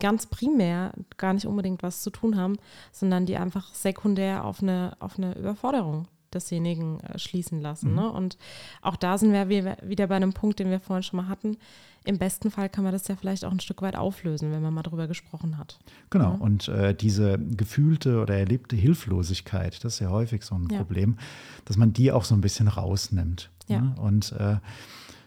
ganz 0.00 0.26
primär 0.26 0.92
gar 1.16 1.32
nicht 1.32 1.46
unbedingt 1.46 1.84
was 1.84 2.02
zu 2.02 2.10
tun 2.10 2.36
haben, 2.36 2.56
sondern 2.90 3.24
die 3.24 3.36
einfach 3.36 3.72
sekundär 3.72 4.44
auf 4.44 4.64
eine, 4.64 4.96
auf 4.98 5.16
eine 5.16 5.38
Überforderung 5.38 6.08
desjenigen 6.34 6.98
äh, 7.00 7.20
schließen 7.20 7.60
lassen. 7.60 7.90
Mhm. 7.90 7.94
Ne? 7.94 8.10
Und 8.10 8.36
auch 8.82 8.96
da 8.96 9.16
sind 9.16 9.32
wir 9.32 9.48
wieder 9.48 10.08
bei 10.08 10.16
einem 10.16 10.32
Punkt, 10.32 10.58
den 10.58 10.70
wir 10.70 10.80
vorhin 10.80 11.04
schon 11.04 11.18
mal 11.18 11.28
hatten. 11.28 11.56
Im 12.04 12.18
besten 12.18 12.50
Fall 12.50 12.68
kann 12.68 12.82
man 12.82 12.92
das 12.92 13.06
ja 13.06 13.14
vielleicht 13.14 13.44
auch 13.44 13.52
ein 13.52 13.60
Stück 13.60 13.80
weit 13.80 13.94
auflösen, 13.94 14.50
wenn 14.50 14.62
man 14.62 14.74
mal 14.74 14.82
drüber 14.82 15.06
gesprochen 15.06 15.56
hat. 15.56 15.78
Genau, 16.10 16.32
ja. 16.32 16.38
und 16.40 16.66
äh, 16.66 16.94
diese 16.94 17.38
gefühlte 17.38 18.20
oder 18.20 18.36
erlebte 18.36 18.74
Hilflosigkeit, 18.74 19.84
das 19.84 19.94
ist 19.94 20.00
ja 20.00 20.10
häufig 20.10 20.42
so 20.42 20.56
ein 20.56 20.68
ja. 20.68 20.78
Problem, 20.78 21.16
dass 21.64 21.76
man 21.76 21.92
die 21.92 22.10
auch 22.10 22.24
so 22.24 22.34
ein 22.34 22.40
bisschen 22.40 22.66
rausnimmt. 22.66 23.50
Ja. 23.68 23.80
Ne? 23.80 23.94
Und 24.00 24.32
äh, 24.32 24.56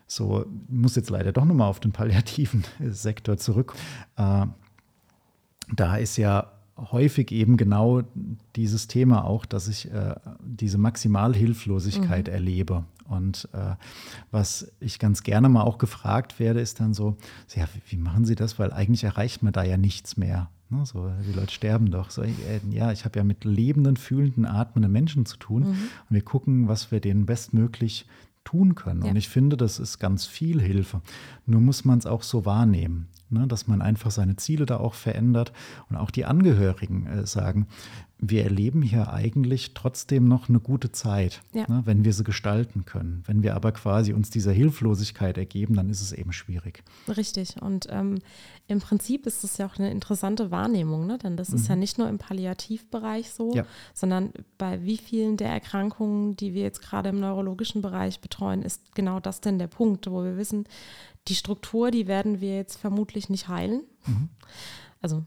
so, 0.07 0.45
muss 0.67 0.95
jetzt 0.95 1.09
leider 1.09 1.31
doch 1.31 1.45
nochmal 1.45 1.69
auf 1.69 1.79
den 1.79 1.91
palliativen 1.91 2.63
Sektor 2.79 3.37
zurück. 3.37 3.75
Äh, 4.17 4.47
da 5.75 5.97
ist 5.97 6.17
ja 6.17 6.51
häufig 6.91 7.31
eben 7.31 7.57
genau 7.57 8.01
dieses 8.55 8.87
Thema 8.87 9.25
auch, 9.25 9.45
dass 9.45 9.67
ich 9.67 9.91
äh, 9.91 10.15
diese 10.41 10.77
Maximalhilflosigkeit 10.77 12.27
mhm. 12.27 12.33
erlebe. 12.33 12.85
Und 13.07 13.49
äh, 13.53 13.75
was 14.31 14.71
ich 14.79 14.99
ganz 14.99 15.23
gerne 15.23 15.49
mal 15.49 15.63
auch 15.63 15.77
gefragt 15.77 16.39
werde, 16.39 16.61
ist 16.61 16.79
dann 16.79 16.93
so, 16.93 17.17
ja, 17.55 17.65
wie, 17.87 17.97
machen 17.97 18.25
Sie 18.25 18.35
das? 18.35 18.59
Weil 18.59 18.71
eigentlich 18.71 19.03
erreicht 19.03 19.41
man 19.41 19.51
da 19.51 19.63
ja 19.63 19.77
nichts 19.77 20.15
mehr. 20.15 20.49
Ne? 20.69 20.85
So, 20.85 21.11
die 21.27 21.33
Leute 21.33 21.51
sterben 21.51 21.89
doch. 21.89 22.11
So, 22.11 22.21
äh, 22.21 22.31
ja, 22.69 22.91
ich 22.91 23.05
habe 23.05 23.17
ja 23.17 23.23
mit 23.23 23.45
lebenden, 23.45 23.97
fühlenden, 23.97 24.45
atmenden 24.45 24.91
Menschen 24.91 25.25
zu 25.25 25.37
tun. 25.37 25.63
Mhm. 25.63 25.69
Und 25.69 26.11
wir 26.11 26.21
gucken, 26.21 26.67
was 26.67 26.91
wir 26.91 26.99
denen 26.99 27.25
bestmöglich 27.25 28.05
tun 28.49 28.73
können. 28.73 29.03
Ja. 29.03 29.11
Und 29.11 29.15
ich 29.15 29.29
finde, 29.29 29.57
das 29.57 29.79
ist 29.79 29.99
ganz 29.99 30.25
viel 30.25 30.59
Hilfe. 30.59 31.01
Nur 31.45 31.61
muss 31.61 31.85
man 31.85 31.99
es 31.99 32.07
auch 32.07 32.23
so 32.23 32.45
wahrnehmen, 32.45 33.07
ne? 33.29 33.47
dass 33.47 33.67
man 33.67 33.81
einfach 33.81 34.09
seine 34.09 34.37
Ziele 34.37 34.65
da 34.65 34.77
auch 34.77 34.95
verändert 34.95 35.53
und 35.89 35.97
auch 35.97 36.09
die 36.09 36.25
Angehörigen 36.25 37.05
äh, 37.05 37.27
sagen, 37.27 37.67
wir 38.21 38.43
erleben 38.43 38.81
hier 38.81 39.13
eigentlich 39.13 39.73
trotzdem 39.73 40.27
noch 40.27 40.49
eine 40.49 40.59
gute 40.59 40.91
Zeit, 40.91 41.41
ja. 41.53 41.65
ne, 41.69 41.81
wenn 41.85 42.03
wir 42.03 42.13
sie 42.13 42.25
gestalten 42.25 42.83
können. 42.83 43.23
Wenn 43.25 43.43
wir 43.43 43.55
aber 43.55 43.71
quasi 43.71 44.11
uns 44.11 44.29
dieser 44.29 44.51
Hilflosigkeit 44.51 45.37
ergeben, 45.37 45.75
dann 45.75 45.89
ist 45.89 46.01
es 46.01 46.11
eben 46.11 46.33
schwierig. 46.33 46.83
Richtig. 47.07 47.61
Und 47.61 47.87
ähm, 47.89 48.19
im 48.67 48.79
Prinzip 48.79 49.25
ist 49.25 49.43
es 49.45 49.57
ja 49.57 49.65
auch 49.65 49.77
eine 49.77 49.89
interessante 49.89 50.51
Wahrnehmung, 50.51 51.07
ne? 51.07 51.17
denn 51.17 51.37
das 51.37 51.49
mhm. 51.49 51.55
ist 51.55 51.67
ja 51.69 51.75
nicht 51.77 51.97
nur 51.97 52.09
im 52.09 52.17
Palliativbereich 52.17 53.31
so, 53.31 53.55
ja. 53.55 53.65
sondern 53.93 54.33
bei 54.57 54.83
wie 54.83 54.97
vielen 54.97 55.37
der 55.37 55.49
Erkrankungen, 55.49 56.35
die 56.35 56.53
wir 56.53 56.63
jetzt 56.63 56.81
gerade 56.81 57.09
im 57.09 57.21
neurologischen 57.21 57.81
Bereich 57.81 58.19
betreuen, 58.19 58.63
ist 58.63 58.95
genau 58.95 59.21
das 59.21 59.39
denn 59.39 59.59
der 59.59 59.67
Punkt, 59.67 60.11
wo 60.11 60.25
wir 60.25 60.35
wissen, 60.35 60.65
die 61.29 61.35
Struktur, 61.35 61.89
die 61.89 62.07
werden 62.07 62.41
wir 62.41 62.57
jetzt 62.57 62.77
vermutlich 62.77 63.29
nicht 63.29 63.47
heilen. 63.47 63.83
Mhm. 64.05 64.29
Also 65.01 65.23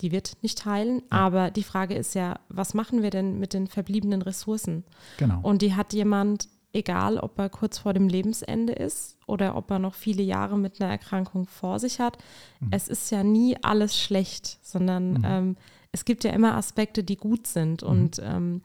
die 0.00 0.12
wird 0.12 0.36
nicht 0.42 0.64
heilen. 0.64 1.02
Ja. 1.10 1.18
Aber 1.18 1.50
die 1.50 1.62
Frage 1.62 1.94
ist 1.94 2.14
ja, 2.14 2.38
was 2.48 2.74
machen 2.74 3.02
wir 3.02 3.10
denn 3.10 3.38
mit 3.38 3.52
den 3.52 3.66
verbliebenen 3.66 4.22
Ressourcen? 4.22 4.84
Genau. 5.18 5.40
Und 5.42 5.62
die 5.62 5.74
hat 5.74 5.92
jemand, 5.92 6.48
egal 6.72 7.18
ob 7.18 7.38
er 7.38 7.48
kurz 7.48 7.78
vor 7.78 7.94
dem 7.94 8.08
Lebensende 8.08 8.72
ist 8.72 9.16
oder 9.26 9.56
ob 9.56 9.70
er 9.70 9.78
noch 9.78 9.94
viele 9.94 10.22
Jahre 10.22 10.58
mit 10.58 10.80
einer 10.80 10.90
Erkrankung 10.90 11.46
vor 11.46 11.78
sich 11.78 12.00
hat. 12.00 12.18
Mhm. 12.60 12.68
Es 12.70 12.88
ist 12.88 13.10
ja 13.10 13.24
nie 13.24 13.56
alles 13.62 13.98
schlecht, 13.98 14.58
sondern 14.62 15.14
mhm. 15.14 15.24
ähm, 15.24 15.56
es 15.92 16.04
gibt 16.04 16.24
ja 16.24 16.32
immer 16.32 16.54
Aspekte, 16.54 17.02
die 17.02 17.16
gut 17.16 17.46
sind. 17.46 17.82
Mhm. 17.82 17.88
Und 17.88 18.20
ähm, 18.22 18.62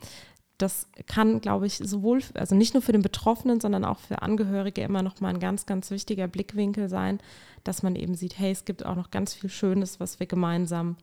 das 0.57 0.87
kann, 1.07 1.41
glaube 1.41 1.65
ich, 1.65 1.77
sowohl, 1.77 2.21
also 2.35 2.55
nicht 2.55 2.73
nur 2.73 2.83
für 2.83 2.91
den 2.91 3.01
Betroffenen, 3.01 3.59
sondern 3.59 3.85
auch 3.85 3.99
für 3.99 4.21
Angehörige 4.21 4.81
immer 4.81 5.01
noch 5.01 5.19
mal 5.21 5.29
ein 5.29 5.39
ganz, 5.39 5.65
ganz 5.65 5.89
wichtiger 5.89 6.27
Blickwinkel 6.27 6.87
sein, 6.89 7.19
dass 7.63 7.81
man 7.81 7.95
eben 7.95 8.15
sieht, 8.15 8.37
hey, 8.37 8.51
es 8.51 8.65
gibt 8.65 8.85
auch 8.85 8.95
noch 8.95 9.09
ganz 9.09 9.33
viel 9.33 9.49
Schönes, 9.49 9.99
was 9.99 10.19
wir 10.19 10.27
gemeinsam 10.27 10.97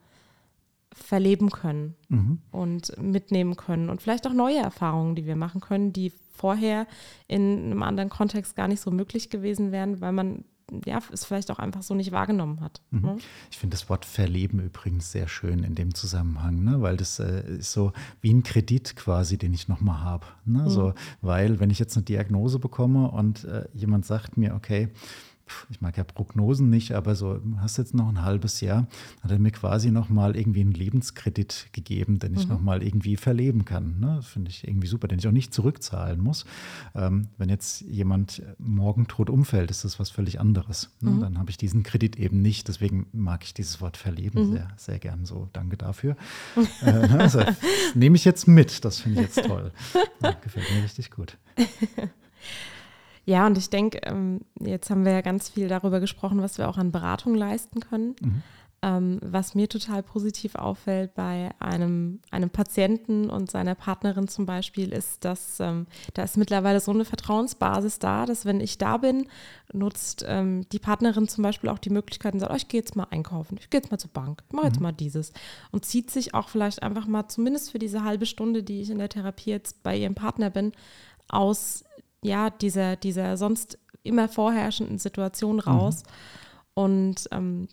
verleben 0.93 1.49
können 1.49 1.95
mhm. 2.07 2.39
und 2.51 2.97
mitnehmen 3.01 3.55
können 3.55 3.89
und 3.89 4.01
vielleicht 4.01 4.27
auch 4.27 4.33
neue 4.33 4.57
Erfahrungen, 4.57 5.15
die 5.15 5.25
wir 5.25 5.35
machen 5.35 5.61
können, 5.61 5.93
die 5.93 6.11
vorher 6.31 6.87
in 7.27 7.65
einem 7.65 7.83
anderen 7.83 8.09
Kontext 8.09 8.55
gar 8.55 8.67
nicht 8.67 8.81
so 8.81 8.91
möglich 8.91 9.29
gewesen 9.29 9.71
wären, 9.71 10.01
weil 10.01 10.13
man 10.13 10.45
ja, 10.85 10.99
es 11.11 11.25
vielleicht 11.25 11.51
auch 11.51 11.59
einfach 11.59 11.81
so 11.81 11.93
nicht 11.95 12.11
wahrgenommen 12.11 12.61
hat. 12.61 12.81
Mhm. 12.91 13.01
Ne? 13.01 13.17
Ich 13.51 13.57
finde 13.57 13.75
das 13.75 13.89
Wort 13.89 14.05
Verleben 14.05 14.59
übrigens 14.59 15.11
sehr 15.11 15.27
schön 15.27 15.63
in 15.63 15.75
dem 15.75 15.93
Zusammenhang, 15.93 16.63
ne? 16.63 16.81
weil 16.81 16.97
das 16.97 17.19
äh, 17.19 17.57
ist 17.57 17.71
so 17.71 17.91
wie 18.21 18.33
ein 18.33 18.43
Kredit 18.43 18.95
quasi, 18.95 19.37
den 19.37 19.53
ich 19.53 19.67
nochmal 19.67 20.01
habe. 20.01 20.25
Ne? 20.45 20.63
Mhm. 20.63 20.69
So, 20.69 20.93
weil 21.21 21.59
wenn 21.59 21.69
ich 21.69 21.79
jetzt 21.79 21.97
eine 21.97 22.03
Diagnose 22.03 22.59
bekomme 22.59 23.09
und 23.11 23.45
äh, 23.45 23.67
jemand 23.73 24.05
sagt 24.05 24.37
mir, 24.37 24.55
okay, 24.55 24.89
ich 25.69 25.81
mag 25.81 25.97
ja 25.97 26.03
Prognosen 26.03 26.69
nicht, 26.69 26.93
aber 26.93 27.15
so, 27.15 27.39
hast 27.57 27.77
jetzt 27.77 27.93
noch 27.93 28.09
ein 28.09 28.21
halbes 28.21 28.61
Jahr, 28.61 28.87
hat 29.21 29.31
er 29.31 29.39
mir 29.39 29.51
quasi 29.51 29.91
nochmal 29.91 30.35
irgendwie 30.35 30.61
einen 30.61 30.73
Lebenskredit 30.73 31.67
gegeben, 31.71 32.19
den 32.19 32.33
ich 32.33 32.45
mhm. 32.45 32.53
nochmal 32.53 32.83
irgendwie 32.83 33.17
verleben 33.17 33.65
kann. 33.65 33.99
Ne? 33.99 34.21
Finde 34.21 34.51
ich 34.51 34.67
irgendwie 34.67 34.87
super, 34.87 35.07
den 35.07 35.19
ich 35.19 35.27
auch 35.27 35.31
nicht 35.31 35.53
zurückzahlen 35.53 36.21
muss. 36.21 36.45
Ähm, 36.95 37.27
wenn 37.37 37.49
jetzt 37.49 37.81
jemand 37.81 38.41
morgen 38.57 39.07
tot 39.07 39.29
umfällt, 39.29 39.71
ist 39.71 39.83
das 39.83 39.99
was 39.99 40.09
völlig 40.09 40.39
anderes. 40.39 40.89
Ne? 41.01 41.11
Mhm. 41.11 41.21
Dann 41.21 41.37
habe 41.39 41.49
ich 41.49 41.57
diesen 41.57 41.83
Kredit 41.83 42.17
eben 42.17 42.41
nicht. 42.41 42.67
Deswegen 42.67 43.07
mag 43.11 43.43
ich 43.43 43.53
dieses 43.53 43.81
Wort 43.81 43.97
verleben 43.97 44.47
mhm. 44.47 44.51
sehr, 44.53 44.67
sehr 44.77 44.99
gern 44.99 45.25
so. 45.25 45.49
Danke 45.53 45.77
dafür. 45.77 46.15
äh, 46.81 46.89
also, 46.89 47.43
nehme 47.93 48.15
ich 48.15 48.25
jetzt 48.25 48.47
mit. 48.47 48.85
Das 48.85 48.99
finde 48.99 49.21
ich 49.21 49.35
jetzt 49.35 49.47
toll. 49.47 49.71
Ja, 50.21 50.31
gefällt 50.31 50.65
mir 50.73 50.83
richtig 50.83 51.11
gut. 51.11 51.37
Ja, 53.29 53.45
und 53.45 53.59
ich 53.59 53.69
denke, 53.69 53.99
ähm, 54.05 54.41
jetzt 54.59 54.89
haben 54.89 55.05
wir 55.05 55.11
ja 55.11 55.21
ganz 55.21 55.49
viel 55.49 55.67
darüber 55.67 55.99
gesprochen, 55.99 56.41
was 56.41 56.57
wir 56.57 56.67
auch 56.67 56.77
an 56.77 56.91
Beratung 56.91 57.35
leisten 57.35 57.79
können. 57.79 58.15
Mhm. 58.19 58.41
Ähm, 58.81 59.19
was 59.21 59.53
mir 59.53 59.69
total 59.69 60.01
positiv 60.01 60.55
auffällt 60.55 61.13
bei 61.13 61.51
einem, 61.59 62.21
einem 62.31 62.49
Patienten 62.49 63.29
und 63.29 63.51
seiner 63.51 63.75
Partnerin 63.75 64.27
zum 64.29 64.47
Beispiel, 64.47 64.91
ist, 64.91 65.25
dass 65.25 65.59
ähm, 65.59 65.85
da 66.15 66.23
ist 66.23 66.37
mittlerweile 66.37 66.79
so 66.79 66.91
eine 66.91 67.05
Vertrauensbasis 67.05 67.99
da, 67.99 68.25
dass 68.25 68.45
wenn 68.45 68.61
ich 68.61 68.79
da 68.79 68.97
bin, 68.97 69.27
nutzt 69.73 70.25
ähm, 70.27 70.65
die 70.71 70.79
Partnerin 70.79 71.27
zum 71.27 71.43
Beispiel 71.43 71.69
auch 71.69 71.77
die 71.77 71.91
Möglichkeit 71.91 72.33
und 72.33 72.39
sagt, 72.39 72.51
oh, 72.51 72.55
ich 72.55 72.67
gehe 72.67 72.79
jetzt 72.79 72.95
mal 72.95 73.07
einkaufen, 73.11 73.57
ich 73.59 73.69
gehe 73.69 73.79
jetzt 73.79 73.91
mal 73.91 73.99
zur 73.99 74.11
Bank, 74.11 74.41
ich 74.47 74.55
mache 74.55 74.67
jetzt 74.67 74.77
mhm. 74.77 74.83
mal 74.83 74.91
dieses. 74.93 75.33
Und 75.71 75.85
zieht 75.85 76.09
sich 76.09 76.33
auch 76.33 76.49
vielleicht 76.49 76.81
einfach 76.81 77.05
mal, 77.05 77.27
zumindest 77.27 77.71
für 77.71 77.79
diese 77.79 78.03
halbe 78.03 78.25
Stunde, 78.25 78.63
die 78.63 78.81
ich 78.81 78.89
in 78.89 78.97
der 78.97 79.09
Therapie 79.09 79.51
jetzt 79.51 79.83
bei 79.83 79.95
ihrem 79.95 80.15
Partner 80.15 80.49
bin, 80.49 80.71
aus 81.27 81.83
ja, 82.21 82.49
dieser, 82.49 82.95
dieser 82.95 83.37
sonst 83.37 83.77
immer 84.03 84.27
vorherrschenden 84.27 84.97
Situation 84.97 85.59
raus. 85.59 86.03
Mhm. 86.03 86.09
Und 86.73 87.29
ähm, 87.31 87.67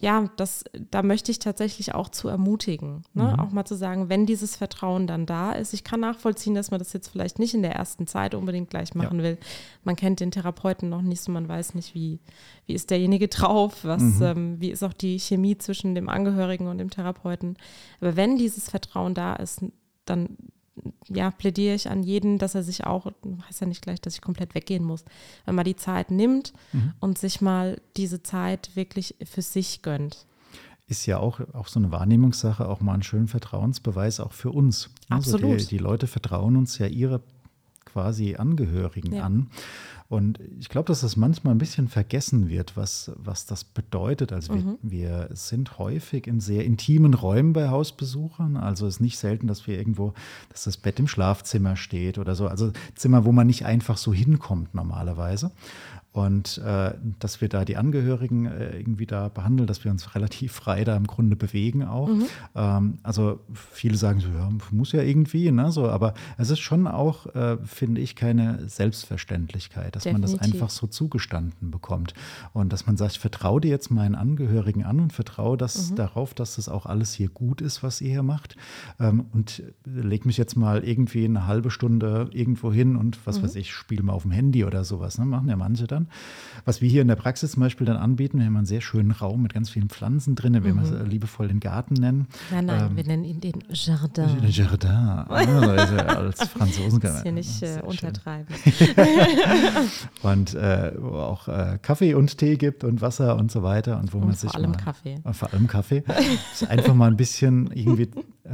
ja, 0.00 0.30
das, 0.36 0.64
da 0.90 1.02
möchte 1.02 1.32
ich 1.32 1.40
tatsächlich 1.40 1.94
auch 1.94 2.08
zu 2.08 2.28
ermutigen, 2.28 3.02
ne? 3.14 3.24
mhm. 3.24 3.40
auch 3.40 3.50
mal 3.50 3.64
zu 3.64 3.74
sagen, 3.74 4.08
wenn 4.08 4.26
dieses 4.26 4.54
Vertrauen 4.54 5.08
dann 5.08 5.26
da 5.26 5.52
ist, 5.52 5.72
ich 5.72 5.82
kann 5.82 6.00
nachvollziehen, 6.00 6.54
dass 6.54 6.70
man 6.70 6.78
das 6.78 6.92
jetzt 6.92 7.08
vielleicht 7.08 7.40
nicht 7.40 7.54
in 7.54 7.62
der 7.62 7.74
ersten 7.74 8.06
Zeit 8.06 8.34
unbedingt 8.34 8.70
gleich 8.70 8.94
machen 8.94 9.18
ja. 9.18 9.24
will. 9.24 9.38
Man 9.82 9.96
kennt 9.96 10.20
den 10.20 10.30
Therapeuten 10.30 10.88
noch 10.88 11.02
nicht 11.02 11.20
so, 11.20 11.32
man 11.32 11.48
weiß 11.48 11.74
nicht, 11.74 11.94
wie, 11.94 12.20
wie 12.66 12.74
ist 12.74 12.90
derjenige 12.90 13.26
drauf, 13.28 13.84
was, 13.84 14.02
mhm. 14.02 14.22
ähm, 14.22 14.60
wie 14.60 14.70
ist 14.70 14.84
auch 14.84 14.92
die 14.92 15.18
Chemie 15.18 15.58
zwischen 15.58 15.96
dem 15.96 16.08
Angehörigen 16.08 16.68
und 16.68 16.78
dem 16.78 16.90
Therapeuten. 16.90 17.56
Aber 18.00 18.14
wenn 18.14 18.36
dieses 18.36 18.70
Vertrauen 18.70 19.14
da 19.14 19.34
ist, 19.34 19.64
dann 20.04 20.36
ja, 21.08 21.30
plädiere 21.30 21.74
ich 21.74 21.90
an 21.90 22.02
jeden, 22.02 22.38
dass 22.38 22.54
er 22.54 22.62
sich 22.62 22.84
auch, 22.84 23.06
heißt 23.46 23.60
ja 23.60 23.66
nicht 23.66 23.82
gleich, 23.82 24.00
dass 24.00 24.14
ich 24.14 24.20
komplett 24.20 24.54
weggehen 24.54 24.84
muss, 24.84 25.04
wenn 25.44 25.54
man 25.54 25.64
die 25.64 25.76
Zeit 25.76 26.10
nimmt 26.10 26.52
mhm. 26.72 26.92
und 27.00 27.18
sich 27.18 27.40
mal 27.40 27.80
diese 27.96 28.22
Zeit 28.22 28.74
wirklich 28.74 29.14
für 29.24 29.42
sich 29.42 29.82
gönnt. 29.82 30.26
Ist 30.86 31.04
ja 31.04 31.18
auch, 31.18 31.40
auch 31.52 31.68
so 31.68 31.78
eine 31.78 31.90
Wahrnehmungssache, 31.90 32.66
auch 32.66 32.80
mal 32.80 32.94
ein 32.94 33.02
schöner 33.02 33.28
Vertrauensbeweis 33.28 34.20
auch 34.20 34.32
für 34.32 34.50
uns. 34.50 34.88
Absolut. 35.10 35.44
Also 35.44 35.56
die, 35.56 35.76
die 35.76 35.82
Leute 35.82 36.06
vertrauen 36.06 36.56
uns 36.56 36.78
ja 36.78 36.86
ihre 36.86 37.20
quasi 37.98 38.36
Angehörigen 38.36 39.12
ja. 39.12 39.24
an. 39.24 39.48
Und 40.08 40.40
ich 40.58 40.70
glaube, 40.70 40.86
dass 40.86 41.02
das 41.02 41.16
manchmal 41.16 41.54
ein 41.54 41.58
bisschen 41.58 41.88
vergessen 41.88 42.48
wird, 42.48 42.78
was, 42.78 43.12
was 43.16 43.44
das 43.44 43.64
bedeutet. 43.64 44.32
Also 44.32 44.54
mhm. 44.54 44.78
wir, 44.80 45.28
wir, 45.28 45.36
sind 45.36 45.78
häufig 45.78 46.26
in 46.26 46.40
sehr 46.40 46.64
intimen 46.64 47.12
Räumen 47.12 47.52
bei 47.52 47.68
Hausbesuchern. 47.68 48.56
Also 48.56 48.86
es 48.86 48.94
ist 48.94 49.00
nicht 49.00 49.18
selten, 49.18 49.48
dass 49.48 49.66
wir 49.66 49.76
irgendwo, 49.76 50.14
dass 50.48 50.64
das 50.64 50.78
Bett 50.78 50.98
im 50.98 51.08
Schlafzimmer 51.08 51.76
steht 51.76 52.16
oder 52.16 52.34
so. 52.36 52.46
Also 52.46 52.72
Zimmer, 52.94 53.26
wo 53.26 53.32
man 53.32 53.48
nicht 53.48 53.66
einfach 53.66 53.98
so 53.98 54.14
hinkommt 54.14 54.74
normalerweise. 54.74 55.50
Und 56.18 56.58
äh, 56.58 56.94
dass 57.20 57.40
wir 57.40 57.48
da 57.48 57.64
die 57.64 57.76
Angehörigen 57.76 58.46
äh, 58.46 58.76
irgendwie 58.76 59.06
da 59.06 59.28
behandeln, 59.28 59.68
dass 59.68 59.84
wir 59.84 59.92
uns 59.92 60.14
relativ 60.16 60.52
frei 60.52 60.82
da 60.82 60.96
im 60.96 61.06
Grunde 61.06 61.36
bewegen 61.36 61.84
auch. 61.84 62.08
Mhm. 62.08 62.24
Ähm, 62.56 62.98
also 63.04 63.38
viele 63.54 63.96
sagen 63.96 64.18
so, 64.18 64.28
ja, 64.28 64.48
muss 64.72 64.90
ja 64.90 65.02
irgendwie, 65.02 65.52
ne? 65.52 65.70
So, 65.70 65.88
aber 65.88 66.14
es 66.36 66.50
ist 66.50 66.58
schon 66.58 66.88
auch, 66.88 67.26
äh, 67.36 67.58
finde 67.64 68.00
ich, 68.00 68.16
keine 68.16 68.68
Selbstverständlichkeit, 68.68 69.94
dass 69.94 70.02
Definitiv. 70.02 70.30
man 70.32 70.40
das 70.40 70.52
einfach 70.52 70.70
so 70.70 70.88
zugestanden 70.88 71.70
bekommt. 71.70 72.14
Und 72.52 72.72
dass 72.72 72.86
man 72.86 72.96
sagt, 72.96 73.12
ich 73.12 73.20
vertraue 73.20 73.60
dir 73.60 73.70
jetzt 73.70 73.90
meinen 73.92 74.16
Angehörigen 74.16 74.82
an 74.82 74.98
und 74.98 75.12
vertraue 75.12 75.56
das 75.56 75.92
mhm. 75.92 75.96
darauf, 75.96 76.34
dass 76.34 76.56
das 76.56 76.68
auch 76.68 76.86
alles 76.86 77.12
hier 77.12 77.28
gut 77.28 77.60
ist, 77.60 77.84
was 77.84 78.00
ihr 78.00 78.10
hier 78.10 78.22
macht. 78.24 78.56
Ähm, 78.98 79.26
und 79.32 79.62
leg 79.84 80.26
mich 80.26 80.36
jetzt 80.36 80.56
mal 80.56 80.82
irgendwie 80.82 81.26
eine 81.26 81.46
halbe 81.46 81.70
Stunde 81.70 82.28
irgendwo 82.32 82.72
hin 82.72 82.96
und 82.96 83.24
was 83.24 83.38
mhm. 83.38 83.44
weiß 83.44 83.54
ich, 83.54 83.72
spiele 83.72 84.02
mal 84.02 84.14
auf 84.14 84.22
dem 84.22 84.32
Handy 84.32 84.64
oder 84.64 84.82
sowas. 84.82 85.18
Ne? 85.18 85.24
Machen 85.24 85.48
ja 85.48 85.54
manche 85.54 85.86
dann. 85.86 86.07
Was 86.64 86.82
wir 86.82 86.88
hier 86.88 87.02
in 87.02 87.08
der 87.08 87.16
Praxis 87.16 87.52
zum 87.52 87.60
Beispiel 87.60 87.86
dann 87.86 87.96
anbieten, 87.96 88.38
wir 88.38 88.46
haben 88.46 88.56
einen 88.56 88.66
sehr 88.66 88.80
schönen 88.80 89.10
Raum 89.10 89.42
mit 89.42 89.54
ganz 89.54 89.70
vielen 89.70 89.88
Pflanzen 89.88 90.34
drin, 90.34 90.52
wir 90.62 90.74
mhm. 90.74 90.80
es 90.80 91.08
liebevoll 91.08 91.48
den 91.48 91.60
Garten 91.60 91.94
nennen. 91.94 92.26
Nein, 92.50 92.66
nein, 92.66 92.90
ähm, 92.90 92.96
wir 92.96 93.04
nennen 93.04 93.24
ihn 93.24 93.40
den 93.40 93.64
Jardin. 93.70 94.40
Den 94.42 94.50
Jardin, 94.50 94.90
also 95.28 95.96
als 95.96 96.42
Franzosen 96.48 97.00
kann 97.00 97.14
man. 97.14 97.22
hier 97.22 97.32
nicht 97.32 97.62
äh, 97.62 97.80
untertreiben. 97.82 98.54
und 100.22 100.54
äh, 100.54 100.92
wo 100.98 101.16
auch 101.16 101.48
äh, 101.48 101.78
Kaffee 101.80 102.14
und 102.14 102.36
Tee 102.36 102.56
gibt 102.56 102.84
und 102.84 103.00
Wasser 103.00 103.36
und 103.36 103.50
so 103.50 103.62
weiter 103.62 103.98
und 103.98 104.12
wo 104.12 104.18
und 104.18 104.26
man 104.26 104.34
sich 104.34 104.50
vor 104.50 104.60
allem 104.60 104.72
mal, 104.72 104.76
Kaffee. 104.76 105.20
Vor 105.32 105.52
allem 105.52 105.66
Kaffee. 105.68 106.04
einfach 106.68 106.94
mal 106.94 107.08
ein 107.08 107.16
bisschen 107.16 107.70
irgendwie 107.72 108.10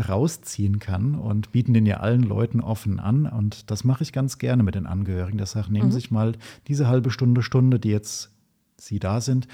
rausziehen 0.09 0.79
kann 0.79 1.15
und 1.15 1.53
bieten 1.53 1.73
den 1.73 1.87
ja 1.87 1.99
allen 1.99 2.23
Leuten 2.23 2.61
offen 2.61 2.99
an. 2.99 3.27
Und 3.27 3.71
das 3.71 3.85
mache 3.85 4.03
ich 4.03 4.13
ganz 4.13 4.39
gerne 4.39 4.63
mit 4.63 4.75
den 4.75 4.87
Angehörigen. 4.87 5.39
Das 5.39 5.53
sagt, 5.53 5.71
nehmen 5.71 5.89
mhm. 5.89 5.93
sich 5.93 6.11
mal 6.11 6.33
diese 6.69 6.89
halbe 6.89 7.11
Stunde, 7.11 7.43
Stunde, 7.45 7.79
die 7.79 7.91
jetzt 7.91 8.31
Sie 8.77 8.99
da 8.99 9.21
sind, 9.21 9.49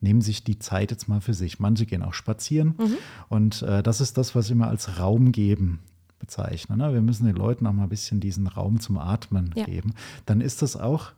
nehmen 0.00 0.20
sich 0.20 0.44
die 0.44 0.58
Zeit 0.58 0.90
jetzt 0.90 1.08
mal 1.08 1.20
für 1.20 1.34
sich. 1.34 1.60
Manche 1.60 1.86
gehen 1.86 2.02
auch 2.02 2.14
spazieren. 2.14 2.74
Mhm. 2.78 2.96
Und 3.28 3.62
äh, 3.62 3.82
das 3.82 4.00
ist 4.00 4.18
das, 4.18 4.34
was 4.34 4.46
ich 4.46 4.52
immer 4.52 4.68
als 4.68 4.98
Raum 4.98 5.32
geben 5.32 5.80
bezeichne. 6.18 6.76
Ne? 6.76 6.92
Wir 6.92 7.00
müssen 7.00 7.26
den 7.26 7.36
Leuten 7.36 7.66
auch 7.66 7.72
mal 7.72 7.84
ein 7.84 7.88
bisschen 7.88 8.20
diesen 8.20 8.46
Raum 8.46 8.80
zum 8.80 8.98
Atmen 8.98 9.52
ja. 9.56 9.64
geben. 9.64 9.94
Dann 10.26 10.40
ist 10.40 10.62
das 10.62 10.76
auch 10.76 11.12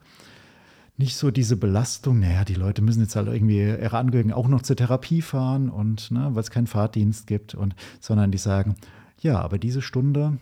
nicht 0.97 1.17
so 1.17 1.29
diese 1.29 1.57
Belastung, 1.57 2.19
naja, 2.19 2.45
die 2.45 2.53
Leute 2.53 2.81
müssen 2.81 3.01
jetzt 3.01 3.15
halt 3.15 3.27
irgendwie 3.27 3.59
ihre 3.59 3.97
Angehörigen 3.97 4.31
auch 4.31 4.47
noch 4.47 4.61
zur 4.61 4.77
Therapie 4.77 5.21
fahren 5.21 5.69
und 5.69 6.09
ne, 6.09 6.29
weil 6.31 6.41
es 6.41 6.51
keinen 6.51 6.67
Fahrdienst 6.67 7.27
gibt 7.27 7.53
und 7.53 7.75
sondern 7.99 8.31
die 8.31 8.37
sagen, 8.37 8.75
ja, 9.19 9.41
aber 9.41 9.57
diese 9.57 9.81
Stunde, 9.81 10.37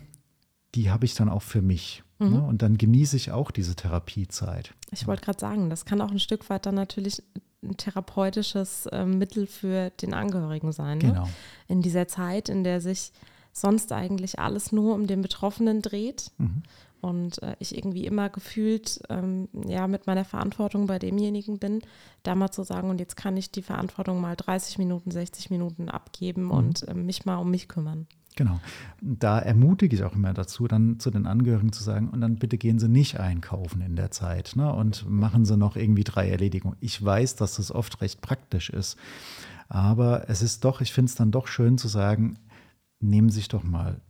die 0.76 0.90
habe 0.90 1.06
ich 1.06 1.14
dann 1.14 1.28
auch 1.28 1.42
für 1.42 1.60
mich. 1.60 2.03
Mhm. 2.18 2.30
Ne, 2.30 2.42
und 2.42 2.62
dann 2.62 2.78
genieße 2.78 3.16
ich 3.16 3.32
auch 3.32 3.50
diese 3.50 3.74
Therapiezeit. 3.74 4.74
Ich 4.92 5.06
wollte 5.06 5.22
gerade 5.22 5.40
sagen, 5.40 5.70
das 5.70 5.84
kann 5.84 6.00
auch 6.00 6.10
ein 6.10 6.20
Stück 6.20 6.48
weit 6.50 6.66
dann 6.66 6.74
natürlich 6.74 7.22
ein 7.62 7.76
therapeutisches 7.76 8.86
äh, 8.86 9.04
Mittel 9.04 9.46
für 9.46 9.90
den 9.90 10.14
Angehörigen 10.14 10.72
sein. 10.72 10.98
Ne? 10.98 11.08
Genau. 11.08 11.28
In 11.66 11.82
dieser 11.82 12.06
Zeit, 12.08 12.48
in 12.48 12.62
der 12.62 12.80
sich 12.80 13.12
sonst 13.52 13.92
eigentlich 13.92 14.38
alles 14.38 14.72
nur 14.72 14.94
um 14.94 15.06
den 15.06 15.22
Betroffenen 15.22 15.82
dreht. 15.82 16.30
Mhm 16.38 16.62
und 17.04 17.42
äh, 17.42 17.54
ich 17.58 17.76
irgendwie 17.76 18.06
immer 18.06 18.30
gefühlt 18.30 19.02
ähm, 19.10 19.48
ja 19.66 19.86
mit 19.86 20.06
meiner 20.06 20.24
Verantwortung 20.24 20.86
bei 20.86 20.98
demjenigen 20.98 21.58
bin, 21.58 21.82
da 22.22 22.34
mal 22.34 22.50
zu 22.50 22.62
sagen, 22.62 22.88
und 22.88 22.98
jetzt 22.98 23.16
kann 23.16 23.36
ich 23.36 23.50
die 23.50 23.60
Verantwortung 23.60 24.22
mal 24.22 24.36
30 24.36 24.78
Minuten, 24.78 25.10
60 25.10 25.50
Minuten 25.50 25.90
abgeben 25.90 26.44
mhm. 26.44 26.50
und 26.50 26.88
äh, 26.88 26.94
mich 26.94 27.26
mal 27.26 27.36
um 27.36 27.50
mich 27.50 27.68
kümmern. 27.68 28.06
Genau. 28.36 28.60
Da 29.00 29.38
ermutige 29.38 29.94
ich 29.94 30.02
auch 30.02 30.14
immer 30.14 30.34
dazu, 30.34 30.66
dann 30.66 30.98
zu 30.98 31.10
den 31.10 31.26
Angehörigen 31.26 31.72
zu 31.72 31.84
sagen, 31.84 32.08
und 32.08 32.20
dann 32.20 32.36
bitte 32.36 32.58
gehen 32.58 32.78
Sie 32.78 32.88
nicht 32.88 33.20
einkaufen 33.20 33.80
in 33.80 33.94
der 33.94 34.10
Zeit 34.10 34.54
ne, 34.56 34.72
und 34.72 35.08
machen 35.08 35.44
Sie 35.44 35.56
noch 35.56 35.76
irgendwie 35.76 36.04
drei 36.04 36.28
Erledigungen. 36.28 36.76
Ich 36.80 37.02
weiß, 37.02 37.36
dass 37.36 37.56
das 37.56 37.70
oft 37.70 38.00
recht 38.00 38.20
praktisch 38.22 38.70
ist, 38.70 38.98
aber 39.68 40.28
es 40.28 40.42
ist 40.42 40.64
doch, 40.64 40.80
ich 40.80 40.92
finde 40.92 41.10
es 41.10 41.14
dann 41.14 41.30
doch 41.30 41.46
schön 41.46 41.78
zu 41.78 41.86
sagen, 41.86 42.38
nehmen 43.00 43.28
Sie 43.28 43.36
sich 43.36 43.48
doch 43.48 43.62
mal 43.62 44.00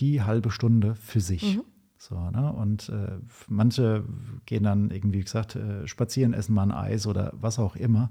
die 0.00 0.22
halbe 0.22 0.50
Stunde 0.50 0.94
für 0.94 1.20
sich. 1.20 1.56
Mhm. 1.56 1.62
So, 2.00 2.30
ne? 2.30 2.52
Und 2.52 2.90
äh, 2.90 3.18
manche 3.48 4.04
gehen 4.46 4.62
dann 4.62 4.90
irgendwie, 4.90 5.18
wie 5.18 5.24
gesagt, 5.24 5.56
äh, 5.56 5.86
spazieren, 5.88 6.32
essen 6.32 6.54
mal 6.54 6.62
ein 6.62 6.72
Eis 6.72 7.08
oder 7.08 7.32
was 7.40 7.58
auch 7.58 7.74
immer. 7.74 8.10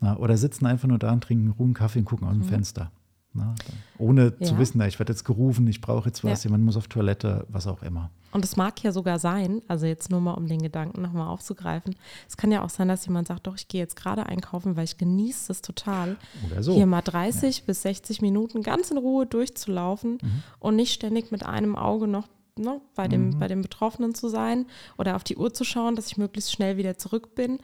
Na, 0.00 0.16
oder 0.16 0.36
sitzen 0.36 0.66
einfach 0.66 0.86
nur 0.86 0.98
da 0.98 1.12
und 1.12 1.24
trinken 1.24 1.50
ruhen 1.50 1.74
Kaffee 1.74 1.98
und 2.00 2.04
gucken 2.04 2.28
aus 2.28 2.34
dem 2.34 2.42
mhm. 2.42 2.48
Fenster. 2.48 2.92
Na, 3.34 3.54
ohne 3.98 4.32
ja. 4.38 4.46
zu 4.46 4.58
wissen, 4.58 4.80
ich 4.82 5.00
werde 5.00 5.12
jetzt 5.12 5.24
gerufen, 5.24 5.66
ich 5.66 5.80
brauche 5.80 6.08
jetzt 6.08 6.22
was, 6.22 6.44
ja. 6.44 6.48
jemand 6.48 6.64
muss 6.64 6.76
auf 6.76 6.86
Toilette, 6.86 7.44
was 7.48 7.66
auch 7.66 7.82
immer. 7.82 8.10
Und 8.30 8.44
es 8.44 8.56
mag 8.56 8.82
ja 8.82 8.92
sogar 8.92 9.18
sein, 9.18 9.60
also 9.68 9.86
jetzt 9.86 10.10
nur 10.10 10.20
mal 10.20 10.34
um 10.34 10.46
den 10.46 10.62
Gedanken 10.62 11.02
nochmal 11.02 11.28
aufzugreifen, 11.28 11.96
es 12.28 12.36
kann 12.36 12.52
ja 12.52 12.62
auch 12.62 12.70
sein, 12.70 12.88
dass 12.88 13.06
jemand 13.06 13.28
sagt, 13.28 13.46
doch, 13.46 13.56
ich 13.56 13.66
gehe 13.66 13.80
jetzt 13.80 13.96
gerade 13.96 14.26
einkaufen, 14.26 14.76
weil 14.76 14.84
ich 14.84 14.98
genieße 14.98 15.50
es 15.50 15.62
total, 15.62 16.16
so. 16.60 16.74
hier 16.74 16.86
mal 16.86 17.02
30 17.02 17.58
ja. 17.58 17.64
bis 17.66 17.82
60 17.82 18.22
Minuten 18.22 18.62
ganz 18.62 18.90
in 18.90 18.98
Ruhe 18.98 19.26
durchzulaufen 19.26 20.18
mhm. 20.22 20.42
und 20.60 20.76
nicht 20.76 20.92
ständig 20.92 21.32
mit 21.32 21.44
einem 21.44 21.76
Auge 21.76 22.06
noch 22.06 22.28
ne, 22.56 22.80
bei, 22.94 23.08
dem, 23.08 23.30
mhm. 23.30 23.38
bei 23.38 23.48
dem 23.48 23.62
Betroffenen 23.62 24.14
zu 24.14 24.28
sein 24.28 24.66
oder 24.96 25.16
auf 25.16 25.24
die 25.24 25.36
Uhr 25.36 25.52
zu 25.52 25.64
schauen, 25.64 25.96
dass 25.96 26.06
ich 26.06 26.16
möglichst 26.16 26.52
schnell 26.52 26.76
wieder 26.76 26.98
zurück 26.98 27.34
bin, 27.34 27.58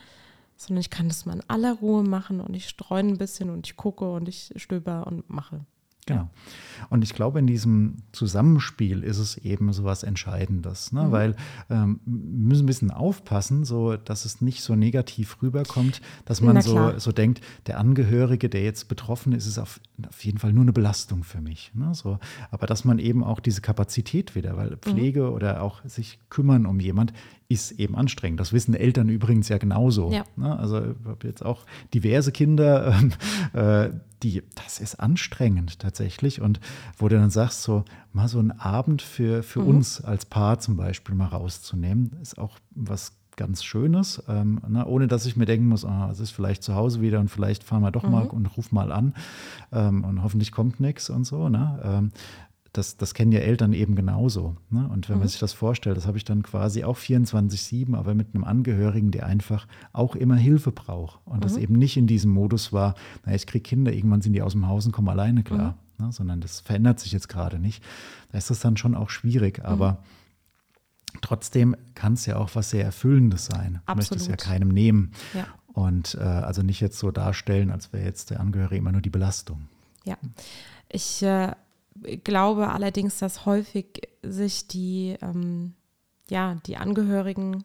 sondern 0.60 0.80
ich 0.80 0.90
kann 0.90 1.08
das 1.08 1.24
mal 1.24 1.36
in 1.36 1.42
aller 1.48 1.72
Ruhe 1.74 2.02
machen 2.02 2.40
und 2.40 2.54
ich 2.54 2.68
streue 2.68 3.00
ein 3.00 3.16
bisschen 3.16 3.48
und 3.48 3.66
ich 3.66 3.76
gucke 3.76 4.10
und 4.12 4.28
ich 4.28 4.52
stöber 4.56 5.06
und 5.06 5.28
mache. 5.30 5.64
Genau. 6.06 6.28
Und 6.88 7.04
ich 7.04 7.14
glaube, 7.14 7.38
in 7.38 7.46
diesem 7.46 7.96
Zusammenspiel 8.12 9.02
ist 9.02 9.18
es 9.18 9.36
eben 9.36 9.72
so 9.72 9.84
was 9.84 10.02
Entscheidendes, 10.02 10.92
ne? 10.92 11.04
Mhm. 11.04 11.12
weil 11.12 11.36
ähm, 11.68 12.00
wir 12.04 12.48
müssen 12.48 12.64
ein 12.64 12.66
bisschen 12.66 12.90
aufpassen, 12.90 13.64
so 13.64 13.96
dass 13.96 14.24
es 14.24 14.40
nicht 14.40 14.62
so 14.62 14.74
negativ 14.74 15.40
rüberkommt, 15.40 16.00
dass 16.24 16.40
man 16.40 16.60
so, 16.62 16.98
so 16.98 17.12
denkt, 17.12 17.42
der 17.66 17.78
Angehörige, 17.78 18.48
der 18.48 18.64
jetzt 18.64 18.88
betroffen 18.88 19.32
ist, 19.32 19.46
ist 19.46 19.58
auf, 19.58 19.80
auf 20.08 20.24
jeden 20.24 20.38
Fall 20.38 20.52
nur 20.52 20.62
eine 20.62 20.72
Belastung 20.72 21.22
für 21.22 21.40
mich. 21.40 21.70
Ne? 21.74 21.94
So, 21.94 22.18
aber 22.50 22.66
dass 22.66 22.84
man 22.84 22.98
eben 22.98 23.22
auch 23.22 23.40
diese 23.40 23.60
Kapazität 23.60 24.34
wieder, 24.34 24.56
weil 24.56 24.76
Pflege 24.78 25.24
mhm. 25.24 25.34
oder 25.34 25.62
auch 25.62 25.84
sich 25.84 26.18
kümmern 26.28 26.66
um 26.66 26.80
jemand 26.80 27.12
ist 27.50 27.72
eben 27.72 27.96
anstrengend. 27.96 28.38
Das 28.38 28.52
wissen 28.52 28.74
Eltern 28.74 29.08
übrigens 29.08 29.48
ja 29.48 29.58
genauso. 29.58 30.12
Ja. 30.12 30.24
Ne? 30.36 30.56
Also 30.56 30.78
ich 30.78 31.04
habe 31.04 31.26
jetzt 31.26 31.44
auch 31.44 31.66
diverse 31.92 32.30
Kinder, 32.30 32.94
äh, 33.52 33.90
die, 34.22 34.42
das 34.54 34.78
ist 34.78 35.00
anstrengend 35.00 35.80
tatsächlich. 35.80 36.40
Und 36.40 36.60
wo 36.96 37.08
du 37.08 37.16
dann 37.16 37.30
sagst, 37.30 37.62
so 37.62 37.84
mal 38.12 38.28
so 38.28 38.38
einen 38.38 38.52
Abend 38.52 39.02
für, 39.02 39.42
für 39.42 39.60
mhm. 39.60 39.66
uns 39.68 40.00
als 40.00 40.26
Paar 40.26 40.60
zum 40.60 40.76
Beispiel 40.76 41.16
mal 41.16 41.26
rauszunehmen, 41.26 42.16
ist 42.22 42.38
auch 42.38 42.56
was 42.70 43.14
ganz 43.36 43.64
Schönes, 43.64 44.22
ähm, 44.28 44.60
na, 44.68 44.86
ohne 44.86 45.08
dass 45.08 45.24
ich 45.24 45.34
mir 45.34 45.46
denken 45.46 45.66
muss, 45.66 45.84
ah, 45.84 46.10
es 46.12 46.20
ist 46.20 46.30
vielleicht 46.30 46.62
zu 46.62 46.74
Hause 46.74 47.00
wieder 47.00 47.20
und 47.20 47.30
vielleicht 47.30 47.64
fahren 47.64 47.80
wir 47.80 47.90
doch 47.90 48.04
mhm. 48.04 48.10
mal 48.10 48.26
und 48.26 48.46
ruf 48.56 48.70
mal 48.70 48.92
an 48.92 49.14
ähm, 49.72 50.04
und 50.04 50.22
hoffentlich 50.22 50.52
kommt 50.52 50.78
nichts 50.78 51.10
und 51.10 51.24
so. 51.24 51.48
Ne? 51.48 51.80
Ähm, 51.82 52.12
das, 52.72 52.96
das 52.96 53.14
kennen 53.14 53.32
ja 53.32 53.40
Eltern 53.40 53.72
eben 53.72 53.96
genauso. 53.96 54.56
Ne? 54.70 54.88
Und 54.88 55.08
wenn 55.08 55.16
mhm. 55.16 55.20
man 55.20 55.28
sich 55.28 55.40
das 55.40 55.52
vorstellt, 55.52 55.96
das 55.96 56.06
habe 56.06 56.18
ich 56.18 56.24
dann 56.24 56.42
quasi 56.42 56.84
auch 56.84 56.96
24-7, 56.96 57.96
aber 57.96 58.14
mit 58.14 58.34
einem 58.34 58.44
Angehörigen, 58.44 59.10
der 59.10 59.26
einfach 59.26 59.66
auch 59.92 60.14
immer 60.14 60.36
Hilfe 60.36 60.70
braucht. 60.70 61.20
Und 61.24 61.38
mhm. 61.38 61.40
das 61.40 61.56
eben 61.56 61.74
nicht 61.74 61.96
in 61.96 62.06
diesem 62.06 62.30
Modus 62.30 62.72
war, 62.72 62.94
naja, 63.24 63.36
ich 63.36 63.46
kriege 63.46 63.62
Kinder, 63.62 63.92
irgendwann 63.92 64.22
sind 64.22 64.34
die 64.34 64.42
aus 64.42 64.52
dem 64.52 64.68
Haus 64.68 64.86
und 64.86 64.92
kommen 64.92 65.08
alleine 65.08 65.42
klar. 65.42 65.76
Mhm. 65.98 66.06
Ne? 66.06 66.12
Sondern 66.12 66.40
das 66.40 66.60
verändert 66.60 67.00
sich 67.00 67.12
jetzt 67.12 67.28
gerade 67.28 67.58
nicht. 67.58 67.82
Da 68.30 68.38
ist 68.38 68.50
das 68.50 68.60
dann 68.60 68.76
schon 68.76 68.94
auch 68.94 69.10
schwierig, 69.10 69.58
mhm. 69.58 69.64
aber 69.64 70.04
trotzdem 71.22 71.76
kann 71.94 72.12
es 72.12 72.26
ja 72.26 72.36
auch 72.36 72.50
was 72.54 72.70
sehr 72.70 72.84
Erfüllendes 72.84 73.46
sein. 73.46 73.80
Du 73.86 73.94
möchtest 73.96 74.28
ja 74.28 74.36
keinem 74.36 74.68
nehmen. 74.68 75.10
Ja. 75.34 75.46
Und 75.72 76.14
äh, 76.14 76.22
also 76.22 76.62
nicht 76.62 76.80
jetzt 76.80 76.98
so 76.98 77.10
darstellen, 77.10 77.70
als 77.70 77.92
wäre 77.92 78.04
jetzt 78.04 78.30
der 78.30 78.40
Angehörige 78.40 78.76
immer 78.76 78.92
nur 78.92 79.00
die 79.00 79.10
Belastung. 79.10 79.68
Ja, 80.04 80.16
ich 80.88 81.22
äh, 81.22 81.52
glaube 82.24 82.68
allerdings, 82.68 83.18
dass 83.18 83.46
häufig 83.46 84.08
sich 84.22 84.68
die, 84.68 85.16
ähm, 85.22 85.74
ja, 86.28 86.56
die 86.66 86.76
Angehörigen 86.76 87.64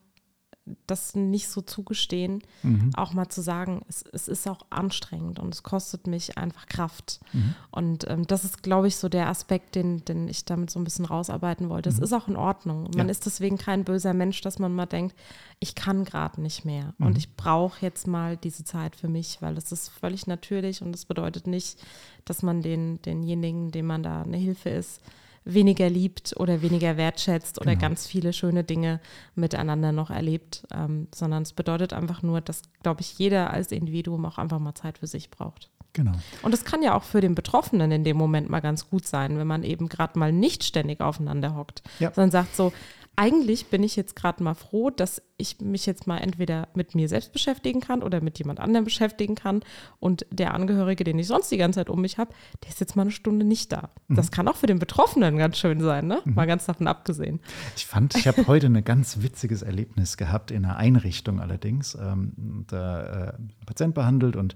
das 0.88 1.14
nicht 1.14 1.48
so 1.48 1.62
zugestehen, 1.62 2.42
mhm. 2.64 2.90
auch 2.96 3.14
mal 3.14 3.30
zu 3.30 3.42
sagen, 3.42 3.82
es, 3.88 4.04
es, 4.14 4.28
ist 4.28 4.48
auch 4.48 4.66
anstrengend 4.72 5.40
und 5.40 5.54
es 5.54 5.62
kostet 5.62 6.08
mich 6.08 6.40
einfach 6.40 6.66
Kraft. 6.66 7.20
Mhm. 7.34 7.56
Und 7.70 8.10
ähm, 8.10 8.26
das 8.26 8.46
ist, 8.46 8.64
glaube 8.64 8.88
ich, 8.88 8.96
so 8.96 9.08
der 9.08 9.30
Aspekt, 9.30 9.76
den, 9.76 10.04
den 10.06 10.28
ich 10.28 10.44
damit 10.46 10.72
so 10.72 10.80
ein 10.80 10.84
bisschen 10.84 11.06
rausarbeiten 11.06 11.70
wollte. 11.70 11.90
Es 11.90 11.98
mhm. 11.98 12.04
ist 12.04 12.14
auch 12.14 12.28
in 12.28 12.36
Ordnung. 12.36 12.90
Man 12.96 13.08
ja. 13.08 13.12
ist 13.12 13.28
deswegen 13.28 13.60
kein 13.60 13.84
böser 13.84 14.16
Mensch, 14.16 14.42
dass 14.42 14.58
man 14.58 14.74
mal 14.74 14.88
denkt, 14.88 15.16
ich 15.60 15.76
kann 15.76 16.04
gerade 16.04 16.42
nicht 16.42 16.66
mehr 16.66 16.96
und 16.98 17.12
mhm. 17.12 17.18
ich 17.18 17.36
brauche 17.36 17.82
jetzt 17.82 18.08
mal 18.08 18.36
diese 18.36 18.64
Zeit 18.64 18.96
für 18.96 19.08
mich, 19.08 19.42
weil 19.42 19.58
es 19.58 19.72
ist 19.72 19.90
völlig 19.90 20.26
natürlich 20.26 20.82
und 20.82 20.96
es 20.96 21.06
bedeutet 21.06 21.46
nicht, 21.46 21.80
dass 22.26 22.42
man 22.42 22.64
den, 22.64 23.02
denjenigen, 23.04 23.72
dem 23.72 23.86
man 23.86 24.02
da 24.02 24.24
eine 24.24 24.38
Hilfe 24.38 24.70
ist, 24.70 25.02
weniger 25.46 25.90
liebt 25.90 26.34
oder 26.38 26.62
weniger 26.62 26.98
wertschätzt 26.98 27.62
oder 27.62 27.72
genau. 27.72 27.82
ganz 27.82 28.08
viele 28.08 28.34
schöne 28.34 28.64
Dinge 28.64 29.00
miteinander 29.36 29.92
noch 29.92 30.10
erlebt, 30.10 30.64
ähm, 30.74 31.08
sondern 31.14 31.44
es 31.44 31.54
bedeutet 31.54 31.94
einfach 31.94 32.24
nur, 32.24 32.42
dass, 32.42 32.64
glaube 32.82 33.02
ich, 33.02 33.18
jeder 33.18 33.52
als 33.52 33.72
Individuum 33.72 34.26
auch 34.26 34.40
einfach 34.40 34.60
mal 34.60 34.76
Zeit 34.76 34.98
für 34.98 35.08
sich 35.08 35.30
braucht. 35.30 35.70
Genau. 35.94 36.12
Und 36.42 36.54
es 36.54 36.66
kann 36.66 36.84
ja 36.84 36.94
auch 36.94 37.04
für 37.04 37.22
den 37.22 37.36
Betroffenen 37.36 37.90
in 37.92 38.04
dem 38.04 38.18
Moment 38.18 38.50
mal 38.50 38.60
ganz 38.60 38.90
gut 38.90 39.08
sein, 39.08 39.38
wenn 39.38 39.48
man 39.48 39.64
eben 39.64 39.88
gerade 39.88 40.20
mal 40.20 40.34
nicht 40.34 40.64
ständig 40.64 41.00
aufeinander 41.00 41.56
hockt, 41.56 41.84
ja. 42.00 42.12
sondern 42.14 42.32
sagt 42.32 42.56
so, 42.56 42.74
eigentlich 43.16 43.68
bin 43.68 43.84
ich 43.84 43.96
jetzt 43.96 44.16
gerade 44.16 44.44
mal 44.44 44.54
froh, 44.54 44.90
dass 44.90 45.22
ich 45.38 45.60
mich 45.60 45.86
jetzt 45.86 46.08
mal 46.08 46.18
entweder 46.18 46.68
mit 46.76 46.96
mir 46.96 47.10
selbst 47.10 47.34
beschäftigen 47.34 47.82
kann 47.82 48.02
oder 48.02 48.22
mit 48.22 48.38
jemand 48.40 48.60
anderem 48.60 48.86
beschäftigen 48.86 49.36
kann. 49.36 49.62
Und 50.00 50.26
der 50.32 50.54
Angehörige, 50.54 51.04
den 51.04 51.20
ich 51.20 51.28
sonst 51.28 51.52
die 51.52 51.58
ganze 51.58 51.80
Zeit 51.80 51.90
um 51.90 52.02
mich 52.02 52.18
habe, 52.18 52.34
der 52.64 52.70
ist 52.70 52.80
jetzt 52.80 52.96
mal 52.96 53.04
eine 53.04 53.12
Stunde 53.12 53.46
nicht 53.46 53.72
da. 53.72 53.90
Mhm. 54.08 54.16
Das 54.16 54.32
kann 54.32 54.48
auch 54.48 54.56
für 54.56 54.68
den 54.68 54.80
Betroffenen 54.80 55.38
ganz 55.38 55.58
schön 55.58 55.82
sein, 55.82 56.08
ne? 56.08 56.22
Mhm. 56.24 56.36
Mal 56.36 56.48
ganz 56.48 56.66
davon 56.66 56.88
abgesehen. 56.88 57.40
Ich 57.76 57.86
fand, 57.86 58.16
ich 58.16 58.28
habe 58.28 58.48
heute 58.48 58.68
ein 58.68 58.84
ganz 58.84 59.22
witziges 59.22 59.62
Erlebnis 59.62 60.18
gehabt, 60.18 60.52
in 60.52 60.66
einer 60.66 60.78
Einrichtung 60.78 61.40
allerdings. 61.40 61.96
Ähm, 61.96 62.66
da 62.68 63.30
äh, 63.30 63.34
Patient 63.66 63.94
behandelt 63.94 64.36
und 64.36 64.56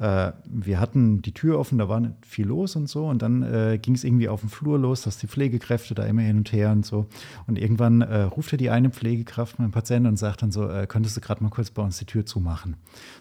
äh, 0.00 0.32
wir 0.44 0.78
hatten 0.78 1.22
die 1.22 1.32
Tür 1.32 1.58
offen, 1.58 1.78
da 1.78 1.88
war 1.88 1.98
nicht 1.98 2.14
viel 2.24 2.46
los 2.46 2.76
und 2.76 2.88
so. 2.88 3.06
Und 3.06 3.20
dann 3.20 3.42
äh, 3.42 3.78
ging 3.80 3.94
es 3.94 4.04
irgendwie 4.04 4.28
auf 4.28 4.40
dem 4.40 4.48
Flur 4.48 4.78
los, 4.78 5.02
dass 5.02 5.18
die 5.18 5.26
Pflegekräfte 5.26 5.94
da 5.94 6.04
immer 6.04 6.22
hin 6.22 6.38
und 6.38 6.52
her 6.52 6.70
und 6.70 6.86
so. 6.86 7.06
Und 7.46 7.58
irgendwann 7.58 8.02
äh, 8.02 8.22
rufte 8.22 8.56
die 8.56 8.70
eine 8.70 8.90
Pflegekraft 8.90 9.58
meinen 9.58 9.72
Patienten 9.72 10.08
und 10.08 10.16
sagt 10.16 10.42
dann 10.42 10.52
so, 10.52 10.68
äh, 10.68 10.86
könntest 10.86 11.16
du 11.16 11.20
gerade 11.20 11.42
mal 11.42 11.50
kurz 11.50 11.70
bei 11.70 11.82
uns 11.82 11.98
die 11.98 12.04
Tür 12.04 12.24
zumachen? 12.24 12.76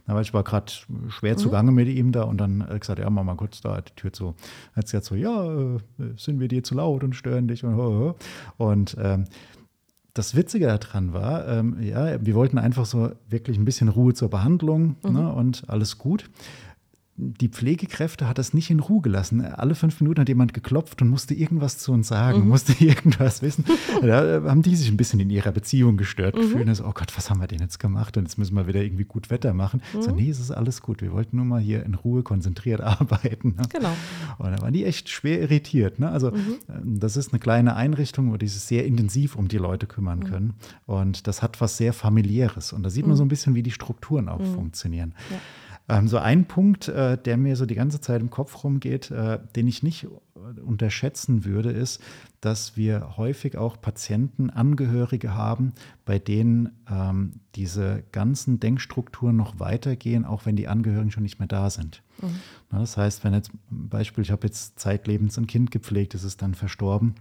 Na, 0.06 0.14
weil 0.14 0.22
ich 0.22 0.34
war 0.34 0.44
gerade 0.44 0.72
schwer 1.08 1.34
mhm. 1.34 1.38
zugange 1.38 1.72
mit 1.72 1.88
ihm 1.88 2.12
da 2.12 2.24
und 2.24 2.38
dann 2.38 2.62
äh, 2.70 2.78
gesagt, 2.78 3.00
ja, 3.00 3.10
mach 3.10 3.24
mal 3.24 3.36
kurz 3.36 3.62
da 3.62 3.82
die 3.82 3.96
Tür 3.96 4.14
zu. 4.14 4.26
Dann 4.26 4.76
hat 4.76 4.88
sie 4.88 4.98
gesagt 4.98 5.06
so, 5.06 5.16
ja, 5.16 5.46
äh, 5.46 5.80
sind 6.16 6.40
wir 6.40 6.48
dir 6.48 6.64
zu 6.64 6.76
laut 6.76 7.04
und 7.04 7.16
stören 7.16 7.48
dich 7.48 7.64
und 7.64 8.16
und 8.58 8.98
ähm, 9.00 9.26
das 10.14 10.36
Witzige 10.36 10.66
daran 10.66 11.14
war, 11.14 11.48
ähm, 11.48 11.78
ja, 11.80 12.24
wir 12.26 12.34
wollten 12.34 12.58
einfach 12.58 12.86
so 12.86 13.12
wirklich 13.30 13.58
ein 13.58 13.66
bisschen 13.66 13.88
Ruhe 13.88 14.14
zur 14.14 14.30
Behandlung 14.30 14.96
mhm. 15.04 15.14
ne, 15.14 15.32
und 15.32 15.64
alles 15.68 15.98
gut 15.98 16.30
die 17.20 17.50
Pflegekräfte 17.50 18.28
hat 18.28 18.38
das 18.38 18.54
nicht 18.54 18.70
in 18.70 18.80
Ruhe 18.80 19.02
gelassen. 19.02 19.44
Alle 19.44 19.74
fünf 19.74 20.00
Minuten 20.02 20.22
hat 20.22 20.30
jemand 20.30 20.54
geklopft 20.54 21.02
und 21.02 21.10
musste 21.10 21.34
irgendwas 21.34 21.80
zu 21.80 21.92
uns 21.92 22.08
sagen, 22.08 22.42
mhm. 22.42 22.50
musste 22.50 22.74
irgendwas 22.84 23.42
wissen. 23.42 23.66
Da 24.02 24.44
haben 24.46 24.62
die 24.62 24.76
sich 24.76 24.90
ein 24.90 24.98
bisschen 24.98 25.20
in 25.20 25.30
ihrer 25.30 25.52
Beziehung 25.52 25.98
gestört 25.98 26.36
mhm. 26.36 26.42
gefühlt. 26.42 26.76
So, 26.76 26.86
oh 26.86 26.92
Gott, 26.94 27.16
was 27.18 27.30
haben 27.30 27.40
wir 27.40 27.48
denn 27.48 27.60
jetzt 27.60 27.80
gemacht? 27.80 28.16
Und 28.16 28.26
jetzt 28.26 28.38
müssen 28.38 28.56
wir 28.56 28.68
wieder 28.68 28.82
irgendwie 28.82 29.06
gut 29.06 29.30
Wetter 29.32 29.54
machen. 29.54 29.82
Mhm. 29.94 30.02
So, 30.02 30.12
nee, 30.12 30.30
es 30.30 30.40
ist 30.40 30.52
alles 30.52 30.82
gut. 30.82 31.02
Wir 31.02 31.12
wollten 31.12 31.38
nur 31.38 31.46
mal 31.46 31.60
hier 31.60 31.84
in 31.84 31.96
Ruhe 31.96 32.22
konzentriert 32.22 32.82
arbeiten. 32.82 33.56
Ne? 33.58 33.64
Genau. 33.70 33.96
Und 34.38 34.52
da 34.52 34.62
waren 34.62 34.74
die 34.74 34.86
echt 34.86 35.10
schwer 35.10 35.42
irritiert. 35.42 36.00
Ne? 36.00 36.10
Also, 36.10 36.32
mhm. 36.32 36.58
ähm, 36.70 37.00
das 37.00 37.18
ist 37.18 37.34
eine 37.34 37.40
kleine 37.40 37.76
Einrichtung, 37.76 38.32
wo 38.32 38.38
die 38.38 38.48
sich 38.48 38.62
sehr 38.62 38.86
intensiv 38.86 39.36
um 39.36 39.48
die 39.48 39.58
Leute 39.58 39.88
kümmern 39.88 40.20
mhm. 40.20 40.24
können. 40.26 40.54
Und 40.86 41.26
das 41.28 41.42
hat 41.42 41.60
was 41.60 41.78
sehr 41.78 41.94
familiäres. 41.94 42.74
Und 42.74 42.84
da 42.84 42.90
sieht 42.90 43.06
man 43.06 43.14
mhm. 43.14 43.18
so 43.18 43.26
ein 43.26 43.30
bisschen, 43.30 43.56
wie 43.56 43.64
die 43.64 43.72
Strukturen 43.72 44.30
auch 44.30 44.44
funktionieren. 44.44 45.16
Ja. 45.32 45.38
Ähm, 45.90 46.08
so 46.08 46.18
ein 46.18 46.46
Punkt, 46.46 46.90
äh, 46.90 47.18
der 47.18 47.38
mir 47.38 47.56
so 47.56 47.66
die 47.66 47.76
ganze 47.76 48.02
Zeit 48.02 48.22
im 48.22 48.30
Kopf 48.30 48.64
rumgeht, 48.64 49.10
äh, 49.12 49.40
den 49.56 49.68
ich 49.68 49.84
nicht 49.84 50.08
unterschätzen 50.66 51.46
würde, 51.46 51.72
ist, 51.72 52.02
dass 52.42 52.78
wir 52.78 53.18
häufig 53.18 53.58
auch 53.58 53.80
Patienten, 53.80 54.50
Angehörige 54.50 55.34
haben, 55.34 55.74
bei 56.06 56.20
denen 56.20 56.72
ähm, 56.90 57.40
diese 57.56 58.04
ganzen 58.12 58.60
Denkstrukturen 58.60 59.36
noch 59.36 59.60
weitergehen, 59.60 60.26
auch 60.26 60.46
wenn 60.46 60.56
die 60.56 60.68
Angehörigen 60.68 61.12
schon 61.12 61.24
nicht 61.24 61.40
mehr 61.40 61.48
da 61.48 61.70
sind. 61.70 62.04
Mhm. 62.22 62.36
Na, 62.72 62.80
das 62.80 62.98
heißt, 62.98 63.24
wenn 63.24 63.34
jetzt 63.34 63.52
Beispiel, 63.70 64.24
ich 64.24 64.32
habe 64.32 64.46
jetzt 64.46 64.80
zeitlebens 64.80 65.38
ein 65.38 65.48
Kind 65.48 65.72
gepflegt, 65.72 66.14
ist 66.14 66.24
es 66.24 66.38
dann 66.38 66.54
verstorben 66.54 67.16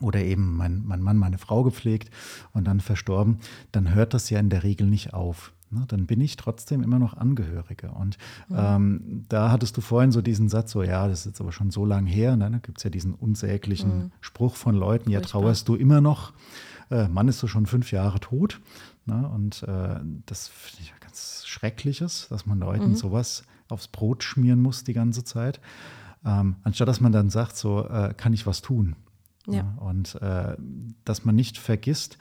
oder 0.00 0.20
eben 0.20 0.56
mein, 0.56 0.82
mein 0.84 1.00
Mann, 1.00 1.16
meine 1.16 1.38
Frau 1.38 1.62
gepflegt 1.62 2.10
und 2.52 2.66
dann 2.66 2.80
verstorben, 2.80 3.38
dann 3.72 3.94
hört 3.94 4.14
das 4.14 4.30
ja 4.30 4.38
in 4.38 4.50
der 4.50 4.62
Regel 4.62 4.86
nicht 4.86 5.14
auf. 5.14 5.52
Ne, 5.76 5.84
dann 5.86 6.06
bin 6.06 6.20
ich 6.20 6.36
trotzdem 6.36 6.82
immer 6.82 6.98
noch 6.98 7.14
Angehöriger. 7.14 7.94
Und 7.96 8.16
mhm. 8.48 8.56
ähm, 8.58 9.24
da 9.28 9.50
hattest 9.50 9.76
du 9.76 9.80
vorhin 9.80 10.12
so 10.12 10.22
diesen 10.22 10.48
Satz, 10.48 10.72
so 10.72 10.82
ja, 10.82 11.06
das 11.06 11.20
ist 11.20 11.26
jetzt 11.26 11.40
aber 11.40 11.52
schon 11.52 11.70
so 11.70 11.84
lange 11.84 12.08
her. 12.08 12.36
Ne? 12.36 12.50
Da 12.50 12.58
gibt 12.58 12.78
es 12.78 12.84
ja 12.84 12.90
diesen 12.90 13.14
unsäglichen 13.14 13.98
mhm. 13.98 14.12
Spruch 14.20 14.56
von 14.56 14.74
Leuten, 14.74 15.10
ja, 15.10 15.20
trauerst 15.20 15.68
du 15.68 15.74
immer 15.74 16.00
noch. 16.00 16.32
Äh, 16.90 17.08
Mann 17.08 17.28
ist 17.28 17.38
so 17.38 17.46
schon 17.46 17.66
fünf 17.66 17.92
Jahre 17.92 18.20
tot. 18.20 18.60
Ne? 19.04 19.28
Und 19.28 19.62
äh, 19.64 20.00
das 20.24 20.48
finde 20.48 20.82
ich 20.82 20.94
ganz 21.00 21.44
Schreckliches, 21.46 22.28
dass 22.30 22.46
man 22.46 22.58
Leuten 22.58 22.90
mhm. 22.90 22.96
sowas 22.96 23.44
aufs 23.68 23.88
Brot 23.88 24.22
schmieren 24.22 24.62
muss 24.62 24.84
die 24.84 24.94
ganze 24.94 25.24
Zeit. 25.24 25.60
Ähm, 26.24 26.56
anstatt 26.62 26.88
dass 26.88 27.00
man 27.00 27.12
dann 27.12 27.28
sagt, 27.28 27.56
so 27.56 27.86
äh, 27.86 28.14
kann 28.16 28.32
ich 28.32 28.46
was 28.46 28.62
tun. 28.62 28.96
Ja. 29.46 29.62
Ne? 29.62 29.76
Und 29.80 30.14
äh, 30.22 30.56
dass 31.04 31.24
man 31.24 31.34
nicht 31.34 31.58
vergisst, 31.58 32.18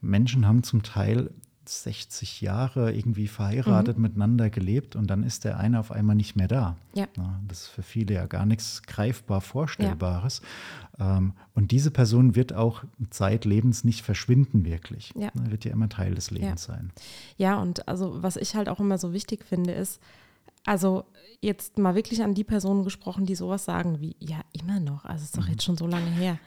Menschen 0.00 0.46
haben 0.46 0.62
zum 0.62 0.82
Teil 0.82 1.30
60 1.68 2.40
Jahre 2.40 2.92
irgendwie 2.92 3.28
verheiratet, 3.28 3.96
mhm. 3.96 4.02
miteinander 4.02 4.50
gelebt 4.50 4.96
und 4.96 5.08
dann 5.08 5.22
ist 5.22 5.44
der 5.44 5.58
eine 5.58 5.80
auf 5.80 5.90
einmal 5.90 6.16
nicht 6.16 6.36
mehr 6.36 6.48
da. 6.48 6.76
Ja. 6.94 7.06
das 7.48 7.62
ist 7.62 7.68
für 7.68 7.82
viele 7.82 8.14
ja 8.14 8.26
gar 8.26 8.46
nichts 8.46 8.82
greifbar 8.82 9.40
Vorstellbares. 9.40 10.42
Ja. 10.98 11.18
Ähm, 11.18 11.32
und 11.54 11.70
diese 11.70 11.90
Person 11.90 12.34
wird 12.34 12.52
auch 12.52 12.84
zeitlebens 13.10 13.84
nicht 13.84 14.02
verschwinden, 14.02 14.64
wirklich. 14.64 15.12
Ja. 15.16 15.30
Wird 15.34 15.64
ja 15.64 15.72
immer 15.72 15.88
Teil 15.88 16.14
des 16.14 16.30
Lebens 16.30 16.64
sein. 16.64 16.92
Ja, 17.36 17.60
und 17.60 17.88
also 17.88 18.22
was 18.22 18.36
ich 18.36 18.54
halt 18.54 18.68
auch 18.68 18.80
immer 18.80 18.98
so 18.98 19.12
wichtig 19.12 19.44
finde, 19.44 19.72
ist, 19.72 20.00
also 20.64 21.04
jetzt 21.40 21.78
mal 21.78 21.94
wirklich 21.94 22.22
an 22.22 22.34
die 22.34 22.44
Personen 22.44 22.84
gesprochen, 22.84 23.26
die 23.26 23.34
sowas 23.34 23.64
sagen 23.64 24.00
wie, 24.00 24.16
ja, 24.18 24.40
immer 24.52 24.80
noch, 24.80 25.04
also 25.04 25.22
es 25.22 25.30
ist 25.30 25.36
doch 25.36 25.46
mhm. 25.46 25.52
jetzt 25.52 25.64
schon 25.64 25.76
so 25.76 25.86
lange 25.86 26.10
her. 26.10 26.38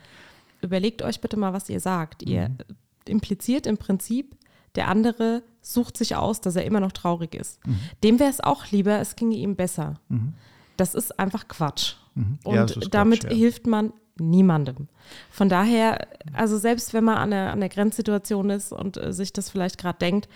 Überlegt 0.62 1.04
euch 1.04 1.22
bitte 1.22 1.38
mal, 1.38 1.54
was 1.54 1.70
ihr 1.70 1.80
sagt. 1.80 2.24
Ihr 2.24 2.50
mhm. 2.50 2.58
impliziert 3.06 3.68
im 3.68 3.78
Prinzip, 3.78 4.36
der 4.78 4.88
andere 4.88 5.44
sucht 5.62 5.98
sich 5.98 6.16
aus, 6.16 6.40
dass 6.40 6.56
er 6.56 6.64
immer 6.66 6.80
noch 6.80 6.94
traurig 6.94 7.36
ist. 7.36 7.66
Mhm. 7.66 7.80
Dem 8.04 8.20
wäre 8.20 8.30
es 8.30 8.40
auch 8.40 8.72
lieber, 8.72 9.00
es 9.00 9.16
ginge 9.16 9.36
ihm 9.36 9.56
besser. 9.56 10.00
Mhm. 10.08 10.34
Das 10.78 10.96
ist 10.96 11.20
einfach 11.20 11.48
Quatsch. 11.48 11.96
Mhm. 12.16 12.40
Ja, 12.46 12.62
Und 12.62 12.94
damit 12.94 13.22
Quatsch, 13.22 13.32
ja. 13.32 13.38
hilft 13.38 13.68
man 13.68 13.92
niemandem. 14.20 14.88
Von 15.30 15.50
daher, 15.50 16.08
also 16.34 16.58
selbst 16.58 16.94
wenn 16.94 17.04
man 17.04 17.18
an 17.18 17.32
der, 17.32 17.52
an 17.52 17.60
der 17.60 17.70
Grenzsituation 17.70 18.50
ist 18.50 18.72
und 18.72 18.98
äh, 18.98 19.12
sich 19.14 19.34
das 19.34 19.50
vielleicht 19.50 19.78
gerade 19.78 20.00
denkt, 20.00 20.30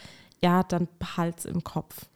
ja, 0.44 0.64
dann 0.64 0.88
behalt's 1.00 1.46
im 1.46 1.64
Kopf. 1.64 2.08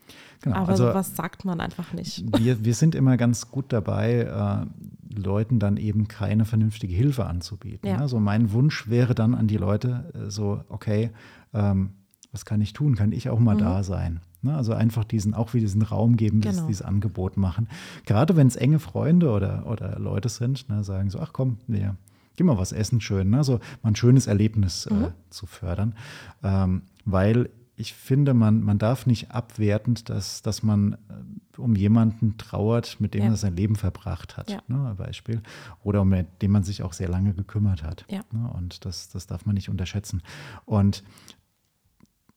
Genau, 0.42 0.58
Aber 0.58 0.70
also, 0.70 0.88
sowas 0.88 1.16
sagt 1.16 1.46
man 1.46 1.60
einfach 1.60 1.94
nicht. 1.94 2.24
Wir, 2.40 2.64
wir 2.66 2.74
sind 2.74 2.96
immer 2.96 3.18
ganz 3.18 3.50
gut 3.50 3.66
dabei, 3.70 4.66
äh, 4.68 5.20
Leuten 5.20 5.60
dann 5.60 5.78
eben 5.78 6.08
keine 6.08 6.46
vernünftige 6.46 6.94
Hilfe 6.94 7.26
anzubieten. 7.26 7.88
Ja. 7.88 7.98
Also 7.98 8.20
mein 8.20 8.52
Wunsch 8.52 8.90
wäre 8.90 9.16
dann 9.16 9.34
an 9.34 9.48
die 9.48 9.58
Leute 9.58 10.12
äh, 10.14 10.30
so, 10.30 10.64
okay, 10.70 11.12
ähm, 11.54 11.92
was 12.36 12.44
kann 12.44 12.60
ich 12.60 12.74
tun? 12.74 12.96
Kann 12.96 13.14
ich 13.14 13.30
auch 13.30 13.40
mal 13.40 13.56
mhm. 13.56 13.60
da 13.60 13.82
sein? 13.82 14.20
Ne? 14.42 14.54
Also 14.54 14.74
einfach 14.74 15.06
diesen, 15.06 15.34
auch 15.34 15.54
wieder 15.54 15.66
diesen 15.66 15.82
Raum 15.82 16.18
geben, 16.18 16.42
dieses, 16.42 16.58
genau. 16.58 16.68
dieses 16.68 16.82
Angebot 16.82 17.38
machen. 17.38 17.70
Gerade 18.06 18.36
wenn 18.36 18.48
es 18.48 18.58
enge 18.58 18.80
Freunde 18.80 19.32
oder, 19.32 19.66
oder 19.68 19.98
Leute 20.00 20.28
sind, 20.28 20.68
ne, 20.68 20.84
sagen 20.84 21.10
so, 21.10 21.20
ach 21.20 21.32
komm, 21.32 21.60
wir 21.66 21.96
geh 22.36 22.44
mal 22.44 22.58
was 22.58 22.74
essen 22.74 23.00
schön, 23.00 23.30
ne? 23.30 23.46
so 23.46 23.54
mal 23.82 23.92
ein 23.92 23.96
schönes 23.96 24.28
Erlebnis 24.28 24.86
äh, 24.86 24.94
mhm. 24.94 25.04
äh, 25.06 25.12
zu 25.30 25.46
fördern. 25.46 25.96
Ähm, 26.44 26.82
weil 27.06 27.50
ich 27.78 27.94
finde, 27.94 28.34
man, 28.34 28.62
man 28.62 28.80
darf 28.80 29.06
nicht 29.06 29.32
abwertend, 29.32 30.10
dass, 30.10 30.42
dass 30.42 30.62
man 30.62 30.94
äh, 30.94 31.58
um 31.58 31.74
jemanden 31.74 32.38
trauert, 32.38 33.00
mit 33.00 33.14
dem 33.14 33.24
ja. 33.24 33.30
er 33.30 33.38
sein 33.38 33.56
Leben 33.56 33.78
verbracht 33.78 34.36
hat, 34.36 34.50
ja. 34.50 34.60
ne, 34.68 34.94
Beispiel. 34.98 35.42
Oder 35.84 36.02
um 36.02 36.14
den 36.42 36.52
man 36.52 36.64
sich 36.64 36.84
auch 36.84 36.92
sehr 36.92 37.08
lange 37.08 37.34
gekümmert 37.34 37.82
hat. 37.82 38.04
Ja. 38.10 38.26
Ne, 38.34 38.52
und 38.54 38.84
das, 38.84 39.08
das 39.08 39.26
darf 39.26 39.46
man 39.46 39.56
nicht 39.56 39.70
unterschätzen. 39.70 40.22
Und 40.66 41.02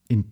in 0.08 0.24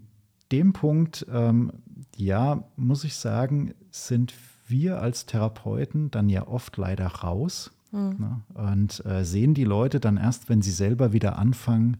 dem 0.53 0.72
Punkt, 0.72 1.27
ähm, 1.31 1.72
ja, 2.16 2.64
muss 2.77 3.05
ich 3.05 3.16
sagen, 3.16 3.74
sind 3.91 4.35
wir 4.68 5.01
als 5.01 5.27
Therapeuten 5.27 6.11
dann 6.11 6.29
ja 6.29 6.47
oft 6.47 6.77
leider 6.77 7.07
raus 7.07 7.72
mhm. 7.93 8.16
ne, 8.18 8.41
und 8.55 9.05
äh, 9.07 9.24
sehen 9.24 9.55
die 9.55 9.64
Leute 9.64 10.01
dann 10.01 10.16
erst, 10.16 10.49
wenn 10.49 10.62
sie 10.62 10.72
selber 10.72 11.12
wieder 11.12 11.39
anfangen, 11.39 11.99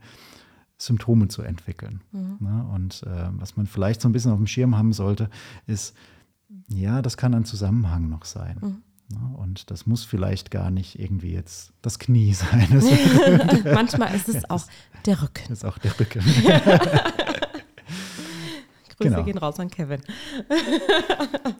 Symptome 0.79 1.29
zu 1.29 1.43
entwickeln. 1.43 2.03
Mhm. 2.13 2.37
Ne? 2.41 2.67
Und 2.73 3.03
äh, 3.05 3.29
was 3.33 3.57
man 3.57 3.67
vielleicht 3.67 4.01
so 4.01 4.09
ein 4.09 4.13
bisschen 4.13 4.33
auf 4.33 4.39
dem 4.39 4.47
Schirm 4.47 4.77
haben 4.77 4.93
sollte, 4.93 5.31
ist, 5.67 5.97
ja, 6.69 7.03
das 7.03 7.17
kann 7.17 7.35
ein 7.35 7.45
Zusammenhang 7.45 8.09
noch 8.09 8.25
sein. 8.25 8.59
Mhm. 8.61 8.83
Ne? 9.09 9.37
Und 9.37 9.71
das 9.71 9.87
muss 9.87 10.05
vielleicht 10.05 10.51
gar 10.51 10.71
nicht 10.71 10.99
irgendwie 10.99 11.33
jetzt 11.33 11.73
das 11.81 11.99
Knie 11.99 12.33
sein. 12.35 12.69
Manchmal 13.65 14.15
ist 14.15 14.29
es 14.29 14.49
auch 14.51 14.65
der 15.07 15.23
Rücken. 15.23 15.53
Ist 15.53 15.65
auch 15.65 15.79
der 15.79 15.99
Rücken. 15.99 16.21
Grüße 18.99 19.11
genau. 19.11 19.25
gehen 19.25 19.39
raus 19.39 19.61
an 19.61 19.71
Kevin. 19.71 20.01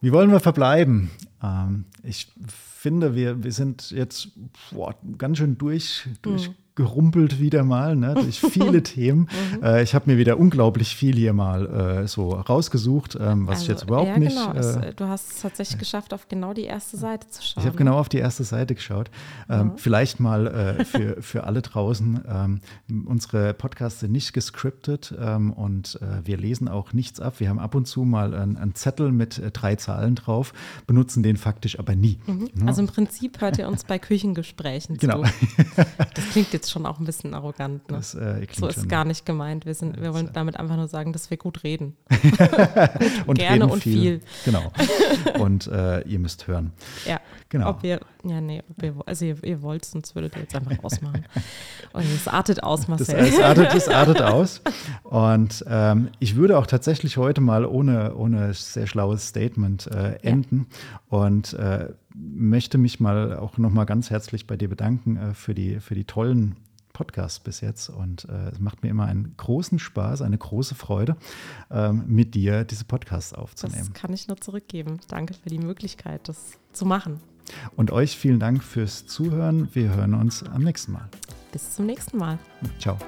Wie 0.00 0.12
wollen 0.12 0.30
wir 0.30 0.40
verbleiben? 0.40 1.10
Ähm, 1.42 1.86
ich 2.02 2.32
finde, 2.46 3.14
wir, 3.14 3.42
wir 3.42 3.52
sind 3.52 3.90
jetzt 3.90 4.30
boah, 4.70 4.94
ganz 5.18 5.38
schön 5.38 5.58
durch, 5.58 6.06
durch 6.22 6.48
mhm 6.48 6.54
gerumpelt 6.76 7.40
wieder 7.40 7.64
mal, 7.64 7.96
ne, 7.96 8.14
durch 8.14 8.40
viele 8.52 8.82
Themen. 8.82 9.28
Mhm. 9.56 9.62
Äh, 9.64 9.82
ich 9.82 9.94
habe 9.94 10.10
mir 10.10 10.18
wieder 10.18 10.38
unglaublich 10.38 10.94
viel 10.94 11.16
hier 11.16 11.32
mal 11.32 11.66
äh, 12.02 12.06
so 12.06 12.30
rausgesucht, 12.34 13.16
ähm, 13.18 13.46
was 13.46 13.56
also, 13.56 13.62
ich 13.62 13.68
jetzt 13.68 13.82
überhaupt 13.84 14.08
ja, 14.08 14.18
nicht. 14.18 14.36
Genau. 14.36 14.80
Äh, 14.80 14.94
du 14.94 15.08
hast 15.08 15.32
es 15.32 15.42
tatsächlich 15.42 15.78
geschafft, 15.78 16.14
auf 16.14 16.28
genau 16.28 16.52
die 16.52 16.64
erste 16.64 16.96
Seite 16.98 17.28
zu 17.28 17.42
schauen. 17.42 17.62
Ich 17.62 17.66
habe 17.66 17.76
genau 17.76 17.98
auf 17.98 18.08
die 18.08 18.18
erste 18.18 18.44
Seite 18.44 18.74
geschaut. 18.74 19.10
Ähm, 19.48 19.68
mhm. 19.68 19.78
Vielleicht 19.78 20.20
mal 20.20 20.46
äh, 20.46 20.84
für, 20.84 21.22
für 21.22 21.44
alle 21.44 21.62
draußen. 21.62 22.20
Ähm, 22.28 22.60
unsere 23.06 23.54
Podcasts 23.54 24.00
sind 24.00 24.12
nicht 24.12 24.34
gescriptet 24.34 25.14
ähm, 25.18 25.52
und 25.52 25.98
äh, 26.02 26.26
wir 26.26 26.36
lesen 26.36 26.68
auch 26.68 26.92
nichts 26.92 27.20
ab. 27.20 27.40
Wir 27.40 27.48
haben 27.48 27.58
ab 27.58 27.74
und 27.74 27.86
zu 27.86 28.04
mal 28.04 28.34
einen 28.34 28.74
Zettel 28.74 29.12
mit 29.12 29.38
äh, 29.38 29.50
drei 29.50 29.76
Zahlen 29.76 30.14
drauf, 30.14 30.52
benutzen 30.86 31.22
den 31.22 31.38
faktisch 31.38 31.78
aber 31.78 31.94
nie. 31.94 32.18
Mhm. 32.26 32.50
Ja. 32.54 32.66
Also 32.66 32.82
im 32.82 32.88
Prinzip 32.88 33.40
hört 33.40 33.58
ihr 33.58 33.66
uns 33.66 33.84
bei 33.84 33.98
Küchengesprächen 33.98 34.98
genau. 34.98 35.22
zu. 35.24 35.30
Das 36.14 36.30
klingt 36.30 36.52
jetzt 36.52 36.65
schon 36.70 36.86
auch 36.86 36.98
ein 36.98 37.04
bisschen 37.04 37.34
arrogant. 37.34 37.88
Ne? 37.90 37.96
Das, 37.96 38.14
äh, 38.14 38.46
so 38.52 38.66
ist 38.66 38.88
gar 38.88 39.04
nicht 39.04 39.26
gemeint. 39.26 39.66
Wir, 39.66 39.74
sind, 39.74 40.00
wir 40.00 40.14
wollen 40.14 40.30
damit 40.32 40.58
einfach 40.58 40.76
nur 40.76 40.88
sagen, 40.88 41.12
dass 41.12 41.30
wir 41.30 41.36
gut 41.36 41.64
reden. 41.64 41.96
gut, 42.08 42.40
und 43.26 43.38
gerne 43.38 43.64
reden 43.64 43.70
und 43.70 43.82
viel. 43.82 44.00
viel. 44.00 44.20
Genau. 44.44 44.72
Und 45.38 45.66
äh, 45.66 46.00
ihr 46.02 46.18
müsst 46.18 46.46
hören. 46.46 46.72
Ja. 47.06 47.20
Genau. 47.48 47.70
Ob 47.70 47.82
wir, 47.82 48.00
ja, 48.24 48.40
nee, 48.40 48.62
ob 48.68 48.82
wir, 48.82 48.94
also 49.06 49.24
ihr, 49.24 49.42
ihr 49.44 49.62
wollt, 49.62 49.84
sonst 49.84 50.14
würdet 50.14 50.34
ihr 50.34 50.42
jetzt 50.42 50.54
einfach 50.56 50.82
ausmachen. 50.82 51.24
Und 51.92 52.04
es 52.04 52.26
artet 52.26 52.62
aus, 52.62 52.88
Marcel. 52.88 53.14
Das, 53.16 53.34
es, 53.34 53.40
artet, 53.40 53.74
es 53.74 53.88
artet 53.88 54.20
aus. 54.20 54.60
Und 55.04 55.64
ähm, 55.68 56.08
ich 56.18 56.36
würde 56.36 56.58
auch 56.58 56.66
tatsächlich 56.66 57.16
heute 57.16 57.40
mal 57.40 57.64
ohne, 57.64 58.14
ohne 58.14 58.52
sehr 58.54 58.86
schlaues 58.86 59.28
Statement 59.28 59.86
äh, 59.86 60.16
enden. 60.22 60.66
Ja. 60.68 61.18
Und 61.18 61.52
äh, 61.54 61.88
möchte 62.16 62.78
mich 62.78 63.00
mal 63.00 63.36
auch 63.36 63.58
nochmal 63.58 63.86
ganz 63.86 64.10
herzlich 64.10 64.46
bei 64.46 64.56
dir 64.56 64.68
bedanken 64.68 65.16
äh, 65.16 65.34
für, 65.34 65.54
die, 65.54 65.80
für 65.80 65.94
die 65.94 66.04
tollen 66.04 66.56
Podcasts 66.92 67.40
bis 67.40 67.60
jetzt. 67.60 67.90
Und 67.90 68.24
äh, 68.24 68.50
es 68.50 68.58
macht 68.58 68.82
mir 68.82 68.88
immer 68.88 69.04
einen 69.04 69.34
großen 69.36 69.78
Spaß, 69.78 70.22
eine 70.22 70.38
große 70.38 70.74
Freude, 70.74 71.16
ähm, 71.70 72.04
mit 72.06 72.34
dir 72.34 72.64
diese 72.64 72.84
Podcasts 72.84 73.34
aufzunehmen. 73.34 73.90
Das 73.92 74.00
kann 74.00 74.12
ich 74.14 74.28
nur 74.28 74.38
zurückgeben. 74.38 75.00
Danke 75.08 75.34
für 75.34 75.50
die 75.50 75.58
Möglichkeit, 75.58 76.28
das 76.28 76.58
zu 76.72 76.86
machen. 76.86 77.20
Und 77.76 77.90
euch 77.90 78.16
vielen 78.16 78.40
Dank 78.40 78.64
fürs 78.64 79.06
Zuhören. 79.06 79.68
Wir 79.72 79.94
hören 79.94 80.14
uns 80.14 80.42
am 80.42 80.62
nächsten 80.62 80.92
Mal. 80.92 81.08
Bis 81.52 81.74
zum 81.74 81.86
nächsten 81.86 82.16
Mal. 82.16 82.38
Ciao. 82.78 82.98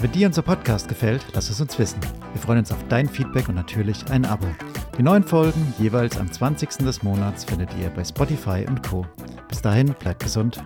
Wenn 0.00 0.12
dir 0.12 0.26
unser 0.28 0.40
Podcast 0.40 0.88
gefällt, 0.88 1.22
lass 1.34 1.50
es 1.50 1.60
uns 1.60 1.78
wissen. 1.78 2.00
Wir 2.32 2.40
freuen 2.40 2.60
uns 2.60 2.72
auf 2.72 2.82
dein 2.88 3.06
Feedback 3.06 3.50
und 3.50 3.54
natürlich 3.54 4.10
ein 4.10 4.24
Abo. 4.24 4.46
Die 4.96 5.02
neuen 5.02 5.22
Folgen 5.22 5.74
jeweils 5.78 6.16
am 6.16 6.32
20. 6.32 6.70
des 6.78 7.02
Monats 7.02 7.44
findet 7.44 7.68
ihr 7.78 7.90
bei 7.90 8.02
Spotify 8.02 8.64
und 8.66 8.82
Co. 8.82 9.04
Bis 9.48 9.60
dahin, 9.60 9.94
bleibt 9.98 10.22
gesund. 10.22 10.62